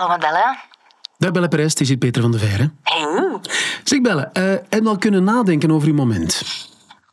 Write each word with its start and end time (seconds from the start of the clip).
Hallo 0.00 0.12
met 0.12 0.20
Belle. 0.20 0.56
Dag 1.32 1.48
Perez, 1.48 1.70
het 1.70 1.80
is 1.80 1.88
hier 1.88 1.96
Peter 1.96 2.22
van 2.22 2.30
de 2.30 2.38
Veire. 2.38 2.70
Hey. 2.82 3.40
Zeg 3.84 4.00
Belle, 4.00 4.30
uh, 4.32 4.44
heb 4.44 4.82
je 4.82 4.88
al 4.88 4.98
kunnen 4.98 5.24
nadenken 5.24 5.70
over 5.70 5.88
uw 5.88 5.94
moment? 5.94 6.42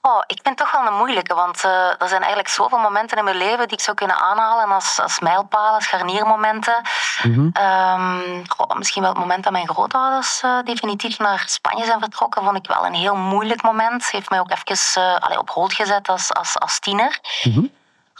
Oh, 0.02 0.24
ik 0.28 0.40
vind 0.44 0.48
het 0.48 0.58
toch 0.58 0.72
wel 0.72 0.92
een 0.92 0.98
moeilijke, 0.98 1.34
want 1.34 1.64
uh, 1.66 1.72
er 1.72 2.08
zijn 2.08 2.22
eigenlijk 2.22 2.48
zoveel 2.48 2.78
momenten 2.78 3.18
in 3.18 3.24
mijn 3.24 3.38
leven 3.38 3.68
die 3.68 3.78
ik 3.78 3.84
zou 3.84 3.98
kunnen 3.98 4.18
aanhalen 4.18 4.76
als, 4.76 5.00
als 5.02 5.20
mijlpalen, 5.20 5.82
scharniermomenten. 5.82 6.82
Mm 7.24 7.34
-hmm. 7.34 7.46
um, 7.46 8.42
oh, 8.58 8.78
misschien 8.78 9.02
wel 9.02 9.12
het 9.12 9.20
moment 9.20 9.44
dat 9.44 9.52
mijn 9.52 9.68
grootouders 9.68 10.42
uh, 10.46 10.60
definitief 10.64 11.20
naar 11.20 11.44
Spanje 11.48 11.86
zijn 11.86 12.00
vertrokken, 12.00 12.44
vond 12.44 12.58
ik 12.58 12.68
wel 12.68 12.86
een 12.86 12.94
heel 12.94 13.16
moeilijk 13.16 13.62
moment. 13.62 14.12
Heeft 14.12 14.30
mij 14.30 14.40
ook 14.40 14.52
even 14.52 15.02
uh, 15.04 15.16
allee, 15.16 15.40
op 15.40 15.50
hold 15.50 15.74
gezet 15.74 16.08
als, 16.08 16.34
als, 16.34 16.60
als 16.60 16.80
tiener. 16.80 17.20
Mm 17.44 17.54
-hmm. 17.54 17.72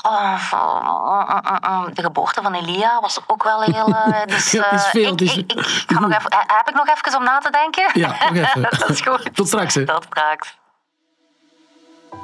Oh, 0.10 1.86
de 1.94 2.02
geboorte 2.02 2.42
van 2.42 2.54
Elia 2.54 3.00
was 3.02 3.20
ook 3.28 3.44
wel 3.44 3.62
heel. 3.62 3.90
Uh, 3.90 4.26
dus, 4.26 4.54
uh, 4.54 4.62
ja, 4.62 4.72
is 4.72 4.86
veel, 4.86 5.12
ik, 5.12 5.22
ik, 5.22 5.52
ik, 5.52 5.84
ga 5.88 6.00
nog 6.00 6.12
even, 6.12 6.32
heb 6.32 6.70
ik 6.70 6.76
nog 6.76 6.88
even 6.88 7.18
om 7.18 7.24
na 7.24 7.40
te 7.40 7.52
denken? 7.52 7.90
Ja, 7.94 8.08
nog 8.08 8.46
even. 8.46 8.62
dat 8.80 8.90
is 8.90 9.02
goed. 9.02 9.36
Tot 9.36 9.48
straks. 9.48 9.76
Hè. 9.76 9.86
Tot 9.86 10.04
straks. 10.04 10.58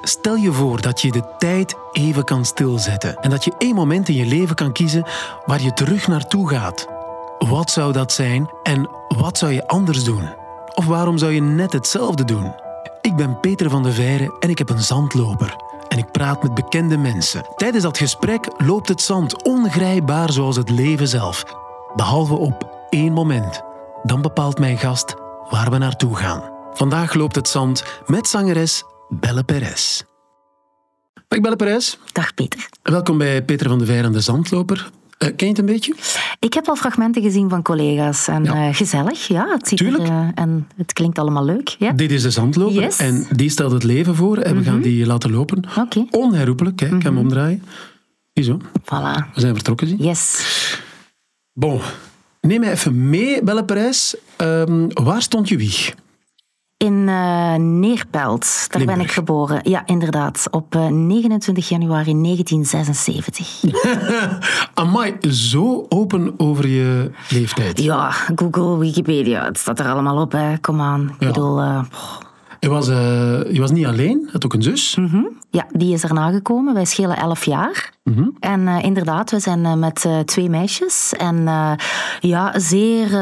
Stel 0.04 0.36
je 0.36 0.52
voor 0.52 0.82
dat 0.82 1.02
je 1.02 1.12
de 1.12 1.36
tijd 1.38 1.76
even 1.92 2.24
kan 2.24 2.46
stilzetten 2.46 3.18
en 3.22 3.30
dat 3.30 3.44
je 3.44 3.54
één 3.58 3.76
moment 3.76 4.08
in 4.08 4.16
je 4.16 4.26
leven 4.26 4.56
kan 4.56 4.72
kiezen 4.72 5.06
waar 5.46 5.62
je 5.62 5.74
terug 5.74 6.08
naartoe 6.08 6.50
gaat. 6.50 6.88
Wat 7.38 7.72
zou 7.72 7.92
dat 7.92 8.12
zijn 8.12 8.50
en 8.64 8.90
wat 9.08 9.38
zou 9.38 9.52
je 9.52 9.68
anders 9.68 10.04
doen? 10.04 10.36
Of 10.74 10.86
waarom 10.86 11.18
zou 11.18 11.32
je 11.32 11.42
net 11.42 11.74
hetzelfde 11.74 12.26
doen? 12.26 12.56
Ik 13.02 13.16
ben 13.16 13.40
Peter 13.40 13.70
van 13.70 13.84
de 13.84 13.92
Veire 13.92 14.36
en 14.40 14.50
ik 14.50 14.58
heb 14.58 14.70
een 14.70 14.82
zandloper. 14.82 15.56
En 15.94 16.00
ik 16.00 16.12
praat 16.12 16.44
met 16.44 16.54
bekende 16.54 16.98
mensen. 16.98 17.46
Tijdens 17.56 17.84
dat 17.84 17.98
gesprek 17.98 18.48
loopt 18.58 18.90
het 18.90 19.02
zand 19.02 19.44
ongrijpbaar 19.44 20.32
zoals 20.32 20.56
het 20.56 20.70
leven 20.70 21.08
zelf. 21.08 21.44
Behalve 21.96 22.34
op 22.34 22.88
één 22.90 23.14
moment. 23.14 23.62
Dan 24.04 24.22
bepaalt 24.22 24.60
mijn 24.60 24.78
gast 24.78 25.16
waar 25.50 25.72
we 25.72 25.78
naartoe 25.78 26.16
gaan. 26.16 26.44
Vandaag 26.74 27.14
loopt 27.14 27.36
het 27.36 27.48
zand 27.48 27.84
met 28.06 28.28
zangeres 28.28 28.84
Belle 29.10 29.44
Perez. 29.44 30.02
Dag 31.28 31.40
Belle 31.40 31.56
Perez. 31.56 31.98
Dag 32.12 32.34
Peter. 32.34 32.70
Welkom 32.84 33.18
bij 33.18 33.44
Peter 33.44 33.70
van 33.70 33.80
de 33.80 33.86
Veire 33.86 34.08
en 34.08 34.14
de 34.14 34.22
Zandloper. 34.22 34.90
Uh, 35.24 35.36
ken 35.36 35.48
je 35.48 35.54
het 35.54 35.58
een 35.58 35.66
beetje? 35.66 35.96
Ik 36.40 36.54
heb 36.54 36.68
al 36.68 36.76
fragmenten 36.76 37.22
gezien 37.22 37.50
van 37.50 37.62
collega's. 37.62 38.28
En 38.28 38.44
ja. 38.44 38.68
uh, 38.68 38.76
gezellig, 38.76 39.28
ja. 39.28 39.48
Het 39.54 39.68
ziet 39.68 39.78
Tuurlijk. 39.78 40.04
Er, 40.04 40.10
uh, 40.10 40.28
en 40.36 40.68
het 40.78 40.94
klinkt 40.94 41.20
allemaal 41.20 41.46
leuk. 41.46 41.76
Ja. 41.80 41.92
Dit 41.92 42.12
is 42.12 42.22
de 42.22 42.32
zandloper. 42.32 42.82
Yes. 42.82 42.98
En 42.98 43.28
die 43.32 43.50
stelt 43.50 43.72
het 43.72 43.84
leven 43.84 44.16
voor. 44.16 44.38
En 44.38 44.44
we 44.44 44.50
mm 44.50 44.56
-hmm. 44.56 44.66
gaan 44.66 44.82
die 44.82 45.06
laten 45.06 45.32
lopen. 45.32 45.64
Okay. 45.78 46.08
Onherroepelijk. 46.12 46.80
Hè. 46.80 46.86
Ik 46.86 46.92
mm 46.92 46.98
-hmm. 46.98 47.08
kan 47.08 47.16
hem 47.16 47.26
omdraaien. 47.26 47.64
Ziezo. 48.34 48.58
Voilà. 48.82 49.34
We 49.34 49.40
zijn 49.40 49.54
vertrokken, 49.54 49.88
zie. 49.88 50.04
Yes. 50.04 50.44
Bon. 51.54 51.80
Neem 52.42 52.60
mij 52.60 52.72
even 52.72 53.10
mee, 53.10 53.44
Belle 53.44 53.66
Perez. 53.66 54.14
Um, 54.38 54.88
waar 54.94 55.22
stond 55.22 55.50
je 55.50 55.58
wieg? 55.58 55.94
In 56.84 56.94
uh, 57.08 57.54
Neerpelt, 57.56 58.66
daar 58.70 58.78
Limburg. 58.80 58.98
ben 58.98 59.00
ik 59.08 59.12
geboren. 59.12 59.60
Ja, 59.70 59.84
inderdaad. 59.86 60.48
Op 60.52 60.76
uh, 60.76 60.88
29 60.88 61.70
januari 61.70 62.22
1976. 62.22 63.64
Amai, 64.74 65.16
zo 65.32 65.86
open 65.90 66.34
over 66.38 66.68
je 66.68 67.12
leeftijd. 67.30 67.82
Ja, 67.84 68.12
Google, 68.36 68.78
Wikipedia, 68.78 69.46
het 69.46 69.58
staat 69.58 69.80
er 69.80 69.86
allemaal 69.92 70.22
op. 70.22 70.32
Hè. 70.32 70.58
Kom 70.58 70.82
aan. 70.82 71.02
Ik 71.02 71.16
Ja. 71.20 71.28
bedoel... 71.28 71.62
uh, 71.62 71.84
Je 72.64 72.70
was, 72.70 72.90
uh, 72.90 72.96
je 73.52 73.60
was 73.60 73.72
niet 73.72 73.86
alleen, 73.86 74.20
je 74.26 74.32
had 74.32 74.46
ook 74.46 74.54
een 74.54 74.64
zus. 74.64 74.96
Mm 74.96 75.08
-hmm. 75.08 75.30
Ja, 75.50 75.68
die 75.72 75.94
is 75.94 76.04
erna 76.04 76.32
gekomen. 76.32 76.74
Wij 76.74 76.86
schelen 76.86 77.18
elf 77.18 77.46
jaar. 77.46 77.92
Mm 78.04 78.14
-hmm. 78.14 78.36
En 78.40 78.62
uh, 78.62 78.84
inderdaad, 78.84 79.32
we 79.32 79.40
zijn 79.40 79.60
uh, 79.60 79.74
met 79.74 80.04
uh, 80.08 80.20
twee 80.20 80.50
meisjes. 80.50 81.14
En 81.18 81.48
ja, 82.20 82.60
zeer 82.60 83.20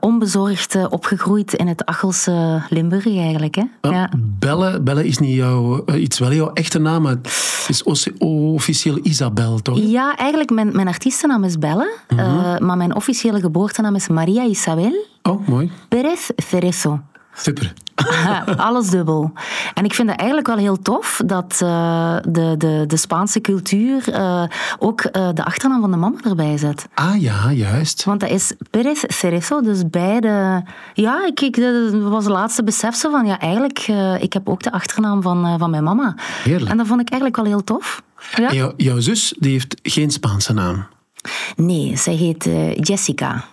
onbezorgd 0.00 0.88
opgegroeid 0.88 1.54
in 1.54 1.66
het 1.66 1.84
Achelse 1.84 2.62
Limburg 2.68 3.06
eigenlijk. 3.06 3.54
Hè? 3.54 3.64
Ja. 3.90 4.10
Belle, 4.18 4.80
Belle 4.80 5.06
is 5.06 5.18
niet 5.18 5.34
jouw, 5.34 5.84
iets 5.94 6.18
wel 6.18 6.32
jouw 6.32 6.52
echte 6.52 6.78
naam, 6.78 7.02
maar 7.02 7.12
het 7.12 7.66
is 7.68 7.82
officieel 8.18 8.98
Isabel, 9.02 9.58
toch? 9.58 9.78
Ja, 9.78 10.16
eigenlijk 10.16 10.50
mijn, 10.50 10.76
mijn 10.76 10.88
artiestennaam 10.88 11.44
is 11.44 11.58
Belle. 11.58 11.96
Mhm. 12.08 12.22
Mm 12.22 12.38
-hmm. 12.38 12.66
maar 12.66 12.76
mijn 12.76 12.94
officiële 12.94 13.40
geboortenaam 13.40 13.94
is 13.94 14.08
Maria 14.08 14.44
Isabel. 14.44 15.06
Oh, 15.22 15.48
mooi. 15.48 15.70
Perez 15.88 16.28
Cerezo. 16.36 17.00
Super. 17.40 17.72
Alles 18.56 18.90
dubbel. 18.90 19.32
En 19.74 19.84
ik 19.84 19.94
vind 19.94 20.08
het 20.08 20.18
eigenlijk 20.18 20.48
wel 20.48 20.56
heel 20.56 20.82
tof 20.82 21.20
dat 21.26 21.60
uh, 21.62 22.16
de, 22.28 22.54
de, 22.58 22.84
de 22.86 22.96
Spaanse 22.96 23.40
cultuur 23.40 24.08
uh, 24.08 24.42
ook 24.78 25.04
uh, 25.04 25.28
de 25.34 25.44
achternaam 25.44 25.80
van 25.80 25.90
de 25.90 25.96
mama 25.96 26.16
erbij 26.24 26.58
zet. 26.58 26.88
Ah 26.94 27.20
ja, 27.20 27.52
juist. 27.52 28.04
Want 28.04 28.20
dat 28.20 28.30
is 28.30 28.52
Perez 28.70 29.04
Cerezo, 29.06 29.60
dus 29.60 29.90
beide... 29.90 30.64
Ja, 30.94 31.26
ik, 31.26 31.40
ik, 31.40 31.56
dat 31.56 31.92
was 31.92 32.24
de 32.24 32.30
laatste 32.30 32.64
besef 32.64 32.94
zo 32.94 33.10
van, 33.10 33.26
ja, 33.26 33.38
eigenlijk, 33.38 33.86
ik 34.20 34.32
heb 34.32 34.48
ook 34.48 34.62
de 34.62 34.72
achternaam 34.72 35.22
van, 35.22 35.58
van 35.58 35.70
mijn 35.70 35.84
mama. 35.84 36.14
Heerlijk. 36.44 36.70
En 36.70 36.76
dat 36.76 36.86
vond 36.86 37.00
ik 37.00 37.10
eigenlijk 37.10 37.42
wel 37.42 37.52
heel 37.52 37.64
tof. 37.64 38.02
Ja? 38.34 38.48
En 38.48 38.54
jou, 38.54 38.72
jouw 38.76 39.00
zus, 39.00 39.34
die 39.38 39.52
heeft 39.52 39.80
geen 39.82 40.10
Spaanse 40.10 40.52
naam? 40.52 40.86
Nee, 41.56 41.96
zij 41.96 42.14
heet 42.14 42.48
Jessica. 42.88 43.44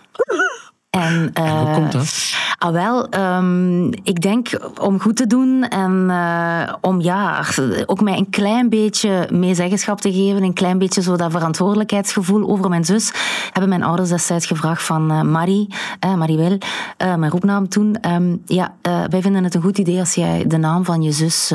En, 1.00 1.30
en 1.32 1.58
hoe 1.58 1.70
komt 1.70 1.92
dat? 1.92 2.34
Ah, 2.58 2.72
wel, 2.72 3.14
um, 3.14 3.92
ik 3.92 4.20
denk 4.20 4.48
om 4.80 5.00
goed 5.00 5.16
te 5.16 5.26
doen 5.26 5.68
en 5.68 6.06
uh, 6.08 6.72
om 6.80 7.00
ja, 7.00 7.44
ook 7.86 8.00
mij 8.00 8.18
een 8.18 8.30
klein 8.30 8.68
beetje 8.68 9.28
meezeggenschap 9.32 10.00
te 10.00 10.12
geven, 10.12 10.42
een 10.42 10.52
klein 10.52 10.78
beetje 10.78 11.02
zo 11.02 11.16
dat 11.16 11.30
verantwoordelijkheidsgevoel 11.30 12.48
over 12.48 12.68
mijn 12.68 12.84
zus, 12.84 13.12
hebben 13.52 13.68
mijn 13.68 13.82
ouders 13.82 14.08
destijds 14.08 14.46
gevraagd 14.46 14.82
van 14.82 15.12
uh, 15.12 15.22
Marie, 15.22 15.74
uh, 16.06 16.14
Mariwel, 16.14 16.58
mijn 16.96 17.30
roepnaam 17.30 17.68
toen, 17.68 17.96
um, 18.10 18.42
ja, 18.46 18.74
wij 18.82 19.22
vinden 19.22 19.44
het 19.44 19.54
een 19.54 19.62
goed 19.62 19.78
idee 19.78 19.98
als 19.98 20.14
jij 20.14 20.44
de 20.46 20.56
naam 20.56 20.84
van 20.84 21.02
je 21.02 21.12
zus 21.12 21.52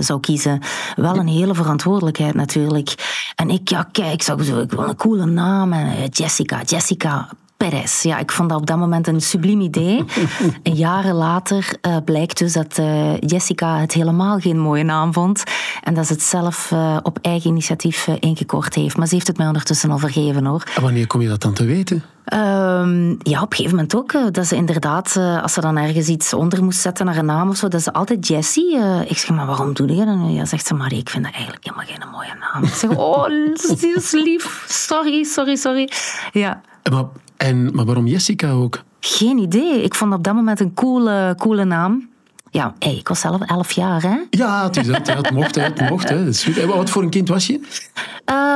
zou 0.00 0.20
kiezen. 0.20 0.60
Wel 0.96 1.16
een 1.16 1.28
hele 1.28 1.54
verantwoordelijkheid 1.54 2.34
natuurlijk. 2.34 2.94
En 3.34 3.50
ik, 3.50 3.68
ja, 3.68 3.88
kijk, 3.92 4.12
ik 4.12 4.22
zo, 4.22 4.36
ik 4.36 4.70
wil 4.70 4.88
een 4.88 4.96
coole 4.96 5.26
naam, 5.26 5.74
Jessica, 6.10 6.62
Jessica, 6.62 7.28
Perez. 7.56 8.02
Ja, 8.02 8.18
ik 8.18 8.32
vond 8.32 8.48
dat 8.48 8.58
op 8.58 8.66
dat 8.66 8.78
moment 8.78 9.06
een 9.06 9.20
subliem 9.20 9.60
idee. 9.60 10.04
en 10.62 10.74
jaren 10.74 11.14
later 11.14 11.76
uh, 11.82 11.96
blijkt 12.04 12.38
dus 12.38 12.52
dat 12.52 12.78
uh, 12.78 13.16
Jessica 13.18 13.78
het 13.78 13.92
helemaal 13.92 14.38
geen 14.38 14.58
mooie 14.58 14.82
naam 14.82 15.12
vond. 15.12 15.42
En 15.82 15.94
dat 15.94 16.06
ze 16.06 16.12
het 16.12 16.22
zelf 16.22 16.70
uh, 16.70 16.96
op 17.02 17.18
eigen 17.22 17.50
initiatief 17.50 18.06
ingekort 18.06 18.74
heeft. 18.74 18.96
Maar 18.96 19.06
ze 19.06 19.14
heeft 19.14 19.26
het 19.26 19.36
mij 19.36 19.46
ondertussen 19.46 19.90
al 19.90 19.98
vergeven 19.98 20.46
hoor. 20.46 20.62
En 20.74 20.82
wanneer 20.82 21.06
kom 21.06 21.20
je 21.20 21.28
dat 21.28 21.40
dan 21.40 21.52
te 21.52 21.64
weten? 21.64 22.02
Um, 22.32 23.18
ja, 23.18 23.42
op 23.42 23.50
een 23.50 23.56
gegeven 23.56 23.70
moment 23.70 23.94
ook. 23.96 24.34
Dat 24.34 24.46
ze 24.46 24.56
inderdaad, 24.56 25.16
als 25.42 25.52
ze 25.52 25.60
dan 25.60 25.76
ergens 25.76 26.08
iets 26.08 26.32
onder 26.32 26.64
moest 26.64 26.80
zetten 26.80 27.06
naar 27.06 27.16
een 27.16 27.24
naam 27.24 27.48
of 27.48 27.56
zo, 27.56 27.68
dat 27.68 27.82
ze 27.82 27.92
altijd 27.92 28.26
Jessie. 28.26 28.78
ik 29.06 29.18
zeg, 29.18 29.30
maar 29.30 29.46
waarom 29.46 29.74
doe 29.74 29.88
je 29.88 29.96
dat? 29.96 30.06
En 30.06 30.32
ja, 30.32 30.44
zegt 30.44 30.66
ze, 30.66 30.74
Marie, 30.74 30.98
ik 30.98 31.10
vind 31.10 31.24
dat 31.24 31.32
eigenlijk 31.32 31.64
helemaal 31.64 31.86
geen 31.86 32.10
mooie 32.10 32.34
naam. 32.40 32.62
Ik 32.64 32.74
zeg, 32.74 32.90
oh, 32.90 33.22
dat 33.68 33.82
is 33.82 34.10
lief. 34.10 34.64
Sorry, 34.68 35.24
sorry, 35.24 35.56
sorry. 35.56 35.90
Ja. 36.32 36.60
Maar, 36.90 37.04
en, 37.36 37.74
maar 37.74 37.84
waarom 37.84 38.06
Jessica 38.06 38.50
ook? 38.50 38.82
Geen 39.00 39.38
idee. 39.38 39.82
Ik 39.82 39.94
vond 39.94 40.12
op 40.14 40.24
dat 40.24 40.34
moment 40.34 40.60
een 40.60 40.74
coole, 40.74 41.34
coole 41.38 41.64
naam. 41.64 42.08
Ja, 42.54 42.74
hey, 42.78 42.96
ik 42.96 43.08
was 43.08 43.20
zelf 43.20 43.40
elf 43.40 43.72
jaar, 43.72 44.02
hè? 44.02 44.16
Ja, 44.30 44.64
het, 44.64 44.76
is 44.76 44.86
het 44.86 45.30
mocht, 45.30 45.54
het 45.54 45.90
mocht. 45.90 46.08
Hè. 46.08 46.24
Dat 46.24 46.34
is 46.34 46.44
goed. 46.44 46.58
En 46.58 46.68
wat 46.68 46.90
voor 46.90 47.02
een 47.02 47.10
kind 47.10 47.28
was 47.28 47.46
je? 47.46 47.60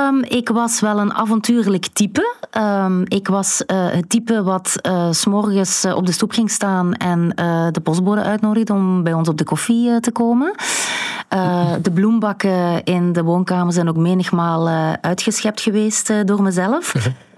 Um, 0.09 0.23
ik 0.23 0.49
was 0.49 0.81
wel 0.81 0.99
een 0.99 1.15
avontuurlijk 1.15 1.87
type. 1.87 2.37
Um, 2.59 3.03
ik 3.09 3.29
was 3.29 3.63
uh, 3.67 3.87
het 3.91 4.09
type 4.09 4.43
wat 4.43 4.75
uh, 4.87 5.09
s'morgens 5.11 5.85
uh, 5.85 5.97
op 5.97 6.07
de 6.07 6.13
stoep 6.13 6.33
ging 6.33 6.51
staan 6.51 6.95
en 6.95 7.29
de 7.73 7.81
postbode 7.83 8.23
uitnodigde 8.23 8.73
om 8.73 9.03
bij 9.03 9.13
ons 9.13 9.29
op 9.29 9.39
de 9.39 9.45
koffie 9.45 10.01
te 10.01 10.13
komen. 10.13 10.55
de 11.83 11.91
bloembakken 11.95 12.85
in 12.85 13.13
de 13.13 13.23
woonkamer 13.23 13.73
zijn 13.73 13.89
ook 13.89 13.97
menigmaal 13.97 14.69
uitgeschept 15.01 15.61
geweest 15.61 16.13
door 16.25 16.43
mezelf. 16.43 16.95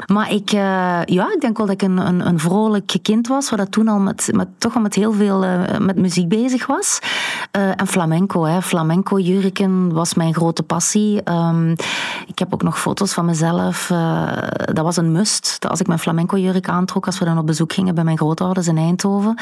Maar 0.07 0.33
ik, 0.33 0.51
ja, 0.51 1.05
ik 1.07 1.41
denk 1.41 1.57
wel 1.57 1.67
dat 1.67 1.75
ik 1.75 1.83
een, 1.83 1.99
een, 1.99 2.27
een 2.27 2.39
vrolijk 2.39 2.97
kind 3.03 3.29
was, 3.29 3.51
waar 3.51 3.59
dat 3.59 3.73
toen 3.73 3.89
al 3.89 3.99
met, 3.99 4.29
met, 4.33 4.49
toch 4.59 4.75
al 4.75 4.81
met 4.81 4.95
heel 4.95 5.12
veel 5.12 5.45
met 5.79 5.97
muziek 5.97 6.29
bezig 6.29 6.50
was. 6.58 6.99
Uh, 7.56 7.69
en 7.76 7.87
flamenco, 7.87 8.44
hè. 8.44 8.62
flamenco 8.62 9.19
jurken 9.19 9.93
was 9.93 10.14
mijn 10.14 10.35
grote 10.35 10.62
passie. 10.62 11.31
Um, 11.31 11.70
ik 12.26 12.38
heb 12.38 12.55
ook 12.55 12.62
nog 12.62 12.81
foto's 12.81 13.12
van 13.12 13.25
mezelf. 13.25 13.87
dat 14.73 14.85
was 14.85 14.97
een 14.97 15.12
must. 15.12 15.56
Dat 15.58 15.70
als 15.70 15.81
ik 15.81 15.87
mijn 15.87 15.99
flamenco 15.99 16.38
jurk 16.38 16.69
aantrok, 16.69 17.06
als 17.06 17.19
we 17.19 17.25
dan 17.25 17.38
op 17.38 17.47
bezoek 17.47 17.73
gingen 17.73 17.94
bij 17.94 18.05
mijn 18.05 18.17
grootouders 18.17 18.67
in 18.67 18.76
Eindhoven. 18.76 19.35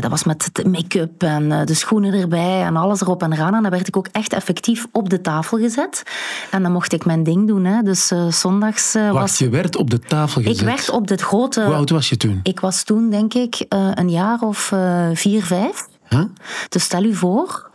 dat 0.00 0.10
was 0.10 0.24
met 0.24 0.50
de 0.52 0.68
make-up 0.68 1.22
en 1.22 1.66
de 1.66 1.74
schoenen 1.74 2.12
erbij 2.12 2.62
en 2.62 2.76
alles 2.76 3.00
erop 3.00 3.22
en 3.22 3.32
eraan. 3.32 3.54
En 3.54 3.62
dan 3.62 3.70
werd 3.70 3.88
ik 3.88 3.96
ook 3.96 4.08
echt 4.12 4.32
effectief 4.32 4.86
op 4.92 5.10
de 5.10 5.20
tafel 5.20 5.58
gezet. 5.58 6.02
En 6.50 6.62
dan 6.62 6.72
mocht 6.72 6.92
ik 6.92 7.04
mijn 7.04 7.22
ding 7.22 7.46
doen. 7.46 7.64
Hè. 7.64 7.82
Dus 7.82 8.12
zondags 8.28 8.92
Wacht, 8.92 9.12
was... 9.12 9.38
je 9.38 9.48
werd 9.48 9.76
op 9.76 9.90
de 9.90 10.00
tafel 10.00 10.42
gezet? 10.42 10.60
Ik 10.60 10.66
werd 10.66 10.90
op 10.90 11.06
dit 11.06 11.20
grote... 11.20 11.64
Hoe 11.64 11.74
oud 11.74 11.90
was 11.90 12.08
je 12.08 12.16
toen? 12.16 12.40
Ik 12.42 12.60
was 12.60 12.82
toen, 12.82 13.10
denk 13.10 13.34
ik, 13.34 13.66
een 13.94 14.10
jaar 14.10 14.40
of 14.40 14.72
vier, 15.12 15.44
vijf. 15.44 15.86
Huh? 16.08 16.24
Dus 16.68 16.82
stel 16.84 17.04
u 17.04 17.14
voor, 17.14 17.67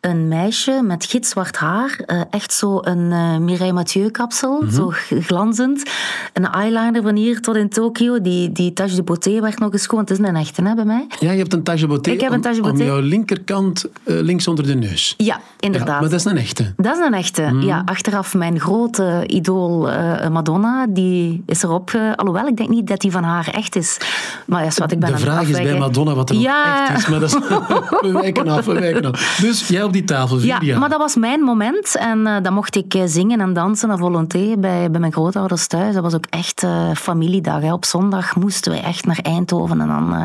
een 0.00 0.28
meisje 0.28 0.80
met 0.82 1.04
gitzwart 1.04 1.56
haar. 1.56 2.00
eh, 2.06 2.20
echt 2.30 2.52
zo 2.52 2.78
een 2.82 3.12
eh 3.12 3.36
Mireille 3.36 3.72
Mathieu 3.72 4.10
kapsel, 4.10 4.64
zo 4.72 4.92
glanzend. 5.20 5.90
Een 6.32 6.50
eyeliner 6.50 7.02
van 7.02 7.14
hier 7.16 7.40
tot 7.40 7.56
in 7.56 7.68
Tokio. 7.68 8.20
Die, 8.20 8.52
die 8.52 8.72
Tache 8.72 8.94
de 8.94 9.02
Beauté 9.02 9.40
werd 9.40 9.58
nog 9.58 9.70
geschoond. 9.70 10.08
Het 10.08 10.18
is 10.20 10.26
een 10.28 10.36
echte 10.36 10.62
hè, 10.62 10.74
bij 10.74 10.84
mij. 10.84 11.06
Ja, 11.20 11.30
je 11.30 11.38
hebt 11.38 11.52
een 11.52 11.62
Tage 11.62 11.86
Beauté, 11.86 12.10
Ik 12.10 12.20
heb 12.20 12.30
een 12.30 12.36
om- 12.36 12.42
Tage 12.42 12.56
om, 12.56 12.62
Beauté. 12.62 12.84
jouw 12.84 13.00
linkerkant 13.00 13.84
eh, 14.04 14.14
links 14.20 14.48
onder 14.48 14.66
de 14.66 14.74
neus. 14.74 15.14
Ja, 15.16 15.24
Ja, 15.24 15.40
inderdaad. 15.60 16.00
maar 16.00 16.10
dat 16.10 16.18
is 16.18 16.24
een 16.24 16.36
echte. 16.36 16.72
Dat 16.76 16.96
is 16.98 17.06
een 17.06 17.14
echte. 17.14 17.42
Mhm. 17.42 17.60
Ja, 17.66 17.82
achteraf 17.84 18.34
mijn 18.34 18.60
grote 18.60 19.24
idool 19.26 19.88
Madonna, 20.30 20.86
die 20.88 21.42
is 21.46 21.62
erop. 21.62 21.90
alhoewel, 22.16 22.46
ik 22.46 22.56
denk 22.56 22.68
niet 22.68 22.86
dat 22.86 23.00
die 23.00 23.10
van 23.10 23.22
haar 23.22 23.48
echt 23.52 23.76
is. 23.76 23.98
Maar 24.46 24.64
ja, 24.64 24.70
wat 24.74 24.92
ik 24.92 24.98
ben 24.98 25.08
De 25.08 25.14
aan 25.14 25.20
het 25.20 25.30
vraag 25.30 25.48
is 25.48 25.56
bij. 25.62 25.78
Madonna 25.78 26.14
wat 26.14 26.30
er 26.30 26.36
Ja. 26.36 26.88
echt 26.88 26.98
is. 26.98 27.08
Maar 27.08 27.20
dat 27.20 27.28
is, 27.28 27.34
we 28.06 28.10
wijken 28.12 28.48
af, 28.48 28.64
we 28.64 28.72
wijken 28.72 29.04
af. 29.12 29.38
Dus 29.40 29.49
jij 29.58 29.82
op 29.82 29.92
die 29.92 30.04
tafel, 30.04 30.38
vier 30.38 30.64
Ja, 30.64 30.78
maar 30.78 30.88
dat 30.88 30.98
was 30.98 31.16
mijn 31.16 31.40
moment. 31.40 31.96
En 31.96 32.26
eh, 32.26 32.42
dan 32.42 32.52
mocht 32.52 32.76
ik 32.76 32.94
eh, 32.94 33.02
zingen 33.06 33.40
en 33.40 33.52
dansen 33.52 33.90
à 33.90 33.96
volonté 33.96 34.56
bij, 34.58 34.90
bij 34.90 35.00
mijn 35.00 35.12
grootouders 35.12 35.66
thuis. 35.66 35.94
Dat 35.94 36.02
was 36.02 36.14
ook 36.14 36.26
echt 36.30 36.62
eh, 36.62 36.90
familiedag. 36.94 37.60
Hè. 37.60 37.72
Op 37.72 37.84
zondag 37.84 38.36
moesten 38.36 38.72
wij 38.72 38.82
echt 38.82 39.04
naar 39.04 39.18
Eindhoven. 39.22 39.80
En 39.80 39.88
dan, 39.88 40.14
eh, 40.14 40.22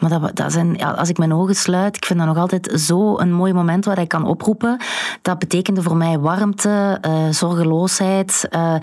maar 0.00 0.20
dat, 0.20 0.36
dat 0.36 0.52
zijn, 0.52 0.74
ja, 0.76 0.90
als 0.90 1.08
ik 1.08 1.18
mijn 1.18 1.34
ogen 1.34 1.54
sluit, 1.54 1.96
ik 1.96 2.04
vind 2.04 2.18
dat 2.18 2.28
nog 2.28 2.36
altijd 2.38 2.80
zo 2.80 3.18
een 3.18 3.32
mooi 3.32 3.52
moment 3.52 3.84
waar 3.84 3.98
ik 3.98 4.08
kan 4.08 4.24
oproepen. 4.26 4.80
Dat 5.22 5.38
betekende 5.38 5.82
voor 5.82 5.96
mij 5.96 6.18
warmte, 6.18 6.98
eh, 7.00 7.12
zorgeloosheid, 7.30 8.46
eh, 8.50 8.74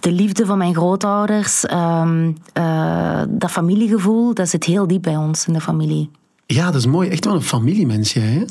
de 0.00 0.12
liefde 0.12 0.46
van 0.46 0.58
mijn 0.58 0.74
grootouders. 0.74 1.66
ehm, 1.66 2.32
eh, 2.52 3.22
dat 3.28 3.50
familiegevoel, 3.50 4.34
dat 4.34 4.48
zit 4.48 4.64
heel 4.64 4.86
diep 4.86 5.02
bij 5.02 5.16
ons 5.16 5.46
in 5.46 5.52
de 5.52 5.60
familie. 5.60 6.10
Ja, 6.46 6.64
dat 6.64 6.74
is 6.74 6.86
mooi. 6.86 7.08
Echt 7.08 7.24
wel 7.24 7.34
een 7.34 7.42
familiemens, 7.42 8.12
jij. 8.12 8.22
Hè? 8.22 8.44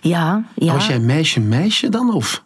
Ja, 0.00 0.42
ja. 0.54 0.72
Was 0.72 0.86
jij 0.86 0.98
meisje-meisje 0.98 1.88
dan? 1.88 2.14
Of? 2.14 2.42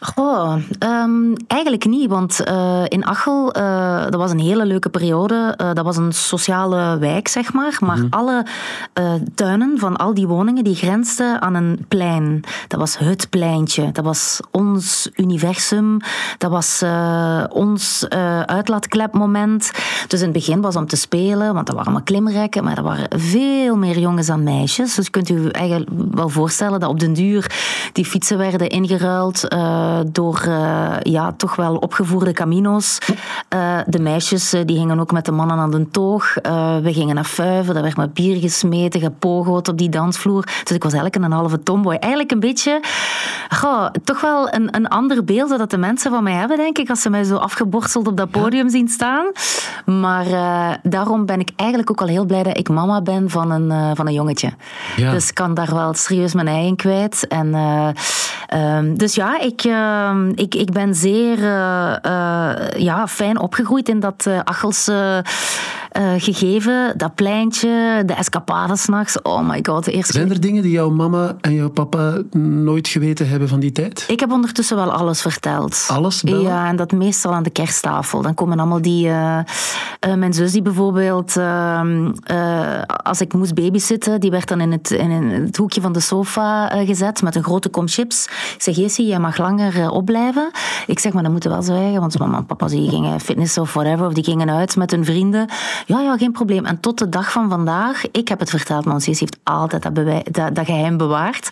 Goh, 0.00 0.56
ehm, 0.78 1.34
eigenlijk 1.46 1.84
niet, 1.84 2.10
want 2.10 2.44
eh, 2.44 2.82
in 2.88 3.06
Achel, 3.06 3.52
eh, 3.52 4.02
dat 4.02 4.14
was 4.14 4.30
een 4.30 4.38
hele 4.38 4.66
leuke 4.66 4.88
periode. 4.88 5.54
Eh, 5.56 5.72
dat 5.72 5.84
was 5.84 5.96
een 5.96 6.12
sociale 6.12 6.98
wijk, 6.98 7.28
zeg 7.28 7.52
maar. 7.52 7.76
Maar 7.80 7.98
alle 8.10 8.46
eh, 8.92 9.12
tuinen 9.34 9.78
van 9.78 9.96
al 9.96 10.14
die 10.14 10.26
woningen, 10.26 10.64
die 10.64 10.74
grensden 10.74 11.42
aan 11.42 11.54
een 11.54 11.84
plein. 11.88 12.44
Dat 12.68 12.80
was 12.80 12.98
het 12.98 13.30
pleintje. 13.30 13.92
Dat 13.92 14.04
was 14.04 14.40
ons 14.50 15.10
universum. 15.14 16.00
Dat 16.38 16.50
was 16.50 16.84
ons 17.48 18.08
uitlaatklepmoment. 18.46 19.70
Dus 20.06 20.18
in 20.18 20.24
het 20.24 20.34
begin 20.34 20.60
was 20.60 20.76
om 20.76 20.86
te 20.86 20.96
spelen, 20.96 21.54
want 21.54 21.68
er 21.68 21.74
waren 21.74 21.92
maar 21.92 22.02
klimrekken. 22.02 22.64
Maar 22.64 22.76
er 22.76 22.82
waren 22.82 23.20
veel 23.20 23.76
meer 23.76 23.98
jongens 23.98 24.26
dan 24.26 24.42
meisjes. 24.42 24.94
Dus 24.94 25.10
kunt 25.10 25.28
u 25.28 25.48
eigenlijk 25.48 25.90
wel 26.10 26.28
voorstellen 26.28 26.80
dat 26.80 26.90
op 26.90 27.00
den 27.00 27.12
duur 27.12 27.52
die 27.92 28.04
fietsen 28.04 28.38
werden 28.38 28.68
ingeruild 28.68 29.48
door 30.12 30.40
eh, 30.46 30.96
ja, 31.02 31.32
toch 31.32 31.56
wel 31.56 31.76
opgevoerde 31.76 32.32
camino's. 32.32 32.98
Eh, 33.48 33.78
de 33.86 33.98
meisjes 33.98 34.52
eh, 34.52 34.60
die 34.64 34.76
gingen 34.76 35.00
ook 35.00 35.12
met 35.12 35.24
de 35.24 35.32
mannen 35.32 35.56
aan 35.56 35.70
de 35.70 35.90
toog. 35.90 36.36
Eh, 36.36 36.76
we 36.78 36.92
gingen 36.92 37.14
naar 37.14 37.24
Fuiven, 37.24 37.76
er 37.76 37.82
werd 37.82 37.96
met 37.96 38.14
bier 38.14 38.40
gesmeten, 38.40 39.00
gepogoed 39.00 39.68
op 39.68 39.78
die 39.78 39.88
dansvloer. 39.88 40.42
Dus 40.42 40.76
ik 40.76 40.82
was 40.82 40.92
eigenlijk 40.92 41.24
een 41.24 41.32
halve 41.32 41.62
tomboy. 41.62 41.94
Eigenlijk 41.94 42.32
een 42.32 42.40
beetje, 42.40 42.82
goh, 43.48 43.86
toch 44.04 44.20
wel 44.20 44.52
een, 44.52 44.76
een 44.76 44.88
ander 44.88 45.24
beeld 45.24 45.58
dat 45.58 45.70
de 45.70 45.78
mensen 45.78 46.10
van 46.10 46.22
mij 46.22 46.32
hebben, 46.32 46.56
denk 46.56 46.78
ik, 46.78 46.90
als 46.90 47.02
ze 47.02 47.10
mij 47.10 47.24
zo 47.24 47.36
afgeborsteld 47.36 48.06
op 48.06 48.16
dat 48.16 48.30
podium 48.30 48.68
zien 48.68 48.88
staan. 48.88 49.32
Maar 49.84 50.26
eh, 50.26 50.70
daarom 50.82 51.26
ben 51.26 51.40
ik 51.40 51.50
eigenlijk 51.56 51.90
ook 51.90 52.00
al 52.00 52.06
heel 52.06 52.24
blij 52.24 52.42
dat 52.42 52.58
ik 52.58 52.68
mama 52.68 53.02
ben 53.02 53.30
van 53.30 53.50
een, 53.50 53.70
eh, 53.70 53.90
van 53.94 54.06
een 54.06 54.12
jongetje. 54.12 54.50
Ja. 54.96 55.12
Dus 55.12 55.28
ik 55.28 55.34
kan 55.34 55.54
daar 55.54 55.74
wel 55.74 55.94
serieus 55.94 56.34
mijn 56.34 56.48
ei 56.48 56.66
in 56.66 56.76
kwijt. 56.76 57.26
En, 57.28 57.54
eh, 57.54 57.88
ehm, 58.46 58.94
dus 58.94 59.14
ja, 59.14 59.40
ik, 59.40 59.62
ik, 60.34 60.54
ik 60.54 60.72
ben 60.72 60.94
zeer 60.94 61.38
eh, 61.38 61.96
eh, 62.02 62.70
ja, 62.76 63.08
fijn 63.08 63.38
opgegroeid 63.38 63.88
in 63.88 64.00
dat 64.00 64.26
eh 64.26 64.38
Achelse 64.44 65.24
eh, 65.90 66.12
gegeven. 66.16 66.94
Dat 66.96 67.14
pleintje, 67.14 68.02
de 68.06 68.12
escapades 68.12 68.82
s'nachts. 68.82 69.22
Oh 69.22 69.48
my 69.48 69.58
god, 69.62 69.84
de 69.84 69.92
eerste 69.92 70.12
Zijn 70.12 70.30
er 70.30 70.40
dingen 70.40 70.62
die 70.62 70.72
jouw 70.72 70.90
mama 70.90 71.36
en 71.40 71.54
jouw 71.54 71.70
papa 71.70 72.22
nooit 72.38 72.88
geweten 72.88 73.28
hebben 73.28 73.48
van 73.48 73.60
die 73.60 73.72
tijd? 73.72 74.04
Ik 74.08 74.20
heb 74.20 74.32
ondertussen 74.32 74.76
wel 74.76 74.92
alles 74.92 75.20
verteld. 75.20 75.86
Alles 75.88 76.22
bellen? 76.22 76.42
Ja, 76.42 76.68
en 76.68 76.76
dat 76.76 76.92
meestal 76.92 77.32
aan 77.32 77.42
de 77.42 77.50
kersttafel. 77.50 78.22
Dan 78.22 78.34
komen 78.34 78.58
allemaal 78.58 78.82
die... 78.82 79.08
eh, 79.08 79.38
eh, 80.00 80.14
mijn 80.14 80.32
zus 80.32 80.52
die 80.52 80.62
bijvoorbeeld... 80.62 81.36
ehm, 81.36 82.10
eh, 82.24 82.82
als 83.02 83.20
ik 83.20 83.32
moest 83.32 83.54
babysitten, 83.54 84.20
die 84.20 84.30
werd 84.30 84.48
dan 84.48 84.60
in 84.60 84.72
het, 84.72 84.90
in 84.90 85.10
het 85.10 85.56
hoekje 85.56 85.80
van 85.80 85.92
de 85.92 86.00
sofa 86.00 86.66
gezet 86.84 87.22
met 87.22 87.34
een 87.34 87.44
grote 87.44 87.68
kom 87.68 87.88
chips. 87.88 88.24
Ik 88.24 88.62
zeg, 88.62 88.76
Jessie, 88.76 89.06
jij 89.06 89.18
mag 89.18 89.38
langer 89.38 89.90
opblijven. 89.90 90.50
Ik 90.86 90.98
zeg, 90.98 91.12
maar 91.12 91.22
dat 91.22 91.32
moeten 91.32 91.50
we 91.50 91.56
wel 91.56 91.64
zwijgen, 91.64 92.00
want 92.00 92.18
mama 92.18 92.36
en 92.36 92.46
papa 92.46 92.66
die 92.66 92.90
gingen 92.90 93.20
fitness 93.20 93.58
of 93.58 93.72
whatever, 93.72 94.06
of 94.06 94.12
die 94.12 94.24
gingen 94.24 94.50
uit 94.50 94.76
met 94.76 94.90
hun 94.90 95.04
vrienden. 95.04 95.48
Ja, 95.86 96.00
ja, 96.00 96.16
geen 96.16 96.32
probleem. 96.32 96.64
En 96.64 96.80
tot 96.80 96.98
de 96.98 97.08
dag 97.08 97.32
van 97.32 97.48
vandaag, 97.48 98.10
ik 98.10 98.28
heb 98.28 98.38
het 98.38 98.50
verteld, 98.50 98.84
maar 98.84 98.94
Jessie 98.94 99.16
heeft 99.30 99.38
altijd 99.42 99.82
dat, 99.82 99.94
dat, 100.34 100.54
dat 100.54 100.66
geheim 100.66 100.96
bewaard. 100.96 101.48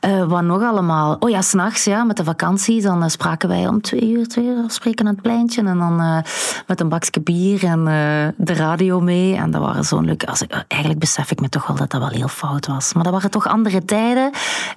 Eh, 0.00 0.24
wat 0.24 0.42
nog 0.42 0.62
allemaal? 0.62 1.16
Oh 1.18 1.30
ja, 1.30 1.42
s'nachts, 1.42 1.84
ja, 1.84 2.04
met 2.04 2.16
de 2.16 2.24
vakanties. 2.24 2.82
Dan 2.82 3.02
eh, 3.02 3.08
spraken 3.08 3.48
wij 3.48 3.68
om 3.68 3.80
twee 3.80 4.10
uur, 4.10 4.28
twee 4.28 4.44
uur 4.44 4.62
afspreken 4.64 5.06
aan 5.06 5.12
het 5.12 5.22
pleintje. 5.22 5.62
En 5.64 5.78
dan 5.78 6.00
eh, 6.00 6.18
met 6.66 6.80
een 6.80 6.88
bakje 6.88 7.20
bier 7.20 7.64
en 7.64 7.84
de 8.36 8.54
radio 8.54 9.00
mee. 9.00 9.34
En 9.36 9.50
dat 9.50 9.60
waren 9.60 9.84
zo'n 9.84 10.04
leuke... 10.04 10.26
Als 10.26 10.42
ik, 10.42 10.64
eigenlijk 10.68 11.00
besef 11.00 11.30
ik 11.30 11.40
me 11.40 11.48
toch 11.48 11.66
wel 11.66 11.76
dat 11.76 11.90
dat 11.90 12.00
wel 12.00 12.10
heel 12.10 12.28
fout 12.28 12.66
was. 12.66 12.92
Maar 12.92 13.02
dat 13.02 13.12
waren 13.12 13.30
toch 13.30 13.48
andere 13.48 13.84
tijden. 13.84 14.30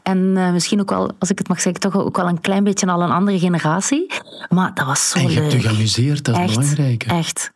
En 0.04 0.32
misschien 0.54 0.80
ook 0.80 0.90
wel, 0.90 1.12
als 1.20 1.30
ik 1.30 1.38
het 1.38 1.48
mag 1.48 1.62
zeggen, 1.62 1.82
toch 1.82 1.98
ook 1.98 2.18
wel 2.18 2.28
een 2.28 2.42
klein 2.42 2.64
beetje 2.64 2.88
al 2.88 3.02
een 3.02 3.12
andere 3.12 3.40
generatie. 3.40 4.12
Maar 4.50 4.72
dat 4.74 4.86
was 4.86 5.10
zo 5.10 5.18
En 5.20 5.24
je 5.24 5.30
leuk. 5.30 5.38
hebt 5.38 5.52
je 5.52 5.70
geamuseerd, 5.70 6.24
dat 6.26 6.38
is 6.40 6.56
belangrijk. 6.56 7.04
echt. 7.04 7.52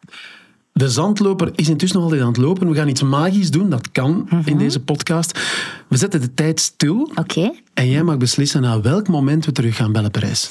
De 0.77 0.89
zandloper 0.89 1.51
is 1.55 1.69
intussen 1.69 1.99
nog 1.99 2.07
altijd 2.09 2.25
aan 2.25 2.33
het 2.33 2.41
lopen. 2.43 2.69
We 2.69 2.75
gaan 2.75 2.87
iets 2.87 3.01
magisch 3.03 3.51
doen, 3.51 3.69
dat 3.69 3.91
kan 3.91 4.25
Mhm. 4.29 4.41
in 4.49 4.57
deze 4.57 4.79
podcast. 4.83 5.39
We 5.87 5.97
zetten 5.97 6.21
de 6.21 6.33
tijd 6.33 6.59
stil 6.59 7.11
Oké. 7.15 7.51
en 7.73 7.89
jij 7.89 8.03
mag 8.03 8.17
beslissen 8.17 8.61
naar 8.61 8.81
welk 8.81 9.07
moment 9.07 9.45
we 9.45 9.51
terug 9.51 9.75
gaan 9.75 9.91
bellen, 9.91 10.11
Parijs. 10.11 10.49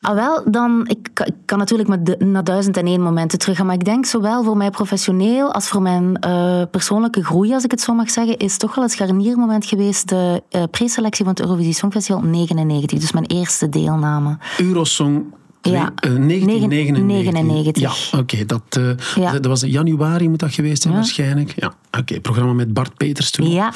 Ah, 0.00 0.14
wel, 0.14 0.42
dan, 0.50 0.84
ik, 0.88 1.08
kan- 1.12 1.26
ik 1.26 1.34
kan 1.44 1.58
natuurlijk 1.58 1.88
met 1.88 2.06
de, 2.06 2.16
naar 2.24 2.44
duizend 2.44 2.76
en 2.76 2.86
één 2.86 3.00
momenten 3.00 3.38
teruggaan, 3.38 3.66
maar 3.66 3.74
ik 3.74 3.84
denk 3.84 4.06
zowel 4.06 4.44
voor 4.44 4.56
mij 4.56 4.70
professioneel 4.70 5.52
als 5.52 5.68
voor 5.68 5.82
mijn 5.82 6.16
eh, 6.16 6.62
persoonlijke 6.70 7.24
groei, 7.24 7.52
als 7.54 7.64
ik 7.64 7.70
het 7.70 7.80
zo 7.80 7.94
mag 7.94 8.10
zeggen, 8.10 8.36
is 8.38 8.56
toch 8.56 8.74
wel 8.74 8.84
het 8.84 8.92
scharniermoment 8.92 9.66
geweest 9.66 10.08
de 10.08 10.42
eh, 10.50 10.62
preselectie 10.70 11.24
van 11.24 11.34
het 11.34 11.42
Eurovisie 11.42 11.74
Songfestival 11.74 12.22
99, 12.22 12.98
dus 12.98 13.12
mijn 13.12 13.26
eerste 13.26 13.68
deelname. 13.68 14.38
Eurosong 14.58 15.24
Ja, 15.62 15.92
eh, 15.94 16.10
1999. 16.10 17.32
99. 17.32 18.10
Ja, 18.12 18.18
oké. 18.18 18.44
dat, 18.46 18.62
eh, 18.70 18.90
Ja. 19.22 19.32
dat 19.32 19.46
was 19.46 19.62
in 19.62 19.70
januari 19.70 20.28
moet 20.28 20.38
dat 20.38 20.54
geweest 20.54 20.82
zijn 20.82 20.94
Ja. 20.94 21.00
waarschijnlijk. 21.00 21.52
Ja, 21.56 21.74
oké. 21.98 22.20
programma 22.20 22.52
met 22.52 22.72
Bart 22.72 22.96
Peters 22.96 23.30
toen. 23.30 23.50
Ja. 23.50 23.72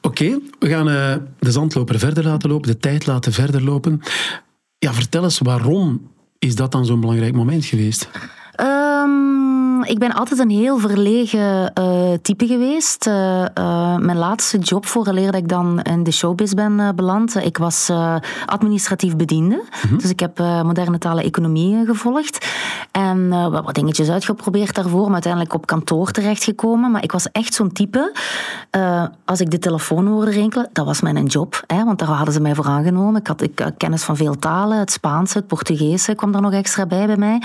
Oké, 0.00 0.38
we 0.58 0.68
gaan 0.68 0.88
eh, 0.88 1.14
de 1.38 1.50
zandloper 1.50 1.98
verder 1.98 2.24
laten 2.24 2.50
lopen, 2.50 2.68
de 2.70 2.78
tijd 2.78 3.06
laten 3.06 3.32
verder 3.32 3.62
lopen. 3.64 4.00
Ja, 4.78 4.92
vertel 4.94 5.22
eens, 5.24 5.38
waarom 5.38 6.10
is 6.38 6.54
dat 6.54 6.72
dan 6.72 6.86
zo'n 6.86 7.00
belangrijk 7.00 7.34
moment 7.34 7.64
geweest? 7.64 8.08
Ik 9.84 9.98
ben 9.98 10.12
altijd 10.12 10.40
een 10.40 10.50
heel 10.50 10.78
verlegen 10.78 11.72
eh, 11.72 12.12
type 12.22 12.46
geweest. 12.46 13.06
Eh, 13.06 13.42
eh, 13.42 13.96
mijn 13.96 14.16
laatste 14.16 14.58
job 14.58 14.86
vooraleer 14.86 15.32
dat 15.32 15.40
ik 15.40 15.48
dan 15.48 15.80
in 15.82 16.02
de 16.02 16.10
showbiz 16.10 16.52
ben 16.52 16.96
beland. 16.96 17.34
Ik 17.34 17.58
was 17.58 17.90
administratief 18.46 19.16
bediende. 19.16 19.62
Dus 19.98 20.10
ik 20.10 20.20
heb 20.20 20.38
moderne 20.38 20.98
talen 20.98 21.24
economie 21.24 21.84
gevolgd. 21.86 22.46
En 22.90 23.28
wat, 23.50 23.74
dingetjes 23.74 24.10
uitgeprobeerd 24.10 24.74
daarvoor. 24.74 25.04
Maar 25.04 25.12
uiteindelijk 25.12 25.54
op 25.54 25.66
kantoor 25.66 26.10
terechtgekomen. 26.10 26.90
Maar 26.90 27.02
ik 27.02 27.12
was 27.12 27.30
echt 27.32 27.54
zo'n 27.54 27.72
type. 27.72 28.12
als 29.24 29.40
ik 29.40 29.50
de 29.50 29.58
telefoon 29.58 30.06
hoorde 30.06 30.30
rinkelen, 30.30 30.68
dat 30.72 30.86
was 30.86 31.00
mijn 31.00 31.26
job. 31.26 31.62
Hè, 31.66 31.84
want 31.84 31.98
daar 31.98 32.08
hadden 32.08 32.34
ze 32.34 32.40
mij 32.40 32.54
voor 32.54 32.66
aangenomen. 32.66 33.20
Ik 33.20 33.26
had, 33.26 33.42
ik 33.42 33.72
kennis 33.76 34.02
van 34.02 34.16
veel 34.16 34.38
talen. 34.38 34.78
Het 34.78 34.92
Spaanse, 34.92 35.38
het 35.38 35.46
Portugese 35.46 36.14
kwam 36.14 36.32
daar 36.32 36.42
nog 36.42 36.52
extra 36.52 36.86
bij 36.86 37.06
bij 37.06 37.16
mij. 37.16 37.42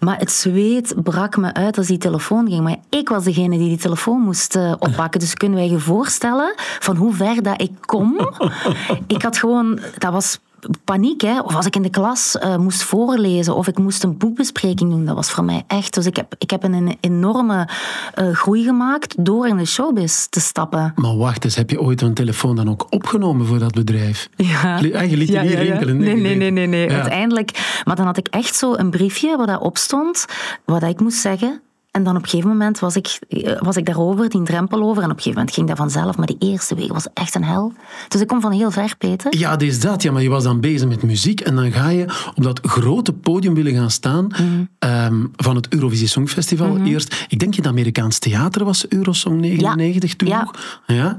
Maar 0.00 0.18
het 0.18 0.32
zweet 0.32 0.94
brak 1.02 1.36
me 1.36 1.54
uit 1.54 1.67
als 1.76 1.86
die 1.86 1.98
telefoon 1.98 2.48
ging. 2.48 2.62
Maar 2.62 2.76
ik 2.88 3.08
was 3.08 3.24
degene 3.24 3.58
die 3.58 3.68
die 3.68 3.78
telefoon 3.78 4.20
moest 4.20 4.56
eh, 4.56 4.74
oppakken. 4.78 5.20
Dus 5.20 5.34
kunnen 5.34 5.58
wij 5.58 5.68
je 5.68 5.78
voorstellen 5.78 6.54
van 6.56 6.96
hoe 6.96 7.14
ver 7.14 7.42
dat 7.42 7.60
ik 7.60 7.72
kom? 7.80 8.30
ik 9.06 9.22
had 9.22 9.38
gewoon... 9.38 9.80
Dat 9.98 10.12
was 10.12 10.38
paniek, 10.84 11.20
hè. 11.20 11.40
Of 11.40 11.54
als 11.54 11.66
ik 11.66 11.76
in 11.76 11.82
de 11.82 11.90
klas 11.90 12.38
eh, 12.38 12.56
moest 12.56 12.82
voorlezen 12.82 13.56
of 13.56 13.66
ik 13.66 13.78
moest 13.78 14.02
een 14.02 14.16
boekbespreking 14.16 14.90
doen, 14.90 15.04
dat 15.04 15.14
was 15.14 15.30
voor 15.30 15.44
mij 15.44 15.64
echt... 15.66 15.94
Dus 15.94 16.06
ik 16.06 16.16
heb, 16.16 16.34
ik 16.38 16.50
heb 16.50 16.62
een 16.62 16.96
enorme 17.00 17.68
eh, 18.14 18.30
groei 18.32 18.64
gemaakt 18.64 19.24
door 19.24 19.46
in 19.46 19.56
de 19.56 19.64
showbiz 19.64 20.26
te 20.26 20.40
stappen. 20.40 20.92
Maar 20.96 21.16
wacht 21.16 21.44
eens, 21.44 21.56
heb 21.56 21.70
je 21.70 21.80
ooit 21.80 22.00
een 22.00 22.14
telefoon 22.14 22.56
dan 22.56 22.70
ook 22.70 22.86
opgenomen 22.90 23.46
voor 23.46 23.58
dat 23.58 23.72
bedrijf? 23.72 24.28
Ja. 24.36 24.74
Ah, 24.74 25.10
je 25.10 25.16
liet 25.16 25.28
die 25.28 25.40
niet 25.40 25.54
rinkelen? 25.54 25.96
Nee, 25.96 26.16
nee, 26.16 26.34
nee, 26.34 26.50
nee. 26.50 26.66
nee. 26.66 26.88
Ja. 26.88 26.94
Uiteindelijk... 26.94 27.80
Maar 27.84 27.96
dan 27.96 28.06
had 28.06 28.16
ik 28.16 28.28
echt 28.28 28.56
zo 28.56 28.74
een 28.74 28.90
briefje 28.90 29.36
waar 29.36 29.46
dat 29.46 29.60
op 29.60 29.76
stond, 29.76 30.24
wat 30.64 30.82
ik 30.82 31.00
moest 31.00 31.18
zeggen. 31.18 31.60
En 31.98 32.04
dan 32.04 32.16
op 32.16 32.22
een 32.22 32.28
gegeven 32.28 32.50
moment 32.50 32.78
was 32.78 32.96
ik, 32.96 33.18
eh, 33.28 33.60
was 33.60 33.76
ik 33.76 33.86
daarover, 33.86 34.28
die 34.28 34.42
drempel 34.42 34.82
over. 34.82 35.02
En 35.02 35.10
op 35.10 35.16
een 35.16 35.22
gegeven 35.22 35.30
moment 35.38 35.54
ging 35.54 35.68
dat 35.68 35.76
vanzelf. 35.76 36.16
Maar 36.16 36.26
die 36.26 36.36
eerste 36.38 36.74
week 36.74 36.92
was 36.92 37.06
echt 37.14 37.34
een 37.34 37.44
hel. 37.44 37.72
Dus 38.08 38.20
ik 38.20 38.26
kom 38.26 38.40
van 38.40 38.52
heel 38.52 38.70
ver, 38.70 38.94
Peter. 38.98 39.36
Ja, 39.38 39.56
dit 39.56 39.68
is 39.68 39.80
dat. 39.80 40.02
Ja, 40.02 40.12
maar 40.12 40.22
je 40.22 40.28
was 40.28 40.42
dan 40.42 40.60
bezig 40.60 40.88
met 40.88 41.02
muziek. 41.02 41.40
En 41.40 41.56
dan 41.56 41.72
ga 41.72 41.88
je 41.88 42.04
op 42.34 42.42
dat 42.42 42.60
grote 42.62 43.12
podium 43.12 43.54
willen 43.54 43.74
gaan 43.74 43.90
staan 43.90 44.26
Mhm. 44.26 44.42
ehm, 44.78 45.24
van 45.36 45.56
het 45.56 45.68
Eurovisie 45.68 46.06
Songfestival. 46.08 46.76
Eerst, 46.78 47.24
ik 47.28 47.38
denk 47.38 47.52
in 47.56 47.62
het 47.62 47.70
Amerikaans 47.72 48.18
theater 48.18 48.64
was 48.64 48.88
Eurosong 48.88 49.40
99 49.40 50.16
toen 50.16 50.28
Ja. 50.28 50.40
nog. 50.40 50.80
Ja. 50.86 51.16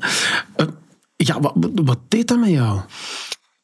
Eh, 0.55 0.65
ja, 1.15 1.39
wat, 1.39 1.53
wat 1.86 2.00
deed 2.07 2.27
dat 2.27 2.39
met 2.39 2.50
jou? 2.50 2.79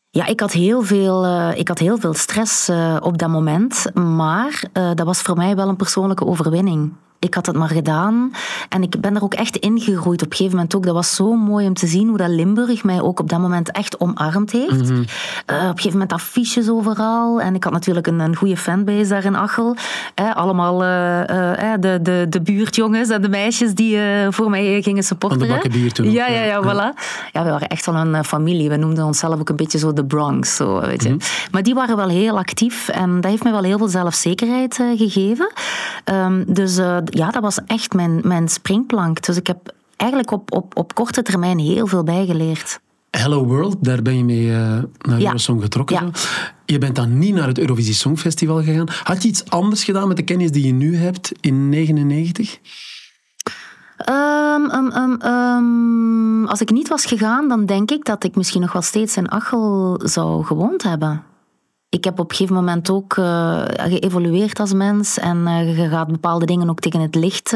Ja, 0.10 0.26
ik 0.26 0.40
had 0.40 0.52
heel 0.52 0.82
veel, 0.84 1.26
eh, 1.26 1.60
ik 1.60 1.68
had 1.68 1.80
heel 1.80 1.98
veel 1.98 2.14
stress 2.14 2.70
eh, 2.70 2.98
op 3.00 3.18
dat 3.18 3.30
moment. 3.30 3.86
Maar 3.94 4.64
dat 4.74 5.06
was 5.06 5.22
voor 5.22 5.36
mij 5.38 5.56
wel 5.56 5.68
een 5.70 5.76
persoonlijke 5.76 6.26
overwinning. 6.26 6.92
Ik 7.20 7.34
had 7.34 7.46
het 7.46 7.56
maar 7.56 7.70
gedaan 7.70 8.32
en 8.70 8.84
ik 8.84 9.02
ben 9.02 9.16
er 9.16 9.24
ook 9.24 9.34
echt 9.34 9.58
ingegroeid 9.58 10.22
op 10.22 10.30
een 10.30 10.36
gegeven 10.36 10.56
moment 10.56 10.76
ook. 10.76 10.86
Dat 10.86 10.94
was 10.94 11.16
zo 11.16 11.36
mooi 11.36 11.68
om 11.68 11.74
te 11.74 11.88
zien 11.88 12.08
hoe 12.08 12.18
dat 12.18 12.30
Limburg 12.30 12.84
mij 12.84 13.02
ook 13.02 13.20
op 13.20 13.30
dat 13.30 13.40
moment 13.40 13.72
echt 13.72 14.00
omarmd 14.00 14.52
heeft. 14.52 14.90
Eh, 14.90 15.56
op 15.56 15.62
een 15.62 15.68
gegeven 15.68 15.92
moment 15.92 16.14
affiches 16.14 16.70
overal. 16.70 17.42
En 17.42 17.56
ik 17.56 17.64
had 17.64 17.74
natuurlijk 17.74 18.08
een, 18.08 18.20
een 18.20 18.36
goede 18.36 18.58
fanbase 18.58 19.10
daar 19.10 19.26
in 19.26 19.36
Achel. 19.36 19.76
Eh, 20.16 20.36
allemaal 20.36 20.84
eh, 20.84 21.74
de, 21.80 22.00
de, 22.02 22.26
de 22.30 22.42
buurtjongens 22.42 23.10
en 23.10 23.22
de 23.22 23.30
meisjes 23.30 23.74
die 23.74 24.00
voor 24.30 24.50
mij 24.50 24.82
gingen 24.82 25.04
supporteren. 25.04 25.48
Van 25.48 25.56
de 25.56 25.62
bakkenbier 25.64 25.92
toen 25.92 26.12
Ja, 26.12 26.28
ja, 26.28 26.44
ja. 26.44 26.62
voilà. 26.64 27.00
Ja, 27.32 27.44
we 27.44 27.50
waren 27.50 27.68
echt 27.68 27.86
wel 27.86 27.96
een 27.96 28.24
familie. 28.24 28.70
We 28.70 28.76
noemden 28.76 29.06
onszelf 29.06 29.40
ook 29.40 29.50
een 29.50 29.56
beetje 29.56 29.78
zo 29.78 29.94
de 29.94 30.06
Bronx. 30.06 30.56
Zo, 30.56 30.80
weet 30.82 31.04
je. 31.04 31.18
Maar 31.52 31.64
die 31.64 31.74
waren 31.74 31.96
wel 31.96 32.10
heel 32.10 32.38
actief 32.38 32.88
en 32.88 33.22
dat 33.22 33.32
heeft 33.32 33.44
mij 33.44 33.52
wel 33.52 33.64
heel 33.64 33.78
veel 33.78 33.88
zelfzekerheid 33.88 34.80
gegeven. 34.96 35.52
Ehm, 36.04 36.44
dus 36.48 36.80
ja, 37.06 37.32
dat 37.32 37.42
was 37.42 37.60
echt 37.66 37.94
mijn, 37.94 38.22
mijn 38.24 38.48
springplank. 38.50 39.26
Dus 39.26 39.38
ik 39.38 39.48
heb 39.48 39.74
eigenlijk 39.96 40.32
op, 40.32 40.54
op, 40.54 40.78
op 40.78 40.96
korte 40.96 41.22
termijn 41.22 41.60
heel 41.60 41.88
veel 41.88 42.04
bijgeleerd. 42.04 42.80
Hello 43.10 43.46
World, 43.46 43.84
daar 43.84 44.02
ben 44.02 44.18
je 44.18 44.24
mee 44.24 44.52
eh, 44.52 44.58
naar 45.02 45.20
Ja. 45.20 45.26
Eurosong 45.26 45.62
getrokken. 45.62 45.96
Ja. 45.96 46.12
Je 46.66 46.78
bent 46.78 46.96
dan 46.96 47.18
niet 47.18 47.34
naar 47.34 47.48
het 47.48 47.60
Eurovisie 47.60 47.94
Songfestival 47.94 48.64
gegaan. 48.64 48.88
Had 49.04 49.22
je 49.22 49.28
iets 49.28 49.50
anders 49.50 49.84
gedaan 49.84 50.08
met 50.08 50.18
de 50.18 50.24
kennis 50.24 50.52
die 50.52 50.66
je 50.66 50.74
nu 50.74 50.96
hebt 50.96 51.32
in 51.40 51.70
99? 51.70 52.60
Ehm, 53.98 54.66
ehm, 54.66 54.88
ehm, 54.88 55.14
ehm, 55.14 56.46
als 56.46 56.62
ik 56.62 56.70
niet 56.72 56.88
was 56.88 57.06
gegaan, 57.06 57.48
dan 57.48 57.66
denk 57.66 57.92
ik 57.92 58.06
dat 58.06 58.24
ik 58.24 58.36
misschien 58.36 58.62
nog 58.62 58.74
wel 58.74 58.82
steeds 58.82 59.18
in 59.18 59.32
Achel 59.32 60.00
zou 60.04 60.44
gewoond 60.46 60.84
hebben. 60.84 61.24
Ik 61.96 62.04
heb 62.04 62.20
op 62.20 62.30
een 62.30 62.36
gegeven 62.36 62.56
moment 62.56 62.90
ook 62.90 63.18
eh, 63.18 63.62
geëvolueerd 63.66 64.60
als 64.60 64.74
mens 64.74 65.20
en 65.20 65.48
eh, 65.48 65.78
je 65.78 65.90
gaat 65.90 66.08
bepaalde 66.08 66.46
dingen 66.46 66.70
ook 66.70 66.80
tegen 66.80 67.00
het 67.00 67.16
licht 67.16 67.54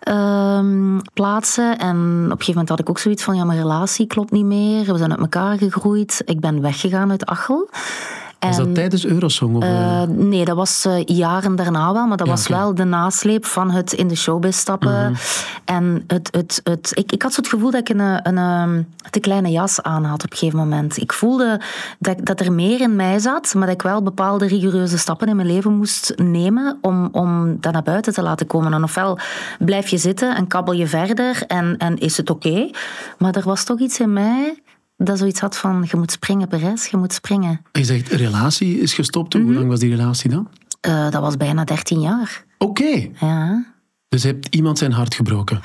ehm, 0.00 0.98
plaatsen. 1.12 1.78
En 1.78 1.96
op 1.96 2.30
een 2.30 2.30
gegeven 2.30 2.52
moment 2.52 2.68
had 2.68 2.80
ik 2.80 2.88
ook 2.88 2.98
zoiets 2.98 3.22
van, 3.22 3.36
ja, 3.36 3.44
mijn 3.44 3.58
relatie 3.58 4.06
klopt 4.06 4.30
niet 4.30 4.44
meer. 4.44 4.92
We 4.92 4.98
zijn 4.98 5.10
uit 5.10 5.20
elkaar 5.20 5.58
gegroeid. 5.58 6.22
Ik 6.24 6.40
ben 6.40 6.60
weggegaan 6.60 7.10
uit 7.10 7.26
Achel. 7.26 7.68
Was 8.46 8.56
dat 8.56 8.74
tijdens 8.74 9.06
Eurosong? 9.06 9.56
Of, 9.56 9.62
eh, 9.62 10.02
nee, 10.02 10.44
dat 10.44 10.56
was 10.56 10.84
eh, 10.84 11.04
jaren 11.04 11.56
daarna 11.56 11.92
wel, 11.92 12.06
maar 12.06 12.16
dat 12.16 12.26
Ja, 12.26 12.32
was 12.32 12.48
wel 12.48 12.74
de 12.74 12.84
nasleep 12.84 13.46
van 13.46 13.70
het 13.70 13.92
in 13.92 14.08
de 14.08 14.16
showbiz 14.16 14.56
stappen. 14.56 15.10
Mhm. 15.10 15.14
En 15.64 16.04
het, 16.06 16.28
het, 16.30 16.60
het, 16.64 16.92
ik, 16.94 17.12
ik 17.12 17.22
had 17.22 17.32
zo 17.32 17.40
het 17.40 17.50
gevoel 17.50 17.70
dat 17.70 17.80
ik 17.80 17.88
een, 17.88 18.00
eh, 18.00 18.18
een, 18.22 18.38
ehm, 18.38 18.82
te 19.10 19.20
kleine 19.20 19.50
jas 19.50 19.82
aan 19.82 20.04
had 20.04 20.24
op 20.24 20.30
een 20.30 20.38
gegeven 20.38 20.58
moment. 20.58 20.96
Ik 20.96 21.12
voelde 21.12 21.60
dat, 21.98 22.16
dat 22.22 22.40
er 22.40 22.52
meer 22.52 22.80
in 22.80 22.96
mij 22.96 23.18
zat, 23.18 23.54
maar 23.54 23.66
dat 23.66 23.74
ik 23.74 23.82
wel 23.82 24.02
bepaalde 24.02 24.46
rigoureuze 24.46 24.98
stappen 24.98 25.28
in 25.28 25.36
mijn 25.36 25.48
leven 25.48 25.72
moest 25.72 26.12
nemen 26.16 26.78
om, 26.80 27.08
om 27.12 27.56
dat 27.60 27.72
naar 27.72 27.82
buiten 27.82 28.12
te 28.12 28.22
laten 28.22 28.46
komen. 28.46 28.72
En 28.72 28.82
ofwel 28.82 29.18
blijf 29.58 29.88
je 29.88 29.98
zitten 29.98 30.36
en 30.36 30.46
kabbel 30.46 30.74
je 30.74 30.86
verder 30.86 31.42
en, 31.46 31.76
en 31.76 31.98
is 31.98 32.16
het 32.16 32.30
oké. 32.30 32.70
Maar 33.18 33.34
er 33.34 33.44
was 33.44 33.64
toch 33.64 33.78
iets 33.78 34.00
in 34.00 34.12
mij 34.12 34.62
dat 35.04 35.18
zoiets 35.18 35.40
had 35.40 35.56
van, 35.56 35.84
je 35.90 35.96
moet 35.96 36.12
springen, 36.12 36.48
Perez, 36.48 36.86
je 36.86 36.96
moet 36.96 37.12
springen. 37.12 37.60
je 37.72 37.84
zegt, 37.84 38.08
relatie 38.12 38.78
is 38.80 38.94
gestopt. 38.94 39.34
Mhm. 39.34 39.44
Hoe 39.44 39.54
lang 39.54 39.68
was 39.68 39.80
die 39.80 39.96
relatie 39.96 40.30
dan? 40.30 40.48
Eh, 40.80 41.10
dat 41.10 41.20
was 41.20 41.36
bijna 41.36 41.64
13 41.64 42.00
jaar. 42.00 42.44
Oké, 42.58 43.08
Ja. 43.20 43.64
dus 44.08 44.22
je 44.22 44.28
hebt 44.28 44.46
iemand 44.54 44.78
zijn 44.78 44.92
hart 44.92 45.14
gebroken. 45.14 45.60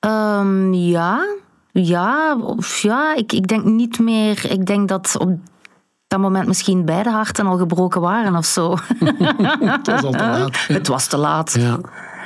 Ehm, 0.00 0.72
ja. 0.72 1.26
Ja, 1.72 2.36
of 2.40 2.78
ja 2.82 3.14
ik, 3.16 3.32
ik 3.32 3.46
denk 3.48 3.64
niet 3.64 3.98
meer. 3.98 4.50
Ik 4.50 4.66
denk 4.66 4.88
dat 4.88 5.16
op 5.18 5.38
dat 6.06 6.20
moment 6.20 6.46
misschien 6.46 6.84
beide 6.84 7.10
harten 7.10 7.46
al 7.46 7.56
gebroken 7.56 8.00
waren 8.00 8.36
of 8.36 8.44
zo. 8.46 8.76
Het 9.60 9.86
was 9.86 10.02
al 10.02 10.10
te 10.12 10.18
laat. 10.18 10.66
Het 10.78 10.86
was 10.88 11.06
te 11.06 11.16
laat. 11.16 11.52
Ja. 11.58 11.80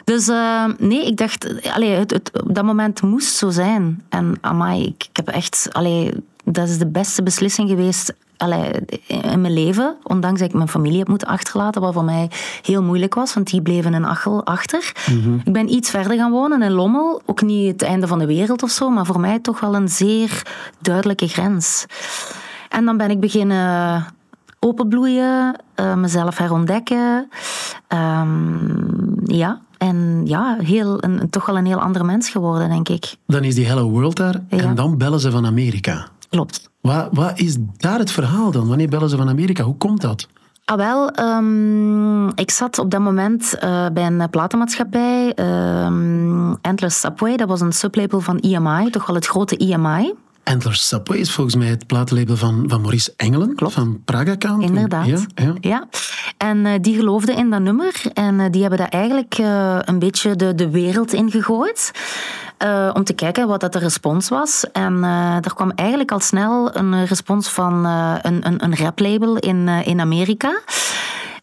Dus 0.05 0.29
eh, 0.29 0.65
nee, 0.79 1.07
ik 1.07 1.17
dacht, 1.17 1.71
allee, 1.73 1.91
het, 1.91 2.11
het, 2.11 2.43
op 2.43 2.55
dat 2.55 2.65
moment 2.65 3.03
moest 3.03 3.37
zo 3.37 3.51
zijn. 3.51 4.03
En 4.09 4.39
amai, 4.41 4.83
ik, 4.85 5.07
ik 5.11 5.17
heb 5.17 5.29
echt, 5.29 5.69
allee, 5.73 6.13
dat 6.53 6.69
is 6.69 6.79
de 6.79 6.87
beste 6.87 7.23
beslissing 7.23 7.69
geweest 7.69 8.15
allee, 8.37 8.71
in 9.07 9.41
mijn 9.41 9.53
leven. 9.53 9.97
Ondanks 10.03 10.41
dat 10.41 10.49
ik 10.49 10.55
mijn 10.55 10.69
familie 10.69 10.99
heb 10.99 11.09
moeten 11.09 11.29
achterlaten, 11.29 11.81
wat 11.81 11.93
voor 11.93 12.05
mij 12.05 12.31
heel 12.63 12.83
moeilijk 12.83 13.15
was, 13.15 13.35
want 13.35 13.51
die 13.51 13.63
bleven 13.63 13.95
in 13.95 14.07
Achel 14.07 14.45
achter. 14.45 14.93
Ik 15.45 15.53
ben 15.53 15.73
iets 15.73 15.91
verder 15.91 16.17
gaan 16.17 16.31
wonen 16.31 16.63
in 16.63 16.73
Lommel. 16.73 17.23
Ook 17.27 17.43
niet 17.43 17.73
het 17.73 17.83
einde 17.83 18.07
van 18.07 18.19
de 18.19 18.27
wereld 18.27 18.63
of 18.63 18.71
zo, 18.71 18.91
maar 18.91 19.07
voor 19.07 19.21
mij 19.21 19.39
toch 19.39 19.61
wel 19.61 19.75
een 19.75 19.89
zeer 19.89 20.43
duidelijke 20.81 21.29
grens. 21.29 21.87
En 22.69 22.85
dan 22.85 22.97
ben 22.97 23.11
ik 23.11 23.21
beginnen 23.21 24.05
openbloeien, 24.61 25.57
eh, 25.75 25.95
mezelf 25.95 26.39
herontdekken. 26.39 27.29
Ehm, 27.89 29.35
ja, 29.37 29.61
en 29.79 30.23
ja, 30.25 30.57
heel, 30.61 31.05
een, 31.05 31.31
toch 31.31 31.47
wel 31.47 31.57
een 31.57 31.67
heel 31.67 31.81
andere 31.81 32.05
mens 32.05 32.31
geworden, 32.31 32.69
denk 32.69 32.89
ik. 32.89 33.15
Dan 33.27 33.45
is 33.45 33.55
die 33.55 33.67
Hello 33.67 33.91
World 33.91 34.17
daar 34.17 34.41
Ja. 34.49 34.59
en 34.59 34.75
dan 34.75 34.99
bellen 34.99 35.21
ze 35.21 35.31
van 35.31 35.47
Amerika. 35.47 36.09
Klopt. 36.29 36.71
Wat, 36.81 37.09
wat 37.13 37.39
is 37.39 37.57
daar 37.77 37.99
het 37.99 38.11
verhaal 38.11 38.51
dan? 38.51 38.69
Wanneer 38.69 38.89
bellen 38.89 39.09
ze 39.09 39.17
van 39.17 39.29
Amerika? 39.29 39.63
Hoe 39.63 39.77
komt 39.77 40.01
dat? 40.01 40.29
Ah, 40.65 40.77
wel, 40.77 41.11
ehm, 41.11 42.29
ik 42.29 42.51
zat 42.51 42.79
op 42.79 42.91
dat 42.91 43.01
moment 43.01 43.55
eh, 43.59 43.87
bij 43.93 44.07
een 44.07 44.31
platenmaatschappij, 44.31 45.33
ehm 45.35 46.55
Endless 46.61 47.01
Subway. 47.01 47.37
Dat 47.37 47.49
was 47.49 47.61
een 47.61 47.73
sublabel 47.73 48.21
van 48.21 48.39
EMI, 48.39 48.91
toch 48.91 49.07
wel 49.07 49.17
het 49.17 49.27
grote 49.27 49.57
EMI. 49.57 50.15
Endless 50.47 50.89
Subway 50.89 51.19
is 51.19 51.33
volgens 51.33 51.57
mij 51.57 51.67
het 51.67 51.87
platenlabel 51.87 52.37
van, 52.37 52.65
van 52.67 52.81
Maurice 52.81 53.13
Engelen. 53.17 53.55
Klopt. 53.55 53.73
Van 53.73 54.03
Praga 54.05 54.35
Kant. 54.35 54.63
Inderdaad. 54.63 55.07
Ja, 55.07 55.19
ja. 55.35 55.55
Ja. 55.61 55.89
En 56.37 56.67
eh, 56.67 56.73
die 56.81 56.95
geloofden 56.95 57.37
in 57.37 57.51
dat 57.51 57.61
nummer. 57.61 58.03
En 58.13 58.41
eh, 58.41 58.47
die 58.51 58.61
hebben 58.61 58.79
daar 58.79 58.89
eigenlijk 58.89 59.35
eh, 59.39 59.79
een 59.81 59.99
beetje 59.99 60.37
de, 60.37 60.55
de 60.55 60.71
wereld 60.71 61.13
in 61.13 61.31
gegooid. 61.31 61.91
om 62.93 63.05
te 63.05 63.13
kijken 63.15 63.49
wat 63.49 63.61
dat 63.61 63.73
de 63.73 63.79
respons 63.79 64.29
was. 64.29 64.65
En 64.73 65.03
er 65.45 65.55
kwam 65.55 65.71
eigenlijk 65.71 66.13
al 66.13 66.21
snel 66.21 66.77
een 66.77 67.07
respons 67.07 67.49
van 67.49 67.85
een, 67.85 68.47
een, 68.47 68.65
een 68.65 68.77
raplabel 68.77 69.37
in, 69.37 69.69
in 69.69 70.01
Amerika. 70.01 70.61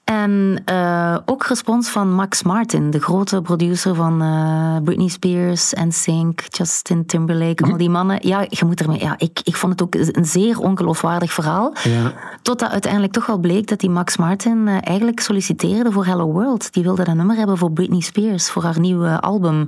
En 0.03 0.61
eh, 0.65 1.17
ook 1.25 1.45
respons 1.45 1.89
van 1.89 2.13
Max 2.13 2.43
Martin, 2.43 2.89
de 2.89 2.99
grote 2.99 3.41
producer 3.41 3.95
van 3.95 4.21
eh, 4.21 4.83
Britney 4.83 5.07
Spears, 5.07 5.73
NSYNC, 5.73 6.41
Justin 6.49 7.05
Timberlake, 7.05 7.63
al 7.63 7.77
die 7.77 7.89
mannen. 7.89 8.27
Ja, 8.27 8.45
je 8.49 8.65
moet 8.65 8.81
ermee. 8.81 8.99
Ja, 8.99 9.15
ik, 9.17 9.39
ik 9.43 9.55
vond 9.55 9.71
het 9.71 9.81
ook 9.81 9.95
een 9.95 10.25
zeer 10.25 10.59
ongeloofwaardig 10.59 11.33
verhaal. 11.33 11.73
Ja. 11.83 12.13
Totdat 12.41 12.71
uiteindelijk 12.71 13.13
toch 13.13 13.25
wel 13.25 13.37
bleek 13.37 13.67
dat 13.67 13.79
die 13.79 13.89
Max 13.89 14.17
Martin 14.17 14.67
eh, 14.67 14.77
eigenlijk 14.81 15.19
solliciteerde 15.19 15.91
voor 15.91 16.05
Hello 16.05 16.31
World. 16.31 16.73
Die 16.73 16.83
wilde 16.83 17.03
dat 17.03 17.15
nummer 17.15 17.35
hebben 17.35 17.57
voor 17.57 17.71
Britney 17.71 18.01
Spears, 18.01 18.49
voor 18.49 18.63
haar 18.63 18.79
nieuwe 18.79 19.21
album. 19.21 19.67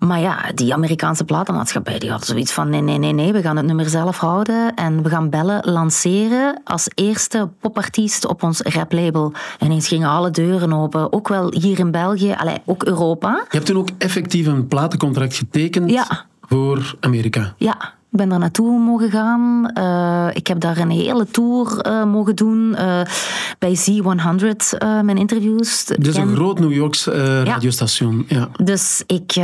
Maar 0.00 0.20
ja, 0.20 0.38
die 0.54 0.74
Amerikaanse 0.74 1.24
platenmaatschappij 1.24 1.98
die 1.98 2.10
had 2.10 2.26
zoiets 2.26 2.52
van 2.52 2.68
nee, 2.70 2.80
nee, 2.80 2.98
nee, 2.98 3.12
nee, 3.12 3.32
we 3.32 3.40
gaan 3.42 3.56
het 3.56 3.66
nummer 3.66 3.88
zelf 3.88 4.18
houden 4.18 4.74
en 4.74 5.02
we 5.02 5.08
gaan 5.08 5.30
bellen 5.30 5.70
lanceren 5.70 6.60
als 6.64 6.88
eerste 6.94 7.48
popartiest 7.60 8.26
op 8.26 8.42
ons 8.42 8.60
raplabel. 8.60 9.32
En 9.58 9.66
ineens 9.66 9.88
gingen 9.88 10.08
alle 10.08 10.30
deuren 10.30 10.72
open, 10.72 11.12
ook 11.12 11.28
wel 11.28 11.52
hier 11.54 11.78
in 11.78 11.90
België, 11.90 12.34
allee, 12.38 12.56
ook 12.64 12.84
Europa. 12.84 13.30
Je 13.30 13.56
hebt 13.56 13.66
toen 13.66 13.76
ook 13.76 13.88
effectief 13.98 14.46
een 14.46 14.66
platencontract 14.68 15.34
getekend 15.36 15.90
Ja. 15.90 16.24
voor 16.40 16.94
Amerika. 17.00 17.54
Ja, 17.56 17.92
ik 18.10 18.18
ben 18.18 18.28
daar 18.28 18.38
naartoe 18.38 18.78
mogen 18.78 19.10
gaan. 19.10 19.70
Eh, 19.74 20.28
ik 20.32 20.46
heb 20.46 20.60
daar 20.60 20.78
een 20.78 20.90
hele 20.90 21.26
tour 21.26 21.78
eh, 21.78 22.04
mogen 22.04 22.36
doen. 22.36 22.74
eh, 22.74 23.00
bij 23.58 23.76
Z100, 23.76 24.78
eh, 24.78 25.00
mijn 25.00 25.16
interviews. 25.16 25.84
Dus 25.98 26.16
een 26.16 26.34
groot 26.34 26.58
New 26.58 26.72
Yorks 26.72 27.04
radiostation. 27.44 28.24
Ja. 28.28 28.48
Dus 28.62 29.02
ik, 29.06 29.36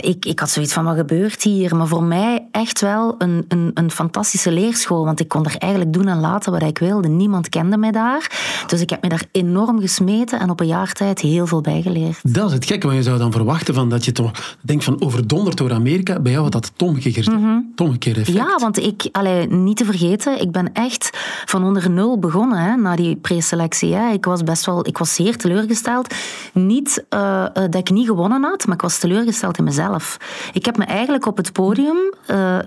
ik, 0.00 0.24
ik 0.24 0.38
had 0.40 0.50
zoiets 0.50 0.72
van, 0.72 0.84
wat 0.84 0.96
gebeurt 0.96 1.42
hier? 1.42 1.76
Maar 1.76 1.86
voor 1.86 2.02
mij 2.02 2.46
echt 2.50 2.80
wel 2.80 3.14
een, 3.18 3.44
een, 3.48 3.70
een 3.74 3.90
fantastische 3.90 4.52
leerschool. 4.52 5.04
Want 5.04 5.20
ik 5.20 5.28
kon 5.28 5.44
er 5.44 5.56
eigenlijk 5.56 5.92
doen 5.92 6.08
en 6.08 6.20
laten 6.20 6.52
wat 6.52 6.62
ik 6.62 6.78
wilde. 6.78 7.08
Niemand 7.08 7.48
kende 7.48 7.76
mij 7.76 7.90
daar. 7.90 8.30
Dus 8.66 8.80
ik 8.80 8.90
heb 8.90 9.02
me 9.02 9.08
daar 9.08 9.24
enorm 9.32 9.80
gesmeten 9.80 10.40
en 10.40 10.50
op 10.50 10.60
een 10.60 10.66
jaar 10.66 10.92
tijd 10.92 11.20
heel 11.20 11.46
veel 11.46 11.60
bijgeleerd. 11.60 12.18
Dat 12.22 12.46
is 12.48 12.52
het 12.52 12.64
gekke, 12.64 12.86
want 12.86 12.98
je 12.98 13.04
zou 13.04 13.18
dan 13.18 13.32
verwachten 13.32 13.74
van 13.74 13.88
dat 13.88 14.04
je 14.04 14.12
toch 14.12 14.56
denkt 14.60 14.84
van 14.84 15.02
overdonderd 15.02 15.56
door 15.56 15.72
Amerika. 15.72 16.20
Bij 16.20 16.32
jou 16.32 16.44
had 16.44 16.52
dat 16.52 16.70
het 16.72 16.82
omgekeerd. 16.82 17.26
Mhm. 17.26 17.60
het 17.76 17.80
Ja, 18.24 18.56
want 18.56 18.78
ik, 18.78 19.08
allee, 19.12 19.46
niet 19.46 19.76
te 19.76 19.84
vergeten, 19.84 20.40
ik 20.40 20.50
ben 20.50 20.72
echt 20.72 21.10
van 21.44 21.64
onder 21.64 21.90
nul 21.90 22.18
begonnen 22.18 22.58
hè, 22.58 22.76
na 22.76 22.96
die 22.96 23.16
preselectie. 23.16 23.94
Ik 23.96 24.24
was 24.24 24.42
best 24.42 24.66
wel, 24.66 24.86
ik 24.86 24.98
was 24.98 25.14
zeer 25.14 25.36
teleurgesteld. 25.36 26.14
Niet 26.52 27.04
uh, 27.10 27.44
dat 27.52 27.74
ik 27.74 27.90
niet 27.90 28.06
gewonnen 28.06 28.42
had, 28.42 28.66
maar 28.66 28.74
ik 28.74 28.82
was 28.82 28.98
teleurgesteld 28.98 29.58
in 29.58 29.64
mezelf. 29.64 30.16
Ik 30.52 30.64
heb 30.64 30.76
me 30.76 30.84
eigenlijk 30.84 31.26
op 31.26 31.36
het 31.36 31.52
podium 31.52 31.96
uh, 32.30 32.58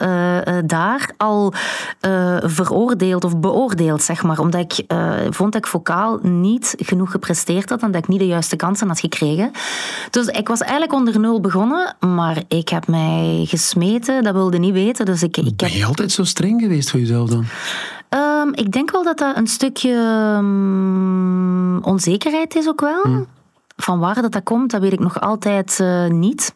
daar 0.66 1.12
al 1.18 1.54
veroordeeld 2.42 3.24
of 3.24 3.40
beoordeeld, 3.40 4.02
zeg 4.02 4.24
maar. 4.24 4.40
Omdat 4.40 4.62
ik 4.62 4.86
vond 5.30 5.54
dat 5.54 5.62
ik 5.62 5.68
vocaal 5.68 6.20
niet 6.22 6.76
genoeg 6.78 7.12
gepresteerd 7.12 7.70
had 7.70 7.82
en 7.82 7.92
dat 7.92 8.02
ik 8.04 8.08
niet 8.08 8.20
de 8.20 8.28
juiste 8.28 8.56
kansen 8.56 8.88
had 8.88 9.00
gekregen. 9.00 9.52
Dus 10.10 10.28
ik 10.28 10.48
was 10.48 10.60
eigenlijk 10.60 10.94
onder 10.94 11.20
nul 11.20 11.42
begonnen, 11.42 11.96
maar 12.00 12.44
ik 12.48 12.70
heb 12.70 12.88
mij 12.88 13.46
gesmeten, 13.48 14.24
dat 14.24 14.34
wilde 14.34 14.58
niet 14.58 14.74
weten. 14.74 15.06
Dus 15.06 15.24
ik, 15.24 15.29
ik 15.38 15.56
Ben 15.56 15.72
je 15.72 15.86
altijd 15.86 16.12
zo 16.12 16.24
streng 16.24 16.62
geweest 16.62 16.90
voor 16.90 17.00
jezelf 17.00 17.30
dan? 17.30 17.46
Um, 18.10 18.54
ik 18.54 18.72
denk 18.72 18.92
wel 18.92 19.04
dat 19.04 19.18
dat 19.18 19.38
een 19.38 19.48
stukje 19.48 19.94
um, 20.38 21.84
onzekerheid 21.84 22.56
is 22.56 22.68
ook 22.68 22.82
wel. 22.82 23.02
Hm. 23.04 23.24
Van 23.82 24.00
waar 24.00 24.22
dat, 24.22 24.32
dat 24.32 24.44
komt, 24.44 24.72
dat 24.72 24.82
weet 24.82 24.94
ik 24.94 25.00
nog 25.00 25.22
altijd 25.22 25.80
uh, 25.82 26.08
niet. 26.08 26.54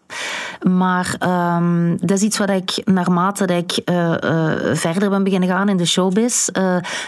Maar 0.61 1.15
um, 1.57 1.97
dat 1.99 2.17
is 2.17 2.21
iets 2.21 2.37
wat 2.37 2.49
ik, 2.49 2.81
naarmate 2.85 3.45
dat 3.45 3.57
ik 3.57 3.89
uh, 3.89 4.13
uh, 4.23 4.51
verder 4.73 5.09
ben 5.09 5.23
beginnen 5.23 5.49
gaan 5.49 5.69
in 5.69 5.77
de 5.77 5.85
showbiz, 5.85 6.47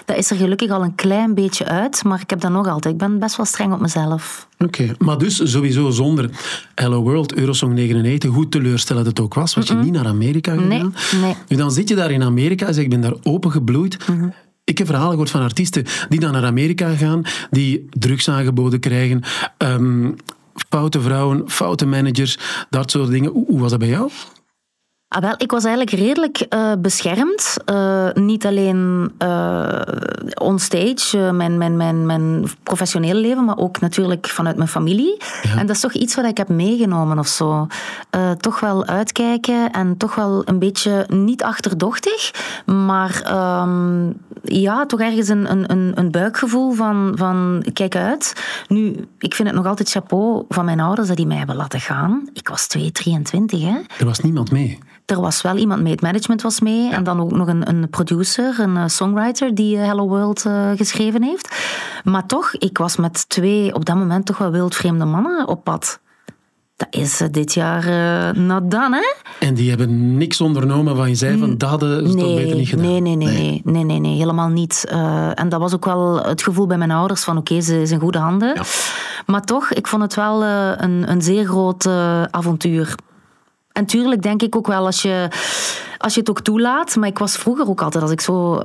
dat 0.05 0.17
is 0.17 0.31
er 0.31 0.38
gelukkig 0.38 0.69
al 0.69 0.84
een 0.84 0.95
klein 0.95 1.34
beetje 1.34 1.65
uit. 1.65 2.03
Maar 2.03 2.22
ik 2.22 2.29
heb 2.29 2.41
dat 2.41 2.51
nog 2.51 2.67
altijd. 2.67 2.93
Ik 2.93 3.00
ben 3.00 3.19
best 3.19 3.36
wel 3.36 3.45
streng 3.45 3.74
op 3.74 3.79
mezelf. 3.79 4.48
Oké, 4.60 4.81
okay. 4.81 4.95
maar 4.98 5.17
dus 5.17 5.51
sowieso 5.51 5.89
zonder 5.89 6.29
Hello 6.75 7.01
World, 7.01 7.34
Eurosong 7.34 7.74
99, 7.74 8.31
hoe 8.31 8.50
teleurstellend 8.50 9.05
het 9.05 9.19
ook 9.19 9.34
was, 9.34 9.55
was 9.55 9.67
je 9.67 9.74
niet 9.74 9.93
naar 9.93 10.07
Amerika 10.07 10.51
gegaan. 10.51 10.67
Nee, 10.67 10.89
nee. 11.22 11.36
Nu 11.48 11.57
dan 11.57 11.72
zit 11.72 11.89
je 11.89 11.95
daar 11.95 12.12
in 12.12 12.24
Amerika, 12.24 12.72
zeg 12.72 12.84
ik 12.84 12.89
ben 12.89 13.01
daar 13.01 13.15
opengebloeid. 13.24 14.07
Mm 14.07 14.19
-hmm. 14.19 14.34
Ik 14.65 14.77
heb 14.77 14.88
verhalen 14.88 15.12
gehoord 15.12 15.29
van 15.29 15.41
artiesten 15.41 15.86
die 16.10 16.19
dan 16.19 16.31
naar 16.31 16.45
Amerika 16.45 16.95
gaan, 16.95 17.22
die 17.50 17.88
drugs 17.89 18.29
aangeboden 18.29 18.79
krijgen, 18.79 19.24
um, 19.57 20.15
foute 20.69 21.01
vrouwen, 21.01 21.50
foute 21.50 21.86
managers, 21.86 22.38
dat 22.69 22.91
soort 22.91 23.10
dingen. 23.10 23.31
Hoe 23.31 23.60
was 23.60 23.69
dat 23.69 23.79
bij 23.79 23.88
jou? 23.88 24.12
Ah, 25.15 25.22
wel, 25.22 25.34
ik 25.38 25.51
was 25.51 25.63
eigenlijk 25.63 25.98
redelijk 25.98 26.45
uh, 26.50 26.72
beschermd. 26.79 27.57
Uh, 27.72 28.12
niet 28.13 28.45
alleen 28.45 29.12
uh, 29.24 29.81
onstage, 30.34 31.31
mijn, 31.31 31.57
mijn, 31.57 31.77
mijn, 31.77 32.05
mijn 32.05 32.45
professionele 32.63 33.19
leven, 33.19 33.45
maar 33.45 33.57
ook 33.57 33.79
natuurlijk 33.79 34.27
vanuit 34.27 34.55
mijn 34.55 34.69
familie. 34.69 35.17
Ja. 35.41 35.57
En 35.57 35.67
dat 35.67 35.75
is 35.75 35.81
toch 35.81 35.93
iets 35.93 36.15
wat 36.15 36.25
ik 36.25 36.38
heb 36.38 36.50
meegenomen 36.50 37.19
of 37.19 37.27
zo. 37.27 37.67
toch 38.39 38.60
wel 38.60 38.86
uitkijken 38.86 39.72
en 39.72 39.98
toch 39.98 40.15
wel 40.15 40.41
een 40.45 40.60
beetje 40.60 41.05
niet 41.07 41.43
achterdochtig, 41.43 42.31
maar 42.65 43.22
um, 43.62 44.17
ja, 44.43 44.86
toch 44.86 45.00
ergens 45.00 45.27
een, 45.27 45.72
een, 45.72 45.91
een 45.95 46.12
buikgevoel 46.12 46.72
van, 46.72 47.12
van 47.15 47.65
kijk 47.74 47.95
uit. 47.95 48.34
Nu, 48.67 49.07
ik 49.19 49.36
vind 49.36 49.48
het 49.48 49.57
nog 49.57 49.65
altijd 49.65 49.89
chapeau 49.89 50.45
van 50.50 50.65
mijn 50.65 50.79
ouders 50.79 51.07
dat 51.07 51.17
die 51.17 51.27
mij 51.27 51.38
hebben 51.38 51.55
laten 51.55 51.79
gaan. 51.79 52.29
Ik 52.34 52.50
was 52.50 52.67
2, 52.67 52.91
23 52.91 53.62
hè. 53.62 53.77
Er 53.98 54.05
was 54.05 54.19
niemand 54.19 54.51
mee. 54.51 54.79
Er 55.05 55.21
was 55.21 55.41
wel 55.41 55.57
iemand 55.57 55.81
mee, 55.81 55.91
het 55.91 56.01
management 56.01 56.41
was 56.41 56.59
mee. 56.59 56.83
Ja. 56.83 56.91
En 56.91 57.03
dan 57.03 57.21
ook 57.21 57.31
nog 57.31 57.47
een, 57.47 57.69
een 57.69 57.89
producer, 57.89 58.59
een 58.59 58.89
songwriter 58.89 59.55
die 59.55 59.77
Hello 59.77 60.07
World 60.07 60.45
uh, 60.45 60.71
geschreven 60.75 61.24
heeft. 61.24 61.55
Maar 62.03 62.25
toch, 62.25 62.53
ik 62.53 62.77
was 62.77 62.95
met 62.95 63.29
twee 63.29 63.74
op 63.74 63.85
dat 63.85 63.95
moment 63.95 64.25
toch 64.25 64.38
wel 64.38 64.51
wildvreemde 64.51 65.05
mannen 65.05 65.47
op 65.47 65.63
pad. 65.63 66.00
Dat 66.75 66.88
is 66.89 67.21
uh, 67.21 67.27
dit 67.31 67.53
jaar 67.53 67.88
uh, 67.88 68.43
not 68.43 68.71
done, 68.71 68.95
hè? 68.95 69.45
En 69.47 69.53
die 69.53 69.69
hebben 69.69 70.17
niks 70.17 70.41
ondernomen 70.41 70.95
van 70.95 71.09
je 71.09 71.15
zei 71.15 71.38
van 71.38 71.57
dat 71.57 71.69
hadden 71.69 72.09
ze 72.09 72.15
nee, 72.15 72.25
toch 72.25 72.35
beter 72.35 72.55
niet 72.55 72.67
gedaan? 72.67 72.85
Nee, 72.85 73.01
nee, 73.01 73.15
nee, 73.15 73.27
nee, 73.27 73.62
nee, 73.63 73.83
nee, 73.83 74.00
nee 74.00 74.17
helemaal 74.17 74.50
niet. 74.50 74.85
Uh, 74.91 75.39
en 75.39 75.50
dat 75.50 75.59
was 75.59 75.74
ook 75.74 75.85
wel 75.85 76.24
het 76.24 76.43
gevoel 76.43 76.67
bij 76.67 76.77
mijn 76.77 76.91
ouders 76.91 77.24
van 77.24 77.38
oké, 77.38 77.51
okay, 77.51 77.63
ze 77.63 77.81
is 77.81 77.91
in 77.91 78.00
goede 78.00 78.17
handen. 78.17 78.55
Ja. 78.55 78.63
Maar 79.25 79.41
toch, 79.41 79.71
ik 79.71 79.88
vond 79.88 80.01
het 80.01 80.15
wel 80.15 80.43
een, 80.43 81.12
een 81.12 81.21
zeer 81.21 81.45
groot 81.45 81.88
avontuur. 82.31 82.95
En 83.75 83.86
tuurlijk 83.86 84.22
denk 84.22 84.41
ik 84.41 84.55
ook 84.55 84.67
wel 84.67 84.86
als 84.86 85.01
je, 85.01 85.27
als 85.98 86.13
je 86.13 86.20
het 86.20 86.29
ook 86.29 86.41
toelaat. 86.41 86.96
Maar 86.96 87.08
ik 87.08 87.20
was 87.20 87.38
vroeger 87.38 87.67
ook 87.67 87.82
altijd, 87.82 88.03
als 88.03 88.12
ik 88.12 88.22
zo 88.22 88.53
uh, 88.53 88.60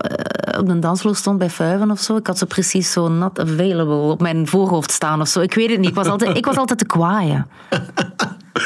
op 0.58 0.68
een 0.68 0.80
dansvloer 0.80 1.16
stond 1.16 1.38
bij 1.38 1.50
Vuiven 1.50 1.90
of 1.90 2.00
zo, 2.00 2.16
ik 2.16 2.26
had 2.26 2.38
zo 2.38 2.46
precies 2.46 2.92
zo 2.92 3.08
not 3.08 3.38
available 3.38 4.10
op 4.10 4.20
mijn 4.20 4.46
voorhoofd 4.46 4.90
staan 4.90 5.20
of 5.20 5.28
zo. 5.28 5.40
Ik 5.40 5.54
weet 5.54 5.70
het 5.70 5.78
niet. 5.78 5.88
Ik 5.88 5.94
was 5.94 6.06
altijd, 6.06 6.36
ik 6.36 6.44
was 6.44 6.56
altijd 6.56 6.78
te 6.78 6.86
kwaaien. 6.86 7.46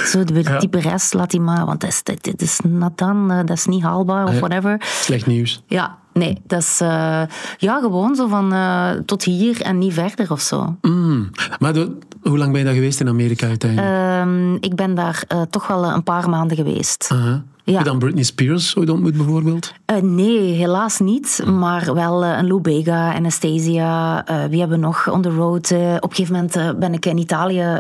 Zo, 0.07 0.25
de 0.25 0.43
ja. 0.43 0.59
type 0.59 0.81
rest, 0.81 1.15
laat 1.15 1.31
die 1.31 1.41
maar, 1.41 1.67
want 1.67 1.81
dat 1.81 1.91
is, 1.91 2.03
dat, 2.03 2.25
dat 2.25 2.41
is 2.41 2.61
not 2.63 2.99
done, 2.99 3.45
dat 3.45 3.57
is 3.57 3.65
niet 3.65 3.83
haalbaar 3.83 4.27
of 4.27 4.39
whatever. 4.39 4.77
Slecht 4.81 5.27
nieuws. 5.27 5.63
Ja, 5.67 5.99
nee, 6.13 6.41
dat 6.47 6.61
is 6.61 6.81
uh, 6.83 7.23
ja, 7.59 7.81
gewoon 7.81 8.15
zo 8.15 8.27
van 8.27 8.55
tot 9.07 9.25
hier 9.25 9.63
en 9.63 9.79
niet 9.79 9.93
verder 9.93 10.33
of 10.33 10.41
zo. 10.41 10.77
Mm. 10.81 11.31
Maar 11.59 11.73
de, 11.73 11.99
hoe 12.25 12.39
lang 12.39 12.51
ben 12.51 12.61
je 12.61 12.67
daar 12.67 12.75
geweest 12.75 13.01
in 13.01 13.09
Amerika 13.09 13.47
uiteindelijk? 13.47 14.27
Um, 14.27 14.57
ik 14.61 14.75
ben 14.75 14.95
daar 14.95 15.25
uh, 15.33 15.43
toch 15.43 15.67
wel 15.67 15.85
een 15.85 16.03
paar 16.03 16.29
maanden 16.29 16.57
geweest. 16.57 17.09
Uh 17.13 17.25
-huh. 17.25 17.37
Heb 17.65 17.79
je 17.79 17.85
dan 17.85 17.99
Britney 17.99 18.23
Spears 18.23 18.77
ooit 18.77 18.91
ontmoet 18.91 19.17
bijvoorbeeld? 19.17 19.73
Uh, 19.93 19.97
nee, 20.03 20.53
helaas 20.53 20.99
niet. 20.99 21.43
Maar 21.47 21.95
wel 21.95 22.25
uh, 22.25 22.37
een 22.39 22.47
Lou 22.47 22.61
Bega, 22.61 23.15
Anastasia. 23.15 24.25
Uh, 24.31 24.45
wie 24.45 24.61
hebben 24.61 24.81
nog 24.81 25.11
on 25.11 25.23
the 25.23 25.31
road? 25.31 25.73
op 26.01 26.11
een 26.11 26.17
gegeven 26.17 26.35
moment 26.35 26.79
ben 26.79 26.93
ik 26.93 27.07
in 27.07 27.19
Italië 27.19 27.79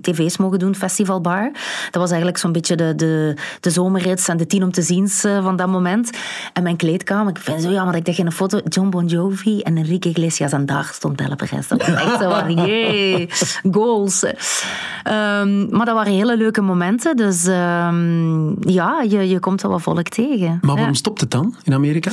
tv's 0.00 0.36
mogen 0.36 0.58
doen, 0.58 0.74
Festivalbar. 0.74 1.50
Dat 1.90 2.00
was 2.00 2.08
eigenlijk 2.08 2.38
zo'n 2.38 2.52
beetje 2.52 2.76
de, 2.76 2.94
de, 2.94 3.34
de 3.60 3.70
zomerrits 3.70 4.28
en 4.28 4.36
de 4.36 4.46
tien 4.46 4.62
om 4.62 4.72
te 4.72 4.82
ziens 4.82 5.20
van 5.20 5.56
dat 5.56 5.68
moment. 5.68 6.10
En 6.52 6.62
mijn 6.62 6.76
kleedkamer, 6.76 7.30
ik 7.30 7.38
vind 7.38 7.62
zo 7.62 7.70
jammer 7.70 7.92
dat 7.92 8.00
ik 8.00 8.06
dacht 8.06 8.18
in 8.18 8.26
een 8.26 8.32
foto, 8.32 8.60
John 8.68 8.88
Bon 8.88 9.06
Jovi 9.06 9.60
en 9.60 9.76
Enrique 9.76 10.10
Iglesias. 10.10 10.52
En 10.52 10.66
daar 10.66 10.90
stond 10.92 11.16
Belle 11.16 11.36
Perez. 11.36 11.68
Dat 11.68 11.86
was 11.86 11.96
echt 11.96 12.20
zo 12.20 12.30
van, 12.30 12.54
yay, 12.66 13.28
goals. 13.70 14.24
Um, 14.24 15.68
maar 15.70 15.86
dat 15.86 15.94
waren 15.94 16.12
hele 16.12 16.36
leuke 16.36 16.60
momenten. 16.60 17.16
Dus 17.16 17.46
um, 17.46 18.56
ja, 18.76 19.02
je, 19.02 19.28
je 19.28 19.40
komt 19.40 19.62
wel 19.62 19.70
wat 19.70 19.82
volk 19.82 20.08
tegen. 20.08 20.58
Maar 20.60 20.74
waarom 20.74 20.86
ja. 20.86 20.92
stopt 20.94 21.20
het 21.20 21.30
dan 21.30 21.54
in 21.64 21.74
Amerika? 21.74 22.10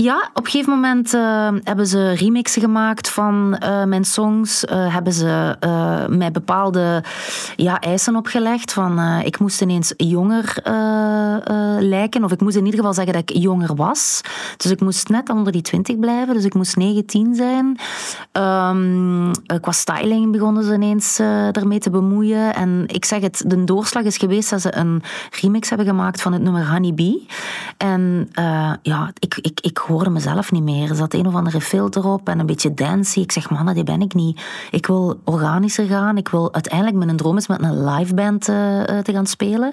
Ja, 0.00 0.30
op 0.34 0.44
een 0.44 0.50
gegeven 0.50 0.72
moment 0.72 1.14
uh, 1.14 1.48
hebben 1.64 1.86
ze 1.86 2.12
remixen 2.12 2.62
gemaakt 2.62 3.10
van 3.10 3.62
uh, 3.62 3.84
mijn 3.84 4.04
songs. 4.04 4.64
Uh, 4.64 4.94
hebben 4.94 5.12
ze 5.12 5.56
mij 6.08 6.30
bepaalde 6.30 7.04
ja, 7.56 7.80
eisen 7.80 8.16
opgelegd. 8.16 8.72
Van, 8.72 9.20
ik 9.24 9.38
moest 9.38 9.62
ineens 9.62 9.94
jonger 9.96 10.56
lijken. 11.78 12.24
Of 12.24 12.32
ik 12.32 12.40
moest 12.40 12.56
in 12.56 12.64
ieder 12.64 12.78
geval 12.78 12.94
zeggen 12.94 13.12
dat 13.12 13.30
ik 13.30 13.36
jonger 13.36 13.74
was. 13.74 14.20
Dus 14.56 14.70
ik 14.70 14.80
moest 14.80 15.08
net 15.08 15.28
onder 15.30 15.52
die 15.52 15.62
20 15.62 15.98
blijven. 15.98 16.34
Dus 16.34 16.44
ik 16.44 16.54
moest 16.54 16.76
19 16.76 17.34
zijn. 17.34 17.66
Um, 18.32 19.30
qua 19.60 19.72
styling 19.72 20.32
begonnen 20.32 20.64
ze 20.64 20.74
ineens 20.74 21.18
ermee 21.52 21.78
te 21.78 21.90
bemoeien. 21.90 22.54
En 22.54 22.84
ik 22.86 23.04
zeg 23.04 23.20
het, 23.20 23.44
de 23.46 23.64
doorslag 23.64 24.02
is 24.02 24.16
geweest 24.16 24.50
dat 24.50 24.60
ze 24.60 24.76
een 24.76 25.02
remix 25.40 25.68
hebben 25.68 25.86
gemaakt 25.88 26.22
van 26.22 26.32
het 26.32 26.42
nummer 26.42 26.70
Honey 26.70 26.94
Bee. 26.94 27.26
En 27.76 28.30
ja, 28.82 29.10
ik, 29.18 29.38
ik, 29.40 29.60
ik 29.60 29.76
hoorde 29.76 30.10
mezelf 30.10 30.52
niet 30.52 30.62
meer. 30.62 30.90
Er 30.90 30.96
zat 30.96 31.14
een 31.14 31.26
of 31.26 31.34
andere 31.34 31.60
filter 31.60 32.06
op 32.06 32.28
en 32.28 32.38
een 32.38 32.46
beetje 32.46 32.74
dancey. 32.74 33.22
Ik 33.22 33.32
zeg, 33.32 33.50
man, 33.50 33.74
die 33.74 33.84
ben 33.84 34.00
ik 34.00 34.14
niet. 34.14 34.40
Ik 34.70 34.86
wil 34.86 35.20
organischer 35.24 35.86
gaan. 35.86 36.16
Ik 36.16 36.28
wil 36.28 36.54
uiteindelijk, 36.54 36.96
mijn 36.96 37.16
droom 37.16 37.36
is 37.36 37.46
met 37.46 37.62
een 37.62 37.84
liveband 37.84 38.48
uh, 38.48 38.82
te 38.82 39.12
gaan 39.12 39.26
spelen. 39.26 39.72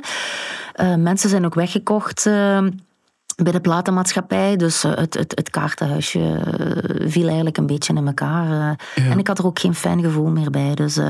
Mensen 0.97 1.29
zijn 1.29 1.45
ook 1.45 1.55
weggekocht... 1.55 2.29
Bij 3.35 3.51
de 3.51 3.59
platenmaatschappij. 3.59 4.55
Dus 4.55 4.81
het, 4.81 5.13
het, 5.13 5.31
het 5.35 5.49
kaartenhuisje 5.49 6.41
viel 7.07 7.25
eigenlijk 7.25 7.57
een 7.57 7.65
beetje 7.65 7.93
in 7.93 8.07
elkaar. 8.07 8.47
Ja. 8.47 8.75
En 8.95 9.19
ik 9.19 9.27
had 9.27 9.37
er 9.37 9.45
ook 9.45 9.59
geen 9.59 9.75
fijn 9.75 10.03
gevoel 10.03 10.27
meer 10.27 10.49
bij. 10.49 10.75
Dus, 10.75 10.97
uh, 10.97 11.05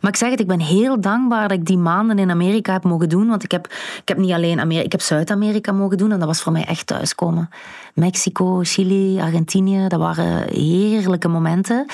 maar 0.00 0.10
ik 0.10 0.16
zeg 0.16 0.30
het, 0.30 0.40
ik 0.40 0.46
ben 0.46 0.60
heel 0.60 1.00
dankbaar 1.00 1.48
dat 1.48 1.58
ik 1.58 1.64
die 1.64 1.78
maanden 1.78 2.18
in 2.18 2.30
Amerika 2.30 2.72
heb 2.72 2.84
mogen 2.84 3.08
doen. 3.08 3.28
Want 3.28 3.44
ik 3.44 3.50
heb, 3.50 3.66
ik 4.00 4.08
heb 4.08 4.18
niet 4.18 4.32
alleen 4.32 4.60
Amerika, 4.60 4.84
ik 4.84 4.92
heb 4.92 5.00
Zuid-Amerika 5.00 5.72
mogen 5.72 5.98
doen. 5.98 6.12
En 6.12 6.18
dat 6.18 6.28
was 6.28 6.40
voor 6.40 6.52
mij 6.52 6.64
echt 6.64 6.86
thuiskomen. 6.86 7.50
Mexico, 7.94 8.60
Chili, 8.62 9.20
Argentinië, 9.20 9.88
dat 9.88 10.00
waren 10.00 10.48
heerlijke 10.48 11.28
momenten. 11.28 11.86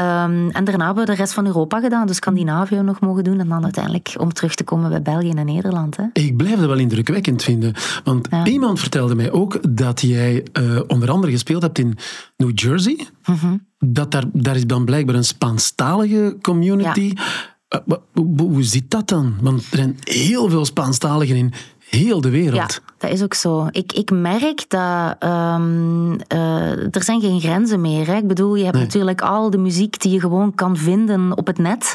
Um, 0.00 0.50
en 0.50 0.64
daarna 0.64 0.84
hebben 0.86 1.04
we 1.04 1.10
de 1.10 1.16
rest 1.16 1.32
van 1.32 1.46
Europa 1.46 1.80
gedaan, 1.80 2.06
dus 2.06 2.16
Scandinavië 2.16 2.80
nog 2.80 3.00
mogen 3.00 3.24
doen. 3.24 3.40
En 3.40 3.48
dan 3.48 3.64
uiteindelijk 3.64 4.14
om 4.18 4.32
terug 4.32 4.54
te 4.54 4.64
komen 4.64 4.90
bij 4.90 5.02
België 5.02 5.30
en 5.30 5.46
Nederland. 5.46 5.96
Hè. 5.96 6.04
Ik 6.12 6.36
blijf 6.36 6.58
dat 6.58 6.66
wel 6.66 6.78
indrukwekkend 6.78 7.42
vinden. 7.42 7.74
Want 8.04 8.26
ja. 8.30 8.44
iemand 8.44 8.80
vertelde 8.80 9.14
mij 9.14 9.32
ook 9.32 9.76
dat 9.76 10.00
jij 10.00 10.46
uh, 10.60 10.80
onder 10.86 11.10
andere 11.10 11.32
gespeeld 11.32 11.62
hebt 11.62 11.78
in 11.78 11.96
New 12.36 12.50
Jersey. 12.54 13.06
Mm 13.24 13.34
-hmm. 13.34 13.66
dat 13.78 14.10
daar, 14.10 14.24
daar 14.32 14.56
is 14.56 14.66
dan 14.66 14.84
blijkbaar 14.84 15.14
een 15.14 15.24
Spaanstalige 15.24 16.36
community. 16.42 17.12
Ja. 17.14 17.82
Uh, 17.88 17.96
hoe 18.36 18.62
zit 18.62 18.90
dat 18.90 19.08
dan? 19.08 19.34
Want 19.40 19.60
er 19.60 19.76
zijn 19.76 19.96
heel 20.00 20.48
veel 20.48 20.64
Spaanstaligen 20.64 21.36
in 21.36 21.52
heel 21.94 22.20
de 22.20 22.30
wereld. 22.30 22.54
Ja, 22.54 22.92
dat 22.98 23.10
is 23.10 23.22
ook 23.22 23.34
zo. 23.34 23.68
Ik, 23.70 23.92
ik 23.92 24.10
merk 24.10 24.64
dat 24.68 25.16
um, 25.22 26.12
uh, 26.12 26.94
er 26.94 27.02
zijn 27.02 27.20
geen 27.20 27.40
grenzen 27.40 27.80
meer. 27.80 28.06
Hè. 28.06 28.16
Ik 28.16 28.26
bedoel, 28.26 28.54
je 28.54 28.64
hebt 28.64 28.76
nee. 28.76 28.84
natuurlijk 28.84 29.20
al 29.20 29.50
de 29.50 29.58
muziek 29.58 30.00
die 30.00 30.12
je 30.12 30.20
gewoon 30.20 30.54
kan 30.54 30.76
vinden 30.76 31.36
op 31.36 31.46
het 31.46 31.58
net. 31.58 31.94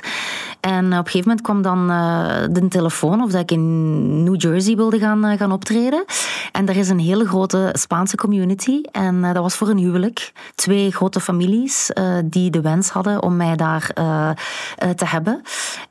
En 0.60 0.86
op 0.86 0.91
een 0.91 1.12
gegeven 1.12 1.28
moment 1.28 1.41
kwam 1.41 1.62
dan 1.62 1.88
de 2.54 2.67
telefoon 2.67 3.22
of 3.24 3.32
dat 3.32 3.41
ik 3.41 3.52
in 3.52 4.24
New 4.24 4.41
Jersey 4.41 4.76
wilde 4.76 5.00
gaan, 5.00 5.38
gaan 5.38 5.52
optreden. 5.52 6.04
En 6.52 6.67
er 6.69 6.78
is 6.78 6.89
een 6.89 7.00
hele 7.00 7.26
grote 7.26 7.69
Spaanse 7.74 8.15
community. 8.15 8.82
En 8.91 9.22
dat 9.22 9.38
was 9.38 9.56
voor 9.56 9.69
een 9.69 9.78
huwelijk. 9.78 10.32
Twee 10.56 10.91
grote 10.91 11.19
families 11.19 11.91
die 12.26 12.50
de 12.50 12.62
wens 12.62 12.89
hadden 12.89 13.24
om 13.24 13.36
mij 13.36 13.56
daar 13.56 13.91
te 14.95 15.06
hebben. 15.06 15.41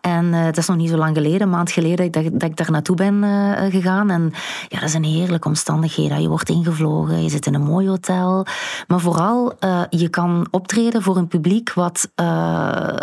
En 0.01 0.33
het 0.33 0.57
is 0.57 0.67
nog 0.67 0.77
niet 0.77 0.91
zo 0.91 0.97
lang 0.97 1.17
geleden, 1.17 1.41
een 1.41 1.51
maand 1.51 1.71
geleden, 1.71 2.13
dat, 2.13 2.25
dat 2.33 2.43
ik 2.43 2.57
daar 2.57 2.71
naartoe 2.71 2.97
ben 2.97 3.25
gegaan. 3.71 4.11
En 4.11 4.33
ja, 4.69 4.81
dat 4.81 4.89
is 4.89 4.95
een 4.95 5.05
heerlijke 5.05 5.49
omstandigheden. 5.49 6.23
Je 6.23 6.29
wordt 6.29 6.49
ingevlogen, 6.49 7.23
je 7.23 7.29
zit 7.29 7.47
in 7.47 7.55
een 7.55 7.63
mooi 7.63 7.89
hotel. 7.89 8.47
Maar 8.87 9.01
vooral, 9.01 9.53
je 9.91 10.09
kan 10.09 10.47
optreden 10.51 11.03
voor 11.03 11.17
een 11.17 11.29
publiek 11.29 11.73
wat 11.73 12.11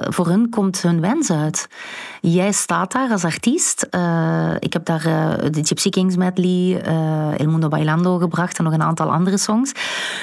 voor 0.10 0.28
hun 0.28 0.50
komt 0.50 0.82
hun 0.82 1.02
wens 1.02 1.32
uit. 1.32 1.55
had. 1.56 1.68
Jij 2.28 2.52
staat 2.52 2.92
daar 2.92 3.12
als 3.12 3.24
artiest. 3.24 3.88
Uh, 3.92 4.52
ik 4.60 4.74
heb 4.74 4.86
daar 4.86 5.02
de 5.52 5.60
Gypsy 5.64 5.90
Kings 5.90 6.16
medley, 6.16 6.82
El 7.38 7.48
Mundo 7.48 7.68
Bailando 7.68 8.18
gebracht 8.18 8.58
en 8.58 8.64
nog 8.64 8.74
een 8.74 8.82
aantal 8.82 9.12
andere 9.12 9.38
songs. 9.38 9.72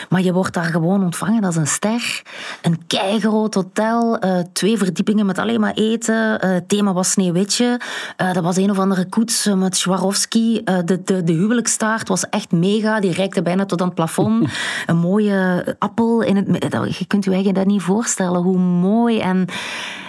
Maar 0.08 0.22
je 0.22 0.32
wordt 0.32 0.54
daar 0.54 0.64
gewoon 0.64 1.02
ontvangen 1.04 1.44
als 1.44 1.56
een 1.56 1.66
ster. 1.66 2.22
Een 2.62 2.86
keigroot 2.86 3.54
hotel, 3.54 4.18
twee 4.52 4.76
verdiepingen 4.76 5.26
met 5.26 5.38
alleen 5.38 5.60
maar 5.60 5.74
eten. 5.74 6.46
het 6.46 6.68
thema 6.68 6.92
was 6.92 7.10
Sneeuwwitje. 7.10 7.80
dat 8.16 8.42
was 8.42 8.56
een 8.56 8.70
of 8.70 8.78
andere 8.78 9.08
koets 9.08 9.50
met 9.54 9.76
Swarovski. 9.76 10.62
de, 10.64 11.02
de, 11.04 11.24
de 11.24 11.32
huwelijkstaart 11.32 12.08
was 12.08 12.28
echt 12.28 12.52
mega. 12.52 13.00
Die 13.00 13.12
reikte 13.12 13.42
bijna 13.42 13.64
tot 13.64 13.80
aan 13.80 13.86
het 13.86 13.96
plafond. 13.96 14.50
Een 14.86 14.98
mooie 14.98 15.76
appel 15.78 16.22
in 16.22 16.36
het... 16.36 16.46
Je 16.98 17.06
kunt 17.06 17.24
je 17.24 17.32
eigen 17.32 17.54
dat 17.54 17.66
niet 17.66 17.82
voorstellen, 17.82 18.42
hoe 18.42 18.58
mooi 18.58 19.18
en 19.20 19.48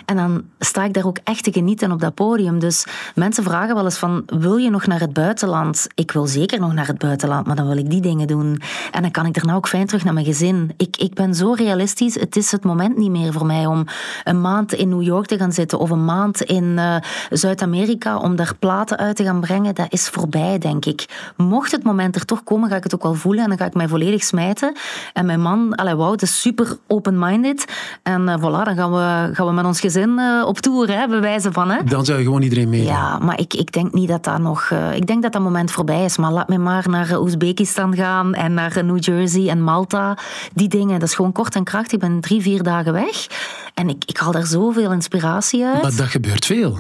en 0.06 0.16
dan 0.16 0.44
sta 0.60 0.84
ik 0.84 0.94
daar 0.94 1.06
ook 1.06 1.18
echt 1.24 1.44
te 1.44 1.52
genieten 1.52 1.83
op 1.92 2.00
dat 2.00 2.14
podium. 2.14 2.60
Dus 2.60 2.86
mensen 3.16 3.44
vragen 3.44 3.76
wel 3.76 3.84
eens 3.84 3.98
van, 3.98 4.24
wil 4.26 4.58
je 4.58 4.70
nog 4.70 4.88
naar 4.88 5.00
het 5.00 5.14
buitenland? 5.14 5.88
Ik 5.96 6.12
wil 6.12 6.28
zeker 6.28 6.60
nog 6.60 6.74
naar 6.74 6.88
het 6.88 6.98
buitenland, 6.98 7.48
maar 7.48 7.56
dan 7.56 7.68
wil 7.68 7.78
ik 7.78 7.90
die 7.90 8.02
dingen 8.02 8.28
doen. 8.28 8.62
En 8.92 9.02
dan 9.02 9.12
kan 9.12 9.26
ik 9.26 9.34
daarna 9.34 9.54
ook 9.54 9.68
fijn 9.68 9.86
terug 9.86 10.04
naar 10.04 10.14
mijn 10.14 10.26
gezin. 10.26 10.74
Ik, 10.78 10.98
ik 10.98 11.14
ben 11.14 11.36
zo 11.36 11.52
realistisch, 11.52 12.16
het 12.16 12.36
is 12.36 12.52
het 12.52 12.64
moment 12.64 12.98
niet 12.98 13.12
meer 13.12 13.34
voor 13.34 13.46
mij 13.46 13.66
om 13.66 13.86
een 14.24 14.42
maand 14.42 14.74
in 14.74 14.90
New 14.90 15.02
York 15.02 15.26
te 15.26 15.38
gaan 15.38 15.52
zitten 15.52 15.80
of 15.80 15.90
een 15.90 16.06
maand 16.06 16.42
in 16.42 16.64
uh, 16.64 16.96
Zuid-Amerika 17.30 18.18
om 18.18 18.36
daar 18.36 18.56
platen 18.60 18.98
uit 18.98 19.16
te 19.16 19.24
gaan 19.24 19.40
brengen. 19.40 19.76
Dat 19.76 19.86
is 19.90 20.10
voorbij, 20.10 20.58
denk 20.58 20.86
ik. 20.86 21.32
Mocht 21.38 21.72
het 21.72 21.84
moment 21.84 22.16
er 22.16 22.26
toch 22.26 22.44
komen, 22.44 22.70
ga 22.70 22.76
ik 22.76 22.84
het 22.84 22.96
ook 22.96 23.04
wel 23.04 23.14
voelen 23.14 23.44
en 23.44 23.50
dan 23.50 23.58
ga 23.58 23.66
ik 23.66 23.74
mij 23.74 23.88
volledig 23.88 24.24
smijten. 24.24 24.74
En 25.14 25.26
mijn 25.26 25.42
man, 25.42 25.76
allee, 25.76 25.96
Wout, 25.96 26.22
is 26.22 26.42
super 26.42 26.78
open-minded. 26.88 27.66
En 28.04 28.22
uh, 28.22 28.36
voilà, 28.38 28.64
dan 28.64 28.76
gaan 28.76 28.92
we, 28.92 29.36
gaan 29.36 29.46
we 29.46 29.52
met 29.52 29.66
ons 29.66 29.80
gezin 29.80 30.10
uh, 30.10 30.46
op 30.46 30.60
tour, 30.60 30.98
hè, 31.00 31.08
bewijzen 31.08 31.54
van. 31.54 31.72
Hè. 31.74 31.84
Dan 31.84 32.06
zou 32.06 32.18
je 32.18 32.24
gewoon 32.24 32.42
iedereen 32.42 32.70
mee. 32.70 32.84
Ja, 32.84 33.18
maar 33.18 33.40
ik, 33.40 33.54
ik 33.54 33.72
denk 33.72 33.94
niet 33.94 34.08
dat 34.08 34.24
dat 34.24 34.40
nog... 34.40 34.70
Uh, 34.70 34.96
ik 34.96 35.08
denk 35.08 35.22
dat 35.22 35.32
dat 35.32 35.42
moment 35.42 35.72
voorbij 35.72 36.04
is. 36.04 36.18
Maar 36.18 36.32
laat 36.32 36.48
me 36.48 36.58
maar 36.58 36.90
naar 36.90 37.20
Oezbekistan 37.20 37.96
gaan 37.96 38.34
en 38.34 38.54
naar 38.54 38.84
New 38.84 39.04
Jersey 39.04 39.50
en 39.50 39.62
Malta. 39.62 40.18
Die 40.54 40.68
dingen, 40.68 41.00
dat 41.00 41.10
is 41.10 41.16
gewoon 41.16 41.32
kort 41.32 41.56
en 41.56 41.64
krachtig. 41.64 41.94
Ik 41.94 42.00
ben 42.00 42.20
drie, 42.20 42.42
vier 42.42 42.64
dagen 42.64 42.94
weg. 42.94 43.28
En 43.74 43.90
ik, 43.90 44.04
ik 44.06 44.18
haal 44.18 44.32
daar 44.32 44.46
zoveel 44.46 44.92
inspiratie 44.92 45.66
uit. 45.66 45.82
Maar 45.82 45.96
dat 45.96 46.08
gebeurt 46.08 46.46
veel. 46.46 46.78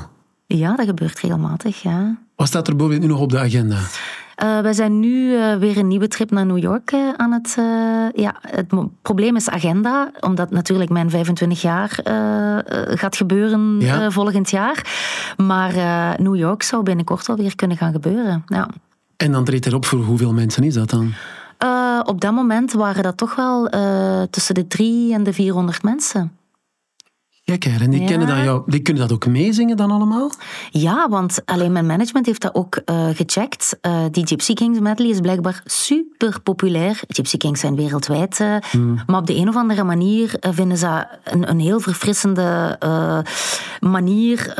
Ja, 0.47 0.75
dat 0.75 0.85
gebeurt 0.85 1.19
regelmatig, 1.19 1.81
ja. 1.81 2.17
Wat 2.35 2.47
staat 2.47 2.67
er 2.67 2.75
bijvoorbeeld 2.75 3.01
nu 3.01 3.07
nog 3.07 3.19
op 3.19 3.29
de 3.29 3.39
agenda? 3.39 3.77
Uh, 4.41 4.59
wij 4.59 4.73
zijn 4.73 4.99
nu 4.99 5.31
uh, 5.31 5.55
weer 5.55 5.77
een 5.77 5.87
nieuwe 5.87 6.07
trip 6.07 6.31
naar 6.31 6.45
New 6.45 6.57
York 6.57 6.91
uh, 6.91 7.09
aan 7.17 7.31
het... 7.31 7.53
ja, 8.15 8.35
het 8.41 8.73
probleem 9.01 9.35
is 9.35 9.49
agenda, 9.49 10.11
omdat 10.19 10.51
natuurlijk 10.51 10.89
mijn 10.89 11.09
25 11.09 11.61
jaar 11.61 11.99
gaat 12.97 13.15
gebeuren 13.15 13.79
ja. 13.79 14.11
volgend 14.11 14.49
jaar. 14.49 14.85
Maar 15.37 15.73
New 16.21 16.35
York 16.35 16.63
zou 16.63 16.83
binnenkort 16.83 17.29
alweer 17.29 17.55
kunnen 17.55 17.77
gaan 17.77 17.91
gebeuren. 17.91 18.43
Ja. 18.47 18.67
En 19.17 19.31
dan 19.31 19.43
treedt 19.43 19.65
erop 19.65 19.85
voor 19.85 19.99
hoeveel 19.99 20.33
mensen 20.33 20.63
is 20.63 20.73
dat 20.73 20.89
dan? 20.89 21.13
op 22.05 22.21
dat 22.21 22.33
moment 22.33 22.73
waren 22.73 23.03
dat 23.03 23.17
toch 23.17 23.35
wel 23.35 23.69
tussen 24.29 24.55
de 24.55 24.67
300 24.67 25.17
en 25.17 25.23
de 25.23 25.33
400 25.33 25.83
mensen. 25.83 26.31
Kijk, 27.45 27.65
en 27.65 27.89
die, 27.89 28.05
kennen 28.05 28.27
dat 28.27 28.37
jou, 28.37 28.63
die 28.65 28.79
kunnen 28.79 29.01
dat 29.07 29.11
ook 29.11 29.27
meezingen 29.27 29.77
dan 29.77 29.91
allemaal? 29.91 30.31
Ja, 30.71 31.09
want 31.09 31.41
alleen 31.45 31.71
mijn 31.71 31.85
management 31.85 32.25
heeft 32.25 32.41
dat 32.41 32.55
ook 32.55 32.81
uh, 32.85 33.07
gecheckt. 33.13 33.77
Uh, 33.81 34.03
die 34.11 34.27
Gypsy 34.27 34.53
Kings 34.53 34.79
medley 34.79 35.09
is 35.09 35.19
blijkbaar 35.19 35.61
super 35.65 36.41
populair. 36.41 37.01
Gypsy 37.07 37.37
Kings 37.37 37.59
zijn 37.59 37.75
wereldwijd. 37.75 38.39
Uh, 38.39 38.55
hmm. 38.71 38.99
Maar 39.05 39.19
op 39.19 39.27
de 39.27 39.35
een 39.35 39.47
of 39.47 39.55
andere 39.55 39.83
manier 39.83 40.35
vinden 40.39 40.77
ze 40.77 41.07
een, 41.23 41.49
een 41.49 41.59
heel 41.59 41.79
verfrissende 41.79 42.77
manier 43.79 44.53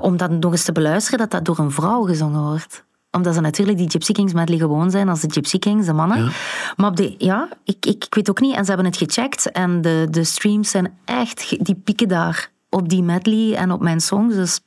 om 0.00 0.16
dat 0.16 0.30
nog 0.30 0.52
eens 0.52 0.64
te 0.64 0.72
beluisteren, 0.72 1.18
dat 1.18 1.30
dat 1.30 1.44
door 1.44 1.58
een 1.58 1.70
vrouw 1.70 2.02
gezongen 2.02 2.42
wordt 2.42 2.84
omdat 3.10 3.34
ze 3.34 3.40
natuurlijk 3.40 3.78
die 3.78 3.90
Gypsy 3.90 4.12
Kings 4.12 4.32
medley 4.32 4.58
gewoon 4.58 4.90
zijn 4.90 5.08
als 5.08 5.20
de 5.20 5.30
Gypsy 5.30 5.58
Kings, 5.58 5.86
de 5.86 5.92
mannen. 5.92 6.32
Maar 6.76 6.90
op 6.90 6.96
de, 6.96 7.14
ja, 7.18 7.48
ik, 7.64 7.86
ik, 7.86 8.04
ik 8.04 8.14
weet 8.14 8.30
ook 8.30 8.40
niet. 8.40 8.54
En 8.54 8.64
ze 8.64 8.68
hebben 8.72 8.90
het 8.90 8.96
gecheckt 8.96 9.50
en 9.50 9.80
de, 9.80 10.06
de 10.10 10.24
streams 10.24 10.70
zijn 10.70 10.92
echt, 11.04 11.64
die 11.64 11.74
pieken 11.74 12.08
daar 12.08 12.50
op 12.68 12.88
die 12.88 13.02
medley 13.02 13.54
en 13.54 13.72
op 13.72 13.80
mijn 13.80 14.00
songs. 14.00 14.34
Dus 14.34 14.60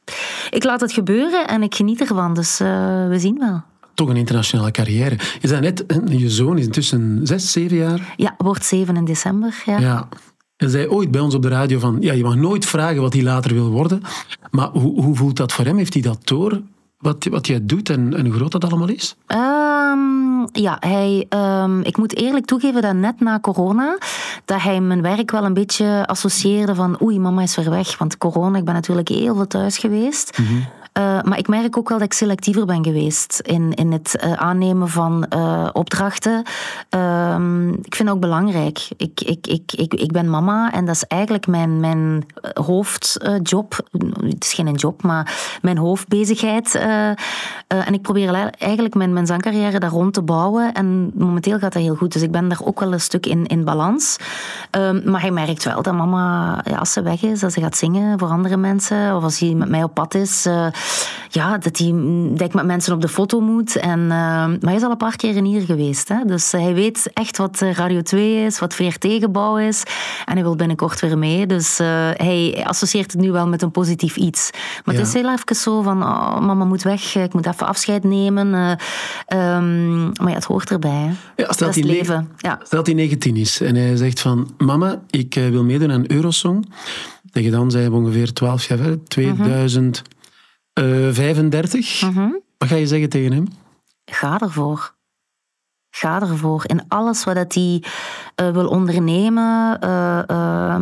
ik 0.49 0.63
laat 0.63 0.81
het 0.81 0.91
gebeuren 0.91 1.47
en 1.47 1.63
ik 1.63 1.75
geniet 1.75 2.01
ervan. 2.01 2.33
Dus 2.33 2.61
uh, 2.61 2.67
we 3.07 3.19
zien 3.19 3.39
wel. 3.39 3.61
Toch 3.93 4.09
een 4.09 4.15
internationale 4.15 4.71
carrière. 4.71 5.17
Je 5.41 5.47
zei 5.47 5.61
net, 5.61 5.83
je 6.05 6.29
zoon 6.29 6.57
is 6.57 6.65
intussen 6.65 7.19
zes, 7.23 7.51
zeven 7.51 7.77
jaar? 7.77 8.13
Ja, 8.15 8.35
wordt 8.37 8.65
zeven 8.65 8.95
in 8.95 9.05
december. 9.05 9.63
Ja. 9.65 9.79
ja. 9.79 10.07
Hij 10.57 10.69
zei 10.69 10.87
ooit 10.87 11.11
bij 11.11 11.21
ons 11.21 11.35
op 11.35 11.41
de 11.41 11.47
radio 11.47 11.79
van, 11.79 11.97
ja, 11.99 12.13
je 12.13 12.23
mag 12.23 12.35
nooit 12.35 12.65
vragen 12.65 13.01
wat 13.01 13.13
hij 13.13 13.23
later 13.23 13.53
wil 13.53 13.69
worden. 13.69 14.01
Maar 14.51 14.69
hoe, 14.69 15.01
hoe 15.01 15.15
voelt 15.15 15.37
dat 15.37 15.53
voor 15.53 15.65
hem? 15.65 15.77
Heeft 15.77 15.93
hij 15.93 16.01
dat 16.01 16.27
door? 16.27 16.61
Wat, 17.03 17.27
wat 17.29 17.47
jij 17.47 17.59
doet 17.63 17.89
en, 17.89 18.13
en 18.13 18.25
hoe 18.25 18.35
groot 18.35 18.51
dat 18.51 18.63
allemaal 18.63 18.89
is? 18.89 19.15
Um, 19.27 20.47
ja, 20.51 20.77
hij, 20.79 21.25
um, 21.29 21.81
ik 21.81 21.97
moet 21.97 22.15
eerlijk 22.15 22.45
toegeven 22.45 22.81
dat 22.81 22.95
net 22.95 23.19
na 23.19 23.39
corona, 23.39 23.97
dat 24.45 24.61
hij 24.61 24.81
mijn 24.81 25.01
werk 25.01 25.31
wel 25.31 25.43
een 25.43 25.53
beetje 25.53 26.03
associeerde 26.07 26.75
van 26.75 27.01
oei, 27.01 27.19
mama 27.19 27.41
is 27.41 27.53
ver 27.53 27.69
weg. 27.69 27.97
Want 27.97 28.17
corona, 28.17 28.57
ik 28.57 28.65
ben 28.65 28.73
natuurlijk 28.73 29.07
heel 29.07 29.35
veel 29.35 29.47
thuis 29.47 29.77
geweest. 29.77 30.37
Mm 30.37 30.65
uh, 30.93 31.21
maar 31.21 31.37
ik 31.37 31.47
merk 31.47 31.77
ook 31.77 31.89
wel 31.89 31.97
dat 31.97 32.07
ik 32.07 32.13
selectiever 32.13 32.65
ben 32.65 32.83
geweest 32.83 33.39
in, 33.39 33.73
in 33.73 33.91
het 33.91 34.23
uh, 34.23 34.33
aannemen 34.33 34.89
van 34.89 35.25
uh, 35.35 35.69
opdrachten. 35.73 36.43
Uh, 36.95 37.35
ik 37.81 37.95
vind 37.95 38.07
dat 38.07 38.15
ook 38.15 38.21
belangrijk. 38.21 38.87
Ik, 38.97 39.21
ik, 39.21 39.47
ik, 39.47 39.71
ik, 39.71 39.93
ik 39.93 40.11
ben 40.11 40.29
mama 40.29 40.71
en 40.71 40.85
dat 40.85 40.95
is 40.95 41.03
eigenlijk 41.03 41.47
mijn, 41.47 41.79
mijn 41.79 42.25
hoofdjob. 42.53 43.87
het 44.27 44.43
is 44.43 44.53
geen 44.53 44.73
job, 44.73 45.03
maar 45.03 45.57
mijn 45.61 45.77
hoofdbezigheid. 45.77 46.75
en 47.67 47.93
ik 47.93 48.01
probeer 48.01 48.51
eigenlijk 48.57 48.95
mijn, 48.95 49.13
mijn 49.13 49.25
zangcarrière 49.25 49.79
daar 49.79 49.89
rond 49.89 50.13
te 50.13 50.21
bouwen. 50.21 50.73
En 50.73 51.11
momenteel 51.15 51.59
gaat 51.59 51.73
dat 51.73 51.81
heel 51.81 51.95
goed. 51.95 52.13
Dus 52.13 52.21
ik 52.21 52.31
ben 52.31 52.47
daar 52.47 52.61
ook 52.63 52.79
wel 52.79 52.93
een 52.93 53.01
stuk 53.01 53.25
in, 53.25 53.45
in 53.45 53.63
balans. 53.63 54.17
Ehm, 54.71 55.11
maar 55.11 55.21
hij 55.21 55.31
merkt 55.31 55.63
wel 55.63 55.81
dat 55.81 55.93
mama, 55.93 56.61
als 56.77 56.93
ze 56.93 57.01
weg 57.01 57.23
is, 57.23 57.43
als 57.43 57.53
ze 57.53 57.61
gaat 57.61 57.77
zingen 57.77 58.19
voor 58.19 58.27
andere 58.29 58.57
mensen, 58.57 59.15
of 59.15 59.23
als 59.23 59.39
hij 59.39 59.53
met 59.53 59.69
mij 59.69 59.83
op 59.83 59.93
pad 59.93 60.13
is, 60.13 60.47
ja, 61.33 61.57
dat 61.57 61.77
hij 61.77 61.93
denk 62.35 62.53
met 62.53 62.65
mensen 62.65 62.93
op 62.93 63.01
de 63.01 63.07
foto 63.07 63.39
moet. 63.39 63.75
En, 63.75 63.99
uh, 63.99 64.09
maar 64.09 64.57
hij 64.61 64.75
is 64.75 64.83
al 64.83 64.91
een 64.91 64.97
paar 64.97 65.15
keer 65.15 65.35
in 65.35 65.45
hier 65.45 65.61
geweest. 65.61 66.07
Hè? 66.07 66.25
Dus 66.25 66.51
hij 66.51 66.73
weet 66.73 67.09
echt 67.13 67.37
wat 67.37 67.61
eh, 67.61 67.73
Radio 67.73 68.01
2 68.01 68.45
is, 68.45 68.59
wat 68.59 68.73
VRT-gebouw 68.73 69.57
is. 69.57 69.83
En 70.25 70.33
hij 70.33 70.43
wil 70.43 70.55
binnenkort 70.55 70.99
weer 70.99 71.17
mee. 71.17 71.45
Dus 71.45 71.79
uh, 71.79 71.87
hij 72.13 72.63
associeert 72.65 73.11
het 73.11 73.21
nu 73.21 73.31
wel 73.31 73.47
met 73.47 73.61
een 73.61 73.71
positief 73.71 74.15
iets. 74.15 74.49
Maar 74.85 74.95
het 74.95 75.07
is 75.07 75.13
heel 75.13 75.31
even 75.31 75.55
zo 75.55 75.81
van, 75.81 76.03
oh, 76.03 76.39
mama 76.39 76.65
moet 76.65 76.83
weg, 76.83 77.15
ik 77.15 77.33
moet 77.33 77.47
even 77.47 77.67
afscheid 77.67 78.03
nemen. 78.03 78.47
Uh, 78.47 79.55
um, 79.55 80.11
maar 80.21 80.29
ja, 80.29 80.35
het 80.35 80.43
hoort 80.43 80.71
erbij. 80.71 80.91
Hè? 81.35 81.43
Ja, 81.43 81.47
dat 81.57 81.75
is 81.75 81.83
leven. 81.83 82.29
Ja. 82.37 82.59
Hij 82.69 82.93
19 82.93 83.35
is 83.35 83.61
en 83.61 83.75
hij 83.75 83.95
zegt 83.95 84.19
van, 84.19 84.53
mama, 84.57 85.01
ik 85.09 85.33
wil 85.33 85.63
meedoen 85.63 85.91
aan 85.91 86.03
Eurosong. 86.07 86.69
Tegen 87.31 87.51
dan 87.51 87.71
zijn 87.71 87.91
we 87.91 87.97
ongeveer 87.97 88.33
12 88.33 88.67
jaar 88.67 88.77
verder, 88.77 89.03
2000... 89.03 89.97
Uh, 89.97 90.11
35. 90.73 92.01
Mm 92.01 92.41
Wat 92.57 92.67
ga 92.67 92.75
je 92.75 92.87
zeggen 92.87 93.09
tegen 93.09 93.31
hem? 93.31 93.47
Ga 94.05 94.39
ervoor. 94.39 94.93
Ga 95.89 96.21
ervoor. 96.21 96.63
In 96.65 96.85
alles 96.87 97.23
wat 97.23 97.53
hij 97.53 97.83
uh, 98.41 98.51
wil 98.51 98.67
ondernemen. 98.67 99.79
Uh, 99.83 100.75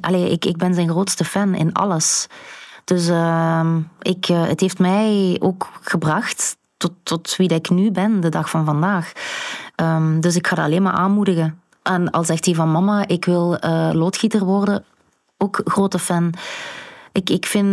allee, 0.00 0.30
ik, 0.30 0.44
ik 0.44 0.56
ben 0.56 0.74
zijn 0.74 0.88
grootste 0.88 1.24
fan 1.24 1.54
in 1.54 1.72
alles. 1.72 2.26
Dus 2.84 3.08
ehm, 3.08 3.80
ik, 4.00 4.24
het 4.24 4.60
heeft 4.60 4.78
mij 4.78 5.36
ook 5.40 5.68
gebracht 5.80 6.56
tot, 6.76 6.92
tot 7.02 7.36
wie 7.36 7.48
dat 7.48 7.58
ik 7.58 7.70
nu 7.70 7.90
ben, 7.90 8.20
de 8.20 8.28
dag 8.28 8.50
van 8.50 8.64
vandaag. 8.64 9.12
Um, 9.76 10.20
dus 10.20 10.36
ik 10.36 10.46
ga 10.46 10.54
dat 10.54 10.64
alleen 10.64 10.82
maar 10.82 10.92
aanmoedigen. 10.92 11.60
En 11.82 12.10
al 12.10 12.24
zegt 12.24 12.44
hij 12.44 12.54
van 12.54 12.70
mama, 12.72 13.06
ik 13.06 13.24
wil 13.24 13.56
loodgieter 13.92 14.44
worden, 14.44 14.84
ook 15.36 15.60
grote 15.64 15.98
fan 15.98 16.34
ik, 17.12 17.30
ik 17.30 17.46
vind, 17.46 17.68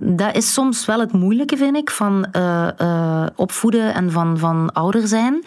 dat 0.00 0.36
is 0.36 0.52
soms 0.52 0.86
wel 0.86 1.00
het 1.00 1.12
moeilijke, 1.12 1.56
vind 1.56 1.76
ik, 1.76 1.90
van 1.90 2.26
uh, 2.32 2.68
uh, 2.80 3.26
opvoeden 3.34 3.94
en 3.94 4.10
van, 4.10 4.38
van 4.38 4.72
ouder 4.72 5.08
zijn. 5.08 5.44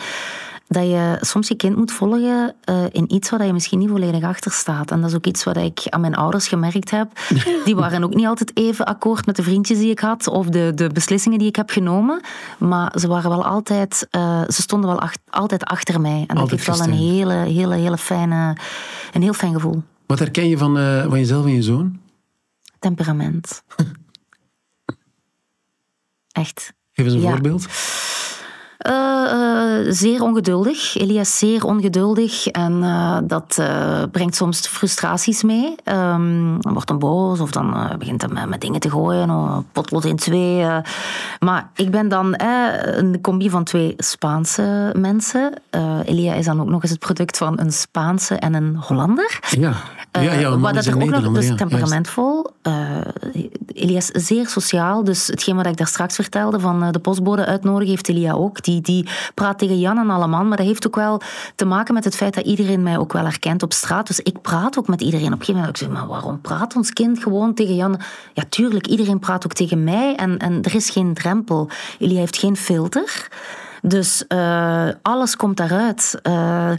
dat 0.68 0.84
je 0.84 1.18
soms 1.22 1.48
je 1.48 1.56
kind 1.56 1.76
moet 1.76 1.92
volgen 1.92 2.56
uh, 2.70 2.84
in 2.92 3.14
iets 3.14 3.30
waar 3.30 3.46
je 3.46 3.54
misschien 3.54 3.80
niet 3.80 3.90
volledig 3.90 4.24
achter 4.24 4.52
staat. 4.52 4.92
En 4.92 5.02
dat 5.02 5.10
is 5.10 5.16
ook 5.16 5.26
iets 5.26 5.44
wat 5.44 5.58
ik 5.58 5.82
aan 5.90 6.02
mijn 6.02 6.16
ouders 6.16 6.48
gemerkt 6.48 6.92
heb. 6.92 7.08
Die 7.66 7.76
waren 7.76 8.04
ook 8.04 8.14
niet 8.14 8.26
altijd 8.26 8.52
even 8.58 8.86
akkoord 8.86 9.26
met 9.26 9.36
de 9.36 9.44
vriendjes 9.44 9.78
die 9.78 9.90
ik 9.90 10.00
had 10.00 10.28
of 10.28 10.48
de, 10.48 10.72
de 10.76 10.90
beslissingen 10.94 11.40
die 11.40 11.48
ik 11.48 11.56
heb 11.56 11.70
genomen. 11.70 12.22
Maar 12.58 12.94
ze 13.00 13.08
waren 13.08 13.30
wel 13.30 13.46
altijd, 13.46 14.08
ze 14.48 14.62
stonden 14.62 14.90
wel 14.90 15.00
ach, 15.00 15.14
altijd 15.30 15.64
achter 15.64 16.02
mij. 16.02 16.24
En 16.28 16.36
dat 16.36 16.50
geeft 16.50 16.66
wel 16.66 16.80
een 16.80 16.94
hele, 16.94 17.34
hele, 17.34 17.76
hele 17.76 17.98
fijne, 17.98 18.58
een 19.14 19.22
heel 19.22 19.34
fijn 19.34 19.54
gevoel. 19.54 19.84
Wat 20.06 20.20
herken 20.20 20.50
je 20.50 20.58
van, 20.58 20.76
van 21.10 21.20
jezelf 21.20 21.46
en 21.46 21.54
je 21.54 21.62
zoon? 21.62 22.00
Temperament. 22.80 23.64
Echt. 26.32 26.74
Geef 26.92 27.06
eens 27.06 27.14
een 27.14 27.22
ja. 27.22 27.32
voorbeeld. 27.32 27.68
Uh, 28.88 28.94
uh, 29.34 29.92
zeer 29.92 30.24
ongeduldig. 30.24 30.96
Elias 30.96 31.30
is 31.30 31.38
zeer 31.38 31.66
ongeduldig 31.66 32.48
en 32.48 32.74
uh, 32.74 33.18
dat 33.24 33.62
brengt 34.12 34.36
soms 34.36 34.68
frustraties 34.68 35.44
mee. 35.44 35.76
Um, 35.86 36.62
dan 36.62 36.74
wordt 36.74 36.90
hij 36.90 36.98
boos 36.98 37.40
of 37.40 37.52
dan 37.52 37.96
begint 37.98 38.22
hij 38.22 38.32
met, 38.32 38.50
met, 38.50 38.62
dingen 38.62 38.80
te 38.80 38.90
gooien, 38.90 39.30
oh, 39.30 39.58
potlood 39.72 40.06
in 40.06 40.16
twee. 40.16 40.66
maar 41.40 41.70
ik 41.76 41.92
ben 41.92 42.08
dan 42.08 42.34
een 42.38 43.22
combi 43.22 43.50
van 43.50 43.64
twee 43.64 43.94
Spaanse 43.98 44.94
mensen. 44.98 45.54
Elia 46.06 46.34
is 46.34 46.46
dan 46.46 46.62
ook 46.62 46.70
nog 46.70 46.82
eens 46.82 46.92
het 46.92 47.00
product 47.00 47.38
van 47.38 47.60
een 47.60 47.72
Spaanse 47.72 48.36
en 48.36 48.54
een 48.54 48.76
Hollander. 48.76 49.40
Ja. 49.50 49.74
Ja, 50.12 50.34
ja, 50.34 50.56
maar 50.56 50.74
dat 50.74 50.86
er 50.86 50.96
ook 50.96 51.10
nog 51.10 51.32
dus 51.32 51.56
temperamentvol. 51.56 52.50
Elias 53.74 54.12
is 54.12 54.28
zeer 54.28 54.48
sociaal, 54.48 55.04
dus 55.04 55.28
hetgeen 55.28 55.56
wat 55.56 55.66
ik 55.66 55.78
daar 55.78 55.88
straks 55.88 56.16
vertelde 56.16 56.60
van 56.60 56.92
de 56.92 57.00
postbode 57.00 57.46
uitnodigen, 57.46 57.90
heeft 57.90 58.10
Elia 58.10 58.34
ook 58.34 58.64
die, 58.78 59.10
praat 59.34 59.58
tegen 59.58 59.80
Jan 59.80 59.98
en 59.98 60.10
alle 60.10 60.28
man, 60.28 60.48
maar 60.48 60.58
dat 60.58 60.66
heeft 60.66 60.88
ook 60.88 60.96
wel 60.96 61.22
te 61.56 61.66
maken 61.66 61.94
met 61.94 62.04
het 62.04 62.16
feit 62.16 62.34
dat 62.34 62.46
iedereen 62.46 62.84
mij 62.84 62.98
ook 62.98 63.14
wel 63.14 63.24
herkent 63.24 63.64
op 63.64 63.74
straat. 63.74 64.08
Dus 64.08 64.20
ik 64.20 64.42
praat 64.42 64.78
ook 64.78 64.88
met 64.88 65.02
iedereen. 65.02 65.26
Op 65.26 65.32
een 65.32 65.38
gegeven 65.38 65.60
moment 65.60 65.82
ik 65.82 65.88
zeg 65.88 65.98
maar 65.98 66.08
waarom 66.08 66.42
praat 66.42 66.76
ons 66.76 66.94
kind 66.94 67.24
gewoon 67.24 67.54
tegen 67.54 67.76
Jan? 67.76 68.00
Ja, 68.34 68.44
tuurlijk, 68.50 68.88
iedereen 68.88 69.20
praat 69.20 69.46
ook 69.46 69.54
tegen 69.54 69.84
mij 69.84 70.16
en, 70.16 70.38
en 70.38 70.62
er 70.62 70.76
is 70.76 70.90
geen 70.90 71.14
drempel. 71.14 71.70
Elia 72.00 72.20
heeft 72.20 72.38
geen 72.38 72.56
filter. 72.56 73.28
Dus 73.82 74.24
uh, 74.28 74.88
alles 75.02 75.36
komt 75.36 75.58
daaruit. 75.58 76.20
Uh, 76.24 76.72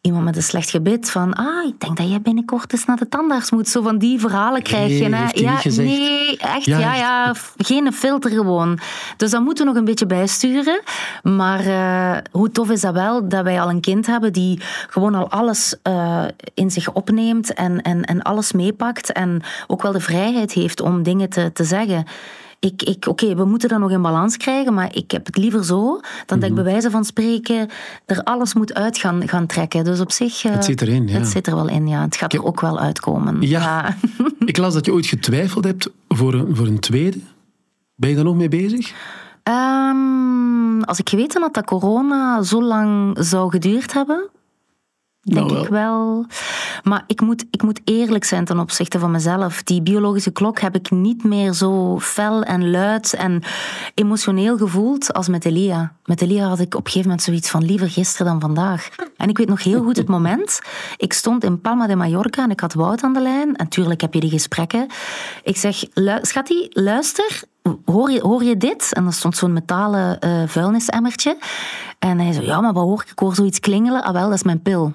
iemand 0.00 0.24
met 0.24 0.36
een 0.36 0.42
slecht 0.42 0.70
gebit 0.70 1.10
van, 1.10 1.34
ah, 1.34 1.68
ik 1.68 1.80
denk 1.80 1.96
dat 1.96 2.08
jij 2.08 2.20
binnenkort 2.20 2.72
eens 2.72 2.84
naar 2.84 2.96
de 2.96 3.08
tandarts 3.08 3.50
moet. 3.50 3.68
Zo 3.68 3.82
van 3.82 3.98
die 3.98 4.20
verhalen 4.20 4.62
krijg 4.62 4.98
je. 4.98 5.08
Nee, 5.08 5.28
ja, 5.32 5.60
nee, 5.64 6.36
echt, 6.38 6.64
ja, 6.64 6.78
ja, 6.78 6.94
ja, 6.94 7.34
geen 7.56 7.92
filter 7.92 8.30
gewoon. 8.30 8.78
Dus 9.16 9.30
dat 9.30 9.42
moeten 9.42 9.64
we 9.64 9.70
nog 9.70 9.78
een 9.78 9.86
beetje 9.86 10.06
bijsturen. 10.06 10.82
Maar 11.22 11.66
uh, 11.66 12.16
hoe 12.30 12.50
tof 12.50 12.70
is 12.70 12.80
dat 12.80 12.94
wel, 12.94 13.28
dat 13.28 13.44
wij 13.44 13.60
al 13.60 13.70
een 13.70 13.80
kind 13.80 14.06
hebben 14.06 14.32
die 14.32 14.60
gewoon 14.88 15.14
al 15.14 15.30
alles 15.30 15.74
uh, 15.88 16.24
in 16.54 16.70
zich 16.70 16.92
opneemt 16.92 17.54
en, 17.54 17.82
en, 17.82 18.04
en 18.04 18.22
alles 18.22 18.52
meepakt 18.52 19.12
en 19.12 19.42
ook 19.66 19.82
wel 19.82 19.92
de 19.92 20.00
vrijheid 20.00 20.52
heeft 20.52 20.80
om 20.80 21.02
dingen 21.02 21.28
te, 21.28 21.52
te 21.52 21.64
zeggen 21.64 22.04
ik, 22.60 22.82
ik, 22.82 23.06
oké, 23.06 23.34
we 23.34 23.44
moeten 23.44 23.68
dat 23.68 23.78
nog 23.78 23.90
in 23.90 24.02
balans 24.02 24.36
krijgen, 24.36 24.74
maar 24.74 24.96
ik 24.96 25.10
heb 25.10 25.26
het 25.26 25.36
liever 25.36 25.64
zo 25.64 26.00
dan 26.26 26.40
dat 26.40 26.48
ik 26.48 26.54
mhm. 26.54 26.54
bij 26.54 26.72
wijze 26.72 26.90
van 26.90 27.04
spreken 27.04 27.68
er 28.06 28.22
alles 28.22 28.54
moet 28.54 28.74
uit 28.74 28.98
gaan, 28.98 29.28
gaan 29.28 29.46
trekken. 29.46 29.84
Dus 29.84 30.00
op 30.00 30.12
zich... 30.12 30.42
het 30.42 30.64
zit 30.64 30.82
erin, 30.82 31.08
ja. 31.08 31.18
Het 31.18 31.28
zit 31.28 31.46
er 31.46 31.54
wel 31.54 31.68
in, 31.68 31.86
ja. 31.86 32.02
Het 32.02 32.16
gaat 32.16 32.32
er 32.32 32.44
ook 32.44 32.60
wel 32.60 32.78
uitkomen. 32.78 33.40
Ja. 33.40 33.96
ik 34.44 34.56
las 34.56 34.74
dat 34.74 34.84
je 34.84 34.92
ooit 34.92 35.06
getwijfeld 35.06 35.64
hebt 35.64 35.90
voor 36.08 36.34
een, 36.34 36.56
voor 36.56 36.66
een 36.66 36.80
tweede. 36.80 37.18
Ben 37.94 38.08
je 38.08 38.14
daar 38.14 38.24
nog 38.24 38.36
mee 38.36 38.48
bezig? 38.48 38.94
Um, 39.44 40.82
als 40.82 40.98
ik 40.98 41.08
geweten 41.08 41.42
had 41.42 41.54
dat 41.54 41.64
corona 41.64 42.42
zo 42.42 42.62
lang 42.62 43.16
zou 43.20 43.50
geduurd 43.50 43.92
hebben, 43.92 44.28
Denk 45.34 45.50
ik 45.50 45.68
wel. 45.68 46.26
Maar 46.82 47.04
ik 47.06 47.20
moet, 47.20 47.44
ik 47.50 47.62
moet 47.62 47.80
eerlijk 47.84 48.24
zijn 48.24 48.44
ten 48.44 48.58
opzichte 48.58 48.98
van 48.98 49.10
mezelf. 49.10 49.62
Die 49.62 49.82
biologische 49.82 50.30
klok 50.30 50.60
heb 50.60 50.74
ik 50.74 50.90
niet 50.90 51.24
meer 51.24 51.52
zo 51.52 51.98
fel 52.00 52.42
en 52.42 52.70
luid 52.70 53.14
en 53.14 53.42
emotioneel 53.94 54.56
gevoeld 54.56 55.12
als 55.12 55.28
met 55.28 55.44
Elia. 55.44 55.92
Met 56.04 56.22
Elia 56.22 56.48
had 56.48 56.58
ik 56.58 56.74
op 56.74 56.84
een 56.84 56.86
gegeven 56.86 57.08
moment 57.08 57.22
zoiets 57.22 57.50
van 57.50 57.64
liever 57.64 57.90
gisteren 57.90 58.26
dan 58.26 58.40
vandaag. 58.40 58.88
En 59.16 59.28
ik 59.28 59.38
weet 59.38 59.48
nog 59.48 59.62
heel 59.62 59.82
goed 59.82 59.96
het 59.96 60.08
moment. 60.08 60.60
Ik 60.96 61.12
stond 61.12 61.44
in 61.44 61.60
Palma 61.60 61.86
de 61.86 61.96
Mallorca 61.96 62.42
en 62.42 62.50
ik 62.50 62.60
had 62.60 62.74
Wout 62.74 63.02
aan 63.02 63.12
de 63.12 63.20
lijn. 63.20 63.56
En 63.56 63.68
tuurlijk 63.68 64.00
heb 64.00 64.14
je 64.14 64.20
die 64.20 64.30
gesprekken. 64.30 64.86
Ik 65.42 65.56
zeg, 65.56 65.84
schattie, 66.22 66.66
luister, 66.70 67.42
hoor 67.84 68.10
je, 68.10 68.20
hoor 68.20 68.44
je 68.44 68.56
dit? 68.56 68.92
En 68.92 69.06
er 69.06 69.12
stond 69.12 69.36
zo'n 69.36 69.52
metalen 69.52 70.18
uh, 70.24 70.42
vuilnisemmertje. 70.46 71.36
En 71.98 72.18
hij 72.18 72.32
zei, 72.32 72.46
ja, 72.46 72.60
maar 72.60 72.72
wat 72.72 72.84
hoor 72.84 73.02
ik? 73.02 73.10
Ik 73.10 73.18
hoor 73.18 73.34
zoiets 73.34 73.60
klingelen. 73.60 74.04
Ah 74.04 74.12
wel, 74.12 74.28
dat 74.28 74.34
is 74.34 74.42
mijn 74.42 74.62
pil. 74.62 74.92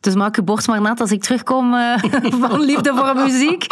Dus 0.00 0.14
maak 0.14 0.36
je 0.36 0.42
borst 0.42 0.66
maar 0.66 0.80
nat 0.80 1.00
als 1.00 1.10
ik 1.10 1.22
terugkom 1.22 1.74
uh, 1.74 1.96
van 2.48 2.60
liefde 2.60 2.94
voor 2.94 3.14
muziek. 3.14 3.66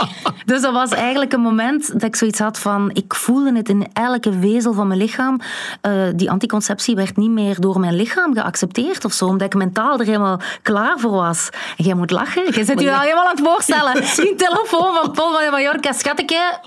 Dus 0.45 0.61
dat 0.61 0.73
was 0.73 0.91
eigenlijk 0.91 1.33
een 1.33 1.41
moment 1.41 1.93
dat 1.93 2.03
ik 2.03 2.17
zoiets 2.17 2.38
had 2.38 2.59
van... 2.59 2.91
Ik 2.93 3.14
voelde 3.14 3.57
het 3.57 3.69
in 3.69 3.88
elke 3.93 4.38
wezel 4.38 4.73
van 4.73 4.87
mijn 4.87 5.01
lichaam. 5.01 5.41
Uh, 5.83 6.03
die 6.14 6.31
anticonceptie 6.31 6.95
werd 6.95 7.17
niet 7.17 7.31
meer 7.31 7.61
door 7.61 7.81
mijn 7.81 7.95
lichaam 7.95 8.35
geaccepteerd 8.35 9.05
of 9.05 9.12
zo. 9.12 9.27
Omdat 9.27 9.47
ik 9.47 9.55
mentaal 9.55 9.99
er 9.99 10.07
helemaal 10.07 10.41
klaar 10.62 10.99
voor 10.99 11.11
was. 11.11 11.49
En 11.77 11.85
jij 11.85 11.95
moet 11.95 12.11
lachen. 12.11 12.45
Je 12.45 12.64
zit 12.64 12.81
je 12.81 12.95
al 12.95 13.01
helemaal 13.01 13.25
aan 13.25 13.37
het 13.37 13.47
voorstellen. 13.47 13.93
Die 14.25 14.35
telefoon 14.35 14.95
van 14.95 15.12
Paul 15.12 15.33
van 15.33 15.51
Mallorca. 15.51 15.93
Schatje, 15.93 16.59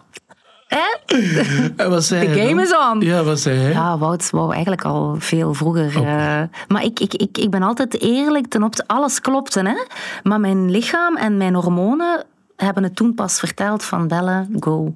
En 1.76 1.90
wat 1.90 2.04
zei 2.04 2.28
The 2.28 2.40
game 2.40 2.62
is 2.62 2.76
on. 2.92 3.02
Ja, 3.02 3.24
wat 3.24 3.40
zei 3.40 3.60
hij? 3.60 3.72
Ja, 3.72 3.98
Wout 3.98 4.30
wou 4.30 4.52
eigenlijk 4.52 4.86
al 4.86 5.16
veel 5.20 5.54
vroeger. 5.54 5.96
Uh, 5.96 6.42
maar 6.68 6.84
ik, 6.84 7.00
ik, 7.00 7.14
ik, 7.14 7.38
ik 7.38 7.50
ben 7.50 7.64
altijd 7.64 8.02
eerlijk 8.02 8.48
ten 8.48 8.64
opzichte... 8.64 8.94
Alles 8.94 9.22
klopte, 9.22 9.60
hè. 9.60 9.76
Maar 10.24 10.40
mijn 10.40 10.72
lichaam 10.72 11.18
en 11.18 11.38
mijn 11.38 11.56
hormonen 11.56 12.24
hebben 12.56 12.84
het 12.84 12.96
toen 12.96 13.14
pas 13.14 13.40
verteld 13.40 13.84
van 13.84 14.08
bellen, 14.08 14.56
go. 14.60 14.96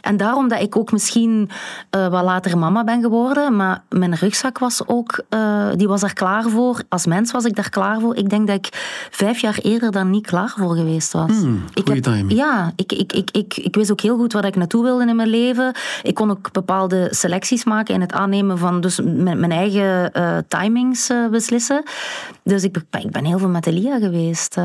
En 0.00 0.16
daarom 0.16 0.48
dat 0.48 0.60
ik 0.60 0.76
ook 0.76 0.92
misschien 0.92 1.50
uh, 1.96 2.08
wat 2.08 2.24
later 2.24 2.58
mama 2.58 2.84
ben 2.84 3.00
geworden, 3.00 3.56
maar 3.56 3.82
mijn 3.88 4.14
rugzak 4.14 4.58
was 4.58 4.86
ook, 4.86 5.22
uh, 5.30 5.68
die 5.76 5.88
was 5.88 6.00
daar 6.00 6.12
klaar 6.12 6.48
voor. 6.48 6.82
Als 6.88 7.06
mens 7.06 7.32
was 7.32 7.44
ik 7.44 7.56
daar 7.56 7.70
klaar 7.70 8.00
voor. 8.00 8.16
Ik 8.16 8.30
denk 8.30 8.46
dat 8.46 8.56
ik 8.56 8.68
vijf 9.10 9.40
jaar 9.40 9.58
eerder 9.62 9.90
dan 9.90 10.10
niet 10.10 10.26
klaar 10.26 10.54
voor 10.56 10.76
geweest 10.76 11.12
was. 11.12 11.30
Hmm, 11.30 11.64
ik 11.74 11.88
heb, 11.88 12.02
timing. 12.02 12.32
Ja, 12.32 12.72
ik, 12.76 12.92
ik, 12.92 13.12
ik, 13.12 13.30
ik, 13.30 13.56
ik 13.56 13.74
wist 13.74 13.90
ook 13.90 14.00
heel 14.00 14.16
goed 14.16 14.32
waar 14.32 14.44
ik 14.44 14.56
naartoe 14.56 14.82
wilde 14.82 15.06
in 15.06 15.16
mijn 15.16 15.28
leven. 15.28 15.72
Ik 16.02 16.14
kon 16.14 16.30
ook 16.30 16.52
bepaalde 16.52 17.08
selecties 17.10 17.64
maken 17.64 17.94
in 17.94 18.00
het 18.00 18.12
aannemen 18.12 18.58
van 18.58 18.80
dus 18.80 19.00
mijn, 19.04 19.40
mijn 19.40 19.52
eigen 19.52 20.10
uh, 20.16 20.36
timings 20.48 21.10
beslissen. 21.30 21.82
Dus 22.42 22.64
ik, 22.64 22.76
ik 22.90 23.10
ben 23.10 23.24
heel 23.24 23.38
veel 23.38 23.48
met 23.48 23.66
Elia 23.66 23.98
geweest 23.98 24.56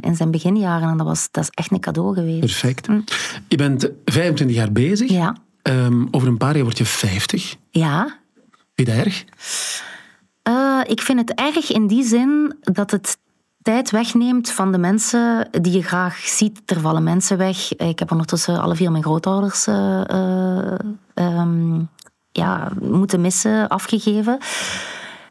in 0.00 0.16
zijn 0.16 0.30
beginjaren 0.30 0.88
en 0.88 0.96
dat, 0.96 1.06
was, 1.06 1.28
dat 1.30 1.42
is 1.42 1.50
echt 1.50 1.70
een 1.70 1.80
cadeau 1.80 2.14
geweest. 2.14 2.40
Perfect. 2.40 2.86
Hm. 2.86 3.00
Je 3.48 3.56
bent 3.56 3.90
25 4.04 4.56
jaar 4.56 4.72
bezig 4.72 4.83
bezig. 4.88 5.10
Ja. 5.10 5.36
Um, 5.62 6.08
over 6.10 6.28
een 6.28 6.36
paar 6.36 6.54
jaar 6.54 6.64
word 6.64 6.78
je 6.78 6.84
50. 6.84 7.56
Ja. 7.70 8.18
Vind 8.74 8.88
je 8.88 8.94
dat 8.94 9.04
erg? 9.04 9.24
Uh, 10.48 10.80
ik 10.86 11.00
vind 11.00 11.18
het 11.18 11.34
erg 11.34 11.72
in 11.72 11.86
die 11.86 12.04
zin 12.04 12.56
dat 12.60 12.90
het 12.90 13.18
tijd 13.62 13.90
wegneemt 13.90 14.50
van 14.50 14.72
de 14.72 14.78
mensen 14.78 15.48
die 15.50 15.72
je 15.72 15.82
graag 15.82 16.16
ziet. 16.16 16.60
Er 16.66 16.80
vallen 16.80 17.02
mensen 17.02 17.38
weg. 17.38 17.76
Ik 17.76 17.98
heb 17.98 18.10
ondertussen 18.10 18.60
alle 18.60 18.76
vier 18.76 18.90
mijn 18.90 19.02
grootouders 19.02 19.66
uh, 19.66 20.00
uh, 20.10 20.74
um, 21.14 21.88
ja, 22.32 22.72
moeten 22.80 23.20
missen, 23.20 23.68
afgegeven. 23.68 24.38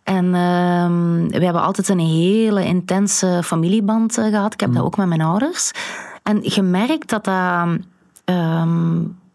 En 0.03 0.25
um, 0.25 1.27
we 1.29 1.43
hebben 1.43 1.61
altijd 1.61 1.89
een 1.89 1.99
hele 1.99 2.65
intense 2.65 3.41
familieband 3.43 4.13
gehad. 4.13 4.53
Ik 4.53 4.59
heb 4.59 4.69
mm. 4.69 4.75
dat 4.75 4.85
ook 4.85 4.97
met 4.97 5.07
mijn 5.07 5.21
ouders. 5.21 5.71
En 6.23 6.39
je 6.43 6.61
merkt 6.61 7.09
dat 7.09 7.25
dat 7.25 7.67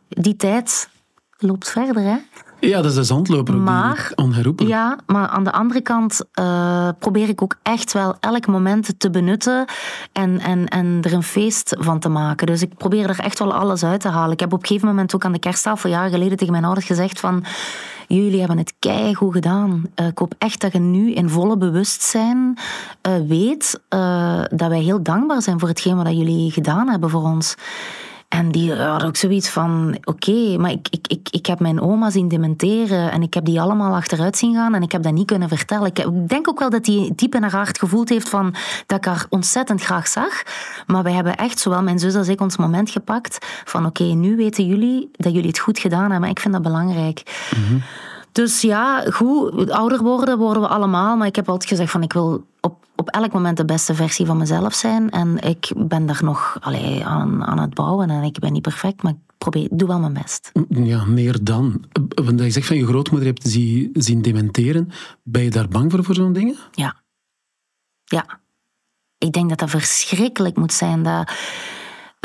die 0.09 0.37
tijd 0.37 0.89
loopt 1.39 1.71
verder, 1.71 2.03
hè? 2.03 2.17
Ja, 2.61 2.77
dat 2.77 2.85
is 2.85 2.95
de 2.95 3.03
zandloper 3.03 3.55
maar, 3.55 4.13
onherroepelijk. 4.15 4.75
Ja, 4.75 4.99
maar 5.07 5.29
aan 5.29 5.45
de 5.45 5.53
andere 5.53 5.81
kant 5.81 6.25
uh, 6.41 6.89
probeer 6.99 7.29
ik 7.29 7.43
ook 7.43 7.57
echt 7.63 7.93
wel 7.93 8.17
elk 8.21 8.47
moment 8.47 8.99
te 8.99 9.11
benutten 9.11 9.65
en, 10.13 10.41
en, 10.41 10.69
en 10.69 10.99
er 11.03 11.13
een 11.13 11.23
feest 11.23 11.77
van 11.79 11.99
te 11.99 12.09
maken. 12.09 12.47
Dus 12.47 12.63
ik 12.63 12.77
probeer 12.77 13.09
er 13.09 13.21
echt 13.21 13.39
wel 13.39 13.55
alles 13.55 13.85
uit 13.85 14.01
te 14.01 14.09
halen. 14.09 14.33
Ik 14.33 14.41
heb 14.41 14.53
op 14.53 14.61
een 14.61 14.67
gegeven 14.67 14.89
moment 14.89 15.15
ook 15.15 15.25
aan 15.25 15.33
de 15.33 15.39
kersttafel 15.39 15.91
jaren 15.91 16.11
geleden 16.11 16.37
tegen 16.37 16.53
mijn 16.53 16.65
ouders 16.65 16.87
gezegd 16.87 17.21
van 17.21 17.45
jullie 18.09 18.39
hebben 18.39 18.59
het 18.59 18.75
keigoed 18.79 19.33
gedaan. 19.33 19.83
Uh, 19.97 20.07
ik 20.07 20.19
hoop 20.19 20.35
echt 20.39 20.61
dat 20.61 20.73
je 20.73 20.79
nu 20.79 21.13
in 21.13 21.29
volle 21.29 21.57
bewustzijn 21.57 22.59
uh, 23.09 23.13
weet 23.27 23.81
dat 24.51 24.69
wij 24.69 24.81
heel 24.81 25.03
dankbaar 25.03 25.43
zijn 25.43 25.59
voor 25.59 25.69
hetgeen 25.69 25.97
wat 25.97 26.17
jullie 26.17 26.51
gedaan 26.51 26.89
hebben 26.89 27.11
voor 27.11 27.23
ons. 27.23 27.57
En 28.29 28.51
die 28.51 28.75
hadden 28.75 29.09
ook 29.09 29.17
zoiets 29.17 29.49
van: 29.49 29.99
oké, 30.05 30.59
maar 30.59 30.71
ik, 30.71 30.89
ik, 30.91 31.07
ik, 31.07 31.29
ik 31.31 31.47
heb 31.47 31.61
mijn 31.61 31.81
oma 31.81 32.11
zien 32.11 32.29
dementeren 32.29 33.11
en 33.13 33.23
ik 33.23 33.35
heb 33.35 33.45
die 33.45 33.61
allemaal 33.61 33.95
achteruit 33.95 34.37
zien 34.37 34.55
gaan 34.55 34.75
en 34.75 34.83
ik 34.83 34.93
heb 34.93 35.03
dat 35.03 35.13
niet 35.13 35.27
kunnen 35.27 35.49
vertellen. 35.49 35.87
Ik, 35.87 36.29
denk 36.29 36.49
ook 36.49 36.59
wel 36.59 36.71
dat 36.71 36.87
hij 36.87 37.13
diep 37.15 37.35
in 37.35 37.43
haar 37.43 37.51
hart 37.51 37.79
gevoeld 37.79 38.09
heeft 38.09 38.29
van 38.29 38.55
dat 38.87 38.99
ik 38.99 39.05
haar 39.05 39.27
ontzettend 39.29 39.83
graag 39.83 40.09
zag. 40.09 40.43
Maar 40.87 41.03
wij 41.03 41.13
hebben 41.13 41.37
echt, 41.37 41.59
zowel 41.59 41.83
mijn 41.83 41.99
zus 41.99 42.15
als 42.15 42.29
ik, 42.29 42.41
ons 42.41 42.57
moment 42.57 42.91
gepakt 42.91 43.47
van: 43.65 43.87
oké, 43.87 44.05
nu 44.05 44.37
weten 44.37 44.67
jullie 44.67 45.09
dat 45.13 45.33
jullie 45.33 45.49
het 45.49 45.59
goed 45.59 45.79
gedaan 45.79 46.11
hebben. 46.11 46.31
Ik 46.31 46.41
vind 46.41 46.55
dat 46.55 46.63
belangrijk. 46.63 47.23
Mhm. 47.57 47.79
Dus 48.33 48.61
ja, 48.61 49.05
goed, 49.11 49.71
ouder 49.71 50.03
worden 50.03 50.39
worden 50.39 50.63
we 50.63 50.69
allemaal. 50.69 51.17
Maar 51.17 51.27
ik 51.27 51.37
heb 51.37 51.49
altijd 51.49 51.71
gezegd 51.71 51.91
van 51.91 52.03
ik 52.03 52.13
wil 52.13 52.45
op, 52.61 52.85
op 52.99 53.09
elk 53.09 53.33
moment 53.33 53.57
de 53.57 53.65
beste 53.65 53.95
versie 53.95 54.27
van 54.27 54.37
mezelf 54.37 54.75
zijn. 54.75 55.11
En 55.11 55.39
ik 55.39 55.73
ben 55.77 56.07
daar 56.07 56.21
nog 56.25 56.57
allee, 56.61 57.05
aan, 57.05 57.45
aan 57.45 57.59
het 57.59 57.75
bouwen. 57.75 58.11
En 58.11 58.23
ik 58.23 58.39
ben 58.39 58.53
niet 58.53 58.63
perfect, 58.63 59.03
maar 59.03 59.13
ik 59.13 59.19
probeer, 59.39 59.69
doe 59.71 59.89
wel 59.89 60.01
mijn 60.01 60.13
best. 60.13 60.53
Ja, 60.69 61.05
meer 61.05 61.45
dan. 61.45 61.85
Want 62.15 62.41
je 62.41 62.51
zegt 62.51 62.67
van 62.67 62.77
je 62.77 62.87
grootmoeder 62.87 63.29
hebt 63.29 63.49
zien, 63.49 63.91
zien 63.93 64.23
dementeren. 64.23 64.89
Ben 65.23 65.43
je 65.43 65.51
daar 65.51 65.69
bang 65.69 65.91
voor, 65.91 66.05
voor 66.05 66.15
zo'n 66.15 66.33
dingen? 66.33 66.57
Ja. 66.73 67.03
Ja. 68.05 68.41
Ik 69.19 69.33
denk 69.33 69.49
dat 69.49 69.59
dat 69.59 69.71
verschrikkelijk 69.71 70.57
moet 70.57 70.73
zijn. 70.73 71.03
Dat 71.03 71.33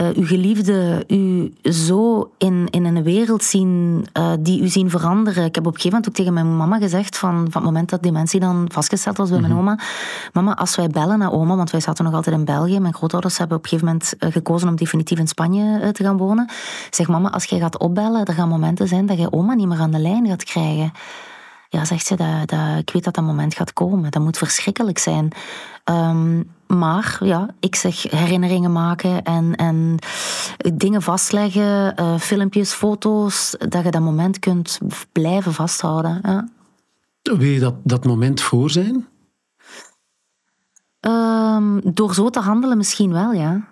uh, 0.02 0.08
uw 0.16 0.26
geliefde 0.26 1.04
u 1.08 1.54
zo 1.64 2.32
in, 2.38 2.68
in 2.70 2.86
een 2.86 3.04
wereld 3.04 3.44
zien 3.44 4.06
uh, 4.18 4.32
die 4.40 4.62
u 4.62 4.68
zien 4.68 4.90
veranderen. 4.90 5.46
Ik 5.46 5.56
heb 5.56 5.66
op 5.66 5.74
een 5.74 5.80
gegeven 5.80 5.90
moment 5.90 6.08
ook 6.08 6.16
tegen 6.16 6.34
mijn 6.34 6.58
mama 6.58 6.78
gezegd, 6.78 7.18
van, 7.18 7.36
van 7.36 7.62
het 7.62 7.64
moment 7.64 7.90
dat 7.90 8.04
dementie 8.04 8.40
dan 8.40 8.70
vastgesteld 8.72 9.18
was 9.18 9.30
bij 9.30 9.40
mijn 9.40 9.52
mhm. 9.52 9.62
oma, 9.62 9.80
mama, 10.34 10.56
als 10.56 10.76
wij 10.76 10.88
bellen 10.88 11.20
naar 11.20 11.32
oma, 11.32 11.56
want 11.56 11.72
wij 11.72 11.80
zaten 11.80 12.06
nog 12.06 12.14
altijd 12.14 12.36
in 12.36 12.46
België, 12.46 12.80
mijn 12.80 12.94
grootouders 12.94 13.38
hebben 13.38 13.58
op 13.58 13.64
een 13.64 13.70
gegeven 13.70 13.92
moment 13.92 14.14
uh, 14.20 14.32
gekozen 14.32 14.68
om 14.68 14.76
definitief 14.76 15.20
in 15.20 15.28
Spanje 15.28 15.92
te 15.92 16.04
gaan 16.04 16.18
wonen, 16.18 16.50
zeg 16.90 17.08
mama, 17.08 17.30
als 17.30 17.46
jij 17.46 17.60
gaat 17.60 17.78
opbellen, 17.78 18.26
er 18.26 18.34
gaan 18.34 18.50
momenten 18.50 18.88
zijn 18.88 19.06
dat 19.06 19.18
je 19.18 19.32
oma 19.32 19.54
niet 19.54 19.68
meer 19.68 19.80
aan 19.80 19.92
de 19.92 20.00
lijn 20.00 20.28
gaat 20.28 20.44
krijgen. 20.44 20.92
Ja, 21.74 21.86
zegt 21.86 22.06
ze, 22.06 22.16
dat, 22.16 22.50
dat, 22.50 22.78
ik 22.78 22.90
weet 22.94 23.04
dat 23.04 23.14
dat 23.14 23.24
moment 23.24 23.56
gaat 23.56 23.74
komen. 23.74 24.12
Dat 24.12 24.22
moet 24.22 24.38
verschrikkelijk 24.38 24.98
zijn. 24.98 25.32
Um, 25.86 26.52
maar 26.68 27.18
ja, 27.20 27.50
ik 27.60 27.76
zeg 27.76 28.04
herinneringen 28.04 28.72
maken 28.72 29.24
en, 29.24 29.56
en 29.56 29.98
dingen 30.74 31.02
vastleggen, 31.02 31.94
uh, 32.00 32.18
filmpjes, 32.18 32.74
foto's, 32.74 33.56
dat 33.70 33.84
je 33.84 33.92
dat 33.92 34.02
moment 34.02 34.40
kunt 34.40 34.80
blijven 35.12 35.54
vasthouden. 35.54 36.20
Ja. 36.24 36.48
Wil 37.22 37.42
je 37.42 37.60
dat, 37.60 37.76
dat 37.84 38.06
moment 38.06 38.42
voor 38.42 38.70
zijn? 38.70 39.08
Um, 41.00 41.94
door 41.94 42.14
zo 42.14 42.30
te 42.30 42.40
handelen 42.40 42.78
misschien 42.78 43.12
wel, 43.12 43.32
ja. 43.32 43.68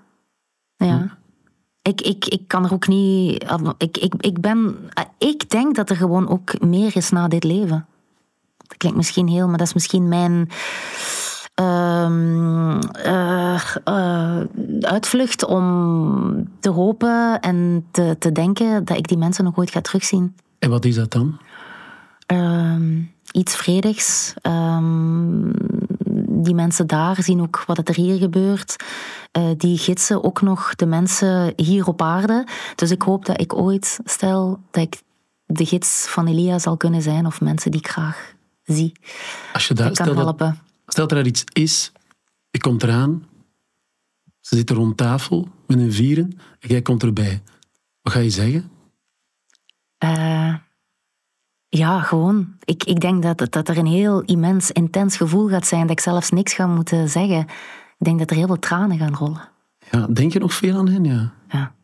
Ja. 0.76 0.98
Hm. 0.98 1.08
Ik, 1.82 2.02
ik, 2.02 2.26
ik 2.26 2.48
kan 2.48 2.66
er 2.66 2.74
ook 2.74 2.88
niet... 2.88 3.46
Ik, 3.78 3.98
ik, 3.98 4.14
ik, 4.18 4.42
ben, 4.42 4.90
ik 5.18 5.50
denk 5.50 5.76
dat 5.76 5.90
er 5.90 5.96
gewoon 5.96 6.30
ook 6.30 6.60
meer 6.60 6.96
is 6.96 7.10
na 7.10 7.28
dit 7.28 7.44
leven. 7.44 7.86
Dat 8.72 8.78
klinkt 8.78 8.98
misschien 8.98 9.28
heel, 9.28 9.48
maar 9.48 9.58
dat 9.58 9.68
is 9.68 9.74
misschien 9.74 10.08
mijn 10.08 10.50
uh, 11.62 13.62
uh, 13.88 14.42
uitvlucht 14.82 15.46
om 15.46 16.50
te 16.60 16.70
hopen 16.70 17.40
en 17.40 17.86
te, 17.92 18.16
te 18.20 18.32
denken 18.32 18.86
dat 18.86 18.98
ik 18.98 19.08
die 19.08 19.18
mensen 19.18 19.44
nog 19.44 19.58
ooit 19.58 19.72
ga 19.72 19.82
terugzien. 19.82 20.36
En 20.60 20.70
wat 20.70 20.86
is 20.86 20.96
dat 20.96 21.12
dan? 21.12 21.38
Ehm, 22.26 23.02
iets 23.32 23.56
vredigs. 23.56 24.34
Ehm, 24.42 25.52
die 26.44 26.56
mensen 26.56 26.88
daar 26.88 27.24
zien 27.24 27.42
ook 27.42 27.64
wat 27.66 27.88
er 27.88 27.96
hier 27.96 28.18
gebeurt. 28.18 28.76
Uh, 29.38 29.50
die 29.58 29.78
gidsen 29.78 30.24
ook 30.24 30.42
nog 30.42 30.76
de 30.76 30.86
mensen 30.86 31.54
hier 31.56 31.88
op 31.88 32.02
aarde. 32.02 32.48
Dus 32.76 32.92
ik 32.92 33.02
hoop 33.02 33.26
dat 33.26 33.42
ik 33.42 33.56
ooit, 33.56 34.00
stel 34.04 34.60
dat 34.72 34.84
ik 34.84 35.02
de 35.46 35.66
gids 35.66 36.06
van 36.10 36.28
Elia 36.28 36.60
zal 36.60 36.78
kunnen 36.78 37.02
zijn, 37.02 37.26
of 37.26 37.42
mensen 37.42 37.72
die 37.72 37.80
ik 37.80 37.88
graag 37.88 38.34
zie. 38.64 38.92
Als 39.54 39.68
je 39.68 39.74
daar, 39.74 39.92
kan 39.92 40.18
helpen. 40.18 40.60
Stel 40.86 41.08
dat 41.08 41.18
er 41.18 41.26
iets 41.26 41.44
is, 41.54 41.92
je 42.50 42.60
komt 42.60 42.84
eraan, 42.84 43.26
ze 44.40 44.56
zitten 44.56 44.76
rond 44.76 44.98
tafel 44.98 45.48
met 45.68 45.78
hun 45.78 45.94
vieren 45.94 46.40
en 46.60 46.70
jij 46.70 46.82
komt 46.82 47.04
erbij. 47.04 47.42
Wat 48.02 48.14
ga 48.14 48.20
je 48.20 48.30
zeggen? 48.30 48.72
Uh, 50.04 50.56
ja, 51.70 52.02
gewoon. 52.02 52.56
Ik, 52.64 52.84
ik 52.84 53.00
denk 53.00 53.24
dat, 53.24 53.52
dat 53.52 53.70
er 53.70 53.78
een 53.78 53.86
heel 53.86 54.22
immens, 54.22 54.72
intens 54.72 55.18
gevoel 55.18 55.50
gaat 55.50 55.68
zijn 55.68 55.82
dat 55.82 55.92
ik 55.92 56.00
zelfs 56.00 56.30
niks 56.30 56.54
ga 56.54 56.68
moeten 56.68 57.10
zeggen. 57.10 57.40
Ik 57.98 58.06
denk 58.06 58.20
dat 58.20 58.30
er 58.30 58.36
heel 58.36 58.48
veel 58.48 58.60
tranen 58.60 58.98
gaan 58.98 59.16
rollen. 59.16 59.50
Ja, 59.92 60.08
denk 60.08 60.34
je 60.34 60.40
nog 60.40 60.54
veel 60.54 60.78
aan 60.78 60.88
hen? 60.88 61.04
Ja. 61.04 61.34
ja. 61.50 61.76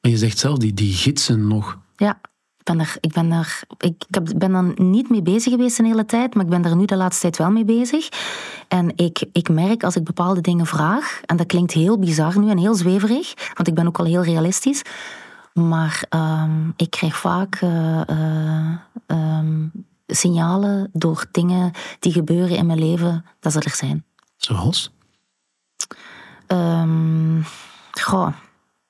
En 0.00 0.10
je 0.10 0.16
zegt 0.16 0.38
zelf, 0.38 0.58
die, 0.58 0.74
die 0.74 0.92
gidsen 0.92 1.46
nog. 1.46 1.78
Ja, 1.96 2.20
ben 2.66 2.80
er, 2.80 2.96
ik 3.00 3.12
ben, 3.12 3.32
er, 3.32 3.60
ik, 3.78 4.04
ik 4.08 4.38
ben 4.38 4.52
dan 4.52 4.72
niet 4.76 5.10
mee 5.10 5.22
bezig 5.22 5.52
geweest 5.52 5.78
een 5.78 5.84
hele 5.84 6.04
tijd, 6.04 6.34
maar 6.34 6.44
ik 6.44 6.50
ben 6.50 6.64
er 6.64 6.76
nu 6.76 6.84
de 6.84 6.96
laatste 6.96 7.20
tijd 7.22 7.36
wel 7.36 7.50
mee 7.50 7.64
bezig. 7.64 8.08
En 8.68 8.92
ik, 8.96 9.24
ik 9.32 9.48
merk 9.48 9.84
als 9.84 9.96
ik 9.96 10.04
bepaalde 10.04 10.40
dingen 10.40 10.66
vraag, 10.66 11.20
en 11.24 11.36
dat 11.36 11.46
klinkt 11.46 11.72
heel 11.72 11.98
bizar 11.98 12.38
nu 12.38 12.50
en 12.50 12.58
heel 12.58 12.74
zweverig, 12.74 13.34
want 13.54 13.68
ik 13.68 13.74
ben 13.74 13.86
ook 13.86 13.98
al 13.98 14.04
heel 14.04 14.22
realistisch, 14.22 14.82
maar 15.52 16.04
um, 16.10 16.72
ik 16.76 16.90
krijg 16.90 17.16
vaak 17.16 17.60
uh, 17.60 18.00
uh, 18.10 18.74
um, 19.06 19.72
signalen 20.06 20.90
door 20.92 21.26
dingen 21.30 21.72
die 21.98 22.12
gebeuren 22.12 22.56
in 22.56 22.66
mijn 22.66 22.78
leven, 22.78 23.24
dat 23.40 23.52
ze 23.52 23.60
er 23.60 23.74
zijn. 23.74 24.04
Zoals? 24.36 24.90
Um, 26.46 27.44
goh, 28.00 28.28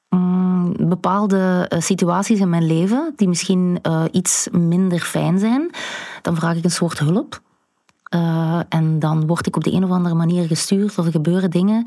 Mm, 0.08 0.88
bepaalde 0.88 1.66
eh, 1.68 1.80
situaties 1.80 2.40
in 2.40 2.48
mijn 2.48 2.66
leven 2.66 3.12
die 3.16 3.28
misschien 3.28 3.78
uh, 3.82 4.02
iets 4.10 4.48
minder 4.52 5.00
fijn 5.00 5.38
zijn, 5.38 5.70
dan 6.22 6.36
vraag 6.36 6.56
ik 6.56 6.64
een 6.64 6.70
soort 6.70 6.98
hulp. 6.98 7.40
Uh, 8.14 8.60
en 8.68 8.98
dan 8.98 9.26
word 9.26 9.46
ik 9.46 9.56
op 9.56 9.64
de 9.64 9.72
een 9.72 9.84
of 9.84 9.90
andere 9.90 10.14
manier 10.14 10.46
gestuurd 10.46 10.98
of 10.98 11.06
er 11.06 11.10
gebeuren 11.10 11.50
dingen. 11.50 11.86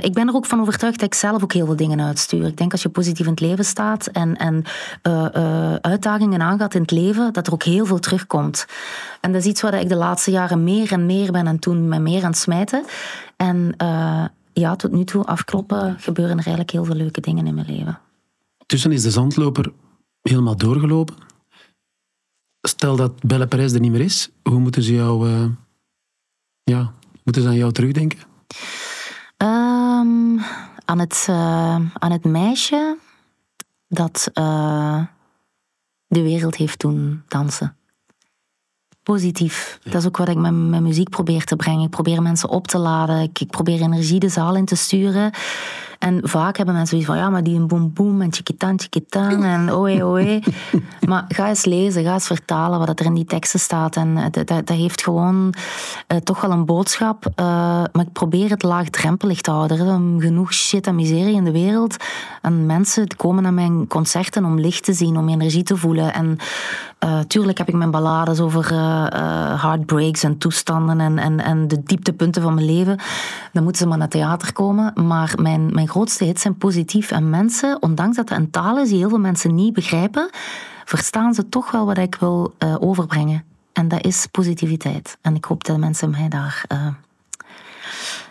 Ik 0.00 0.12
ben 0.12 0.28
er 0.28 0.34
ook 0.34 0.46
van 0.46 0.60
overtuigd 0.60 0.98
dat 0.98 1.08
ik 1.08 1.14
zelf 1.14 1.42
ook 1.42 1.52
heel 1.52 1.66
veel 1.66 1.76
dingen 1.76 2.00
uitstuur. 2.00 2.46
Ik 2.46 2.56
denk 2.56 2.72
als 2.72 2.82
je 2.82 2.88
positief 2.88 3.26
in 3.26 3.30
het 3.30 3.40
leven 3.40 3.64
staat 3.64 4.06
en, 4.06 4.36
en 4.36 4.64
uitdagingen 5.80 6.42
aangaat 6.42 6.74
in 6.74 6.80
het 6.80 6.90
leven, 6.90 7.32
dat 7.32 7.46
er 7.46 7.52
ook 7.52 7.62
heel 7.62 7.86
veel 7.86 7.98
terugkomt. 7.98 8.66
En 9.20 9.32
dat 9.32 9.40
is 9.40 9.46
iets 9.46 9.60
waar 9.60 9.80
ik 9.80 9.88
de 9.88 9.96
laatste 9.96 10.30
jaren 10.30 10.64
meer 10.64 10.92
en 10.92 11.06
meer 11.06 11.32
ben 11.32 11.46
en 11.46 11.58
toen 11.58 11.88
me 11.88 11.98
meer 11.98 12.22
aan 12.22 12.30
het 12.30 12.38
smijten. 12.38 12.84
En 13.36 13.74
ja, 14.60 14.76
tot 14.76 14.92
nu 14.92 15.04
toe 15.04 15.24
afkloppen 15.24 15.98
gebeuren 16.00 16.38
er 16.38 16.44
eigenlijk 16.44 16.70
heel 16.70 16.84
veel 16.84 16.94
leuke 16.94 17.20
dingen 17.20 17.46
in 17.46 17.54
mijn 17.54 17.66
leven. 17.66 18.00
Tussen 18.66 18.92
is 18.92 19.02
de 19.02 19.10
zandloper 19.10 19.72
helemaal 20.22 20.56
doorgelopen. 20.56 21.14
Stel 22.60 22.96
dat 22.96 23.22
Belle 23.22 23.46
Perez 23.46 23.74
er 23.74 23.80
niet 23.80 23.90
meer 23.90 24.00
is, 24.00 24.30
hoe 24.42 24.58
moeten 24.58 24.82
ze 24.82 24.94
jou, 24.94 25.28
uh, 25.28 25.48
ja, 26.62 26.92
moeten 27.24 27.42
ze 27.42 27.48
aan 27.48 27.56
jou 27.56 27.72
terugdenken? 27.72 28.18
Um, 29.36 30.40
aan, 30.84 30.98
het, 30.98 31.26
uh, 31.30 31.80
aan 31.92 32.12
het 32.12 32.24
meisje 32.24 32.98
dat 33.88 34.30
uh, 34.34 35.04
de 36.06 36.22
wereld 36.22 36.56
heeft 36.56 36.80
doen 36.80 37.22
dansen 37.28 37.76
positief. 39.06 39.78
Dat 39.82 39.94
is 39.94 40.06
ook 40.06 40.16
wat 40.16 40.28
ik 40.28 40.36
met 40.36 40.52
mijn 40.52 40.82
muziek 40.82 41.08
probeer 41.08 41.44
te 41.44 41.56
brengen. 41.56 41.84
Ik 41.84 41.90
probeer 41.90 42.22
mensen 42.22 42.48
op 42.48 42.66
te 42.66 42.78
laden. 42.78 43.20
Ik, 43.20 43.40
ik 43.40 43.50
probeer 43.50 43.80
energie 43.80 44.20
de 44.20 44.28
zaal 44.28 44.56
in 44.56 44.64
te 44.64 44.76
sturen. 44.76 45.30
En 45.98 46.20
vaak 46.22 46.56
hebben 46.56 46.74
mensen 46.74 46.98
zoiets 46.98 47.08
van, 47.08 47.18
ja, 47.18 47.30
maar 47.30 47.42
die 47.42 47.56
een 47.56 47.66
boom 47.66 47.92
boom 47.92 48.22
en 48.22 48.32
chikitan 48.32 48.80
chikitan 48.80 49.44
en 49.44 49.72
oe 49.72 50.02
oe. 50.02 50.42
maar 51.08 51.24
ga 51.28 51.48
eens 51.48 51.64
lezen, 51.64 52.04
ga 52.04 52.12
eens 52.12 52.26
vertalen 52.26 52.78
wat 52.78 53.00
er 53.00 53.06
in 53.06 53.14
die 53.14 53.24
teksten 53.24 53.60
staat. 53.60 53.96
En 53.96 54.16
eh, 54.16 54.24
dat, 54.30 54.46
dat, 54.46 54.68
heeft 54.68 55.02
gewoon 55.02 55.54
uh, 56.08 56.18
toch 56.18 56.40
wel 56.40 56.50
een 56.50 56.64
boodschap. 56.64 57.26
Uh, 57.26 57.34
maar 57.92 58.04
ik 58.06 58.12
probeer 58.12 58.50
het 58.50 58.62
laagdrempelig 58.62 59.40
te 59.40 59.50
houden. 59.50 59.78
Er 59.78 59.86
is 59.86 60.24
genoeg 60.24 60.52
shit 60.52 60.86
en 60.86 60.94
miserie 60.94 61.34
in 61.34 61.44
de 61.44 61.52
wereld. 61.52 61.96
En 62.42 62.66
mensen 62.66 63.16
komen 63.16 63.42
naar 63.42 63.54
mijn 63.54 63.86
concerten 63.86 64.44
om 64.44 64.60
licht 64.60 64.84
te 64.84 64.92
zien, 64.92 65.16
om 65.16 65.28
energie 65.28 65.62
te 65.62 65.76
voelen. 65.76 66.14
En 66.14 66.38
uh, 67.04 67.20
tuurlijk 67.20 67.58
heb 67.58 67.68
ik 67.68 67.74
mijn 67.74 67.90
ballades 67.90 68.40
over 68.40 68.72
heartbreaks 69.60 70.22
en 70.22 70.38
toestanden 70.38 71.00
en, 71.00 71.18
en, 71.18 71.40
en 71.40 71.68
de 71.68 71.82
dieptepunten 71.82 72.42
van 72.42 72.54
mijn 72.54 72.66
leven. 72.66 72.98
Dan 73.52 73.62
moeten 73.62 73.82
ze 73.82 73.88
maar 73.88 73.98
naar 73.98 74.08
theater 74.08 74.52
komen. 74.52 74.92
Maar 75.06 75.34
mijn, 75.40 75.74
mijn 75.74 75.88
grootste 75.88 76.24
hits 76.24 76.42
zijn 76.42 76.58
positief. 76.58 77.10
En 77.10 77.30
mensen, 77.30 77.82
ondanks 77.82 78.16
dat 78.16 78.28
het 78.28 78.38
een 78.38 78.50
taal 78.50 78.84
die 78.84 78.96
heel 78.96 79.08
veel 79.08 79.18
mensen 79.18 79.54
niet 79.54 79.72
begrijpen, 79.72 80.30
verstaan 80.84 81.34
ze 81.34 81.48
toch 81.48 81.70
wel 81.70 81.86
wat 81.86 81.98
ik 81.98 82.14
wil 82.14 82.54
overbrengen. 82.80 83.44
En 83.72 83.88
dat 83.88 84.04
is 84.04 84.26
positiviteit. 84.30 85.18
En 85.20 85.34
ik 85.34 85.44
hoop 85.44 85.64
dat 85.64 85.78
mensen 85.78 86.10
mij 86.10 86.28
daar 86.28 86.64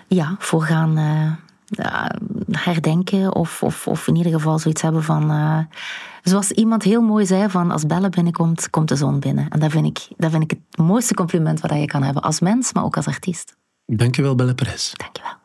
ja, 0.08 0.36
voor 0.40 0.62
gaan 0.62 0.98
herdenken. 2.52 3.36
Of, 3.36 3.64
of, 3.64 3.88
of 3.88 4.08
in 4.08 4.16
ieder 4.16 4.32
geval 4.32 4.60
zoiets 4.60 4.82
hebben 4.82 5.04
van. 5.04 5.68
zoals 6.24 6.52
iemand 6.52 6.84
heel 6.84 7.02
mooi 7.02 7.26
zei: 7.26 7.50
van 7.50 7.72
als 7.72 7.86
Belle 7.86 8.10
binnenkomt, 8.10 8.70
komt 8.70 8.90
de 8.90 8.96
zon 8.96 9.20
binnen. 9.20 9.50
En 9.50 9.60
dat 9.60 9.72
vind 9.72 9.86
ik, 9.86 10.08
dat 10.18 10.32
vind 10.32 10.44
ik 10.44 10.50
het 10.50 10.78
mooiste 10.78 11.14
compliment 11.14 11.60
wat 11.60 11.72
je 11.72 11.86
kan 11.86 12.04
hebben 12.04 12.24
als 12.24 12.40
mens, 12.40 12.74
maar 12.74 12.84
ook 12.84 12.96
als 12.96 13.08
artiest. 13.08 13.56
Dankjewel, 13.86 14.36
Belle 14.36 14.56
Perez. 14.56 14.92
Dankjewel. 14.94 15.45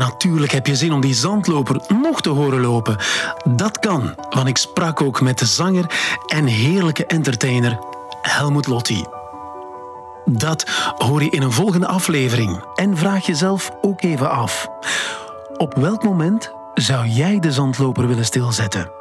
Natuurlijk 0.00 0.52
heb 0.52 0.66
je 0.66 0.76
zin 0.76 0.92
om 0.92 1.00
die 1.00 1.14
zandloper 1.14 1.80
nog 2.02 2.20
te 2.20 2.28
horen 2.28 2.60
lopen. 2.60 2.96
Dat 3.44 3.78
kan, 3.78 4.14
want 4.30 4.48
ik 4.48 4.56
sprak 4.56 5.00
ook 5.00 5.20
met 5.20 5.38
de 5.38 5.46
zanger 5.46 5.86
en 6.26 6.46
heerlijke 6.46 7.06
entertainer 7.06 7.78
Helmut 8.22 8.66
Lotti. 8.66 9.04
Dat 10.24 10.64
hoor 10.96 11.22
je 11.22 11.30
in 11.30 11.42
een 11.42 11.52
volgende 11.52 11.86
aflevering. 11.86 12.64
En 12.74 12.96
vraag 12.96 13.26
jezelf 13.26 13.70
ook 13.80 14.02
even 14.02 14.30
af. 14.30 14.68
Op 15.56 15.74
welk 15.74 16.02
moment 16.02 16.52
zou 16.74 17.06
jij 17.06 17.38
de 17.38 17.52
zandloper 17.52 18.06
willen 18.06 18.24
stilzetten? 18.24 18.99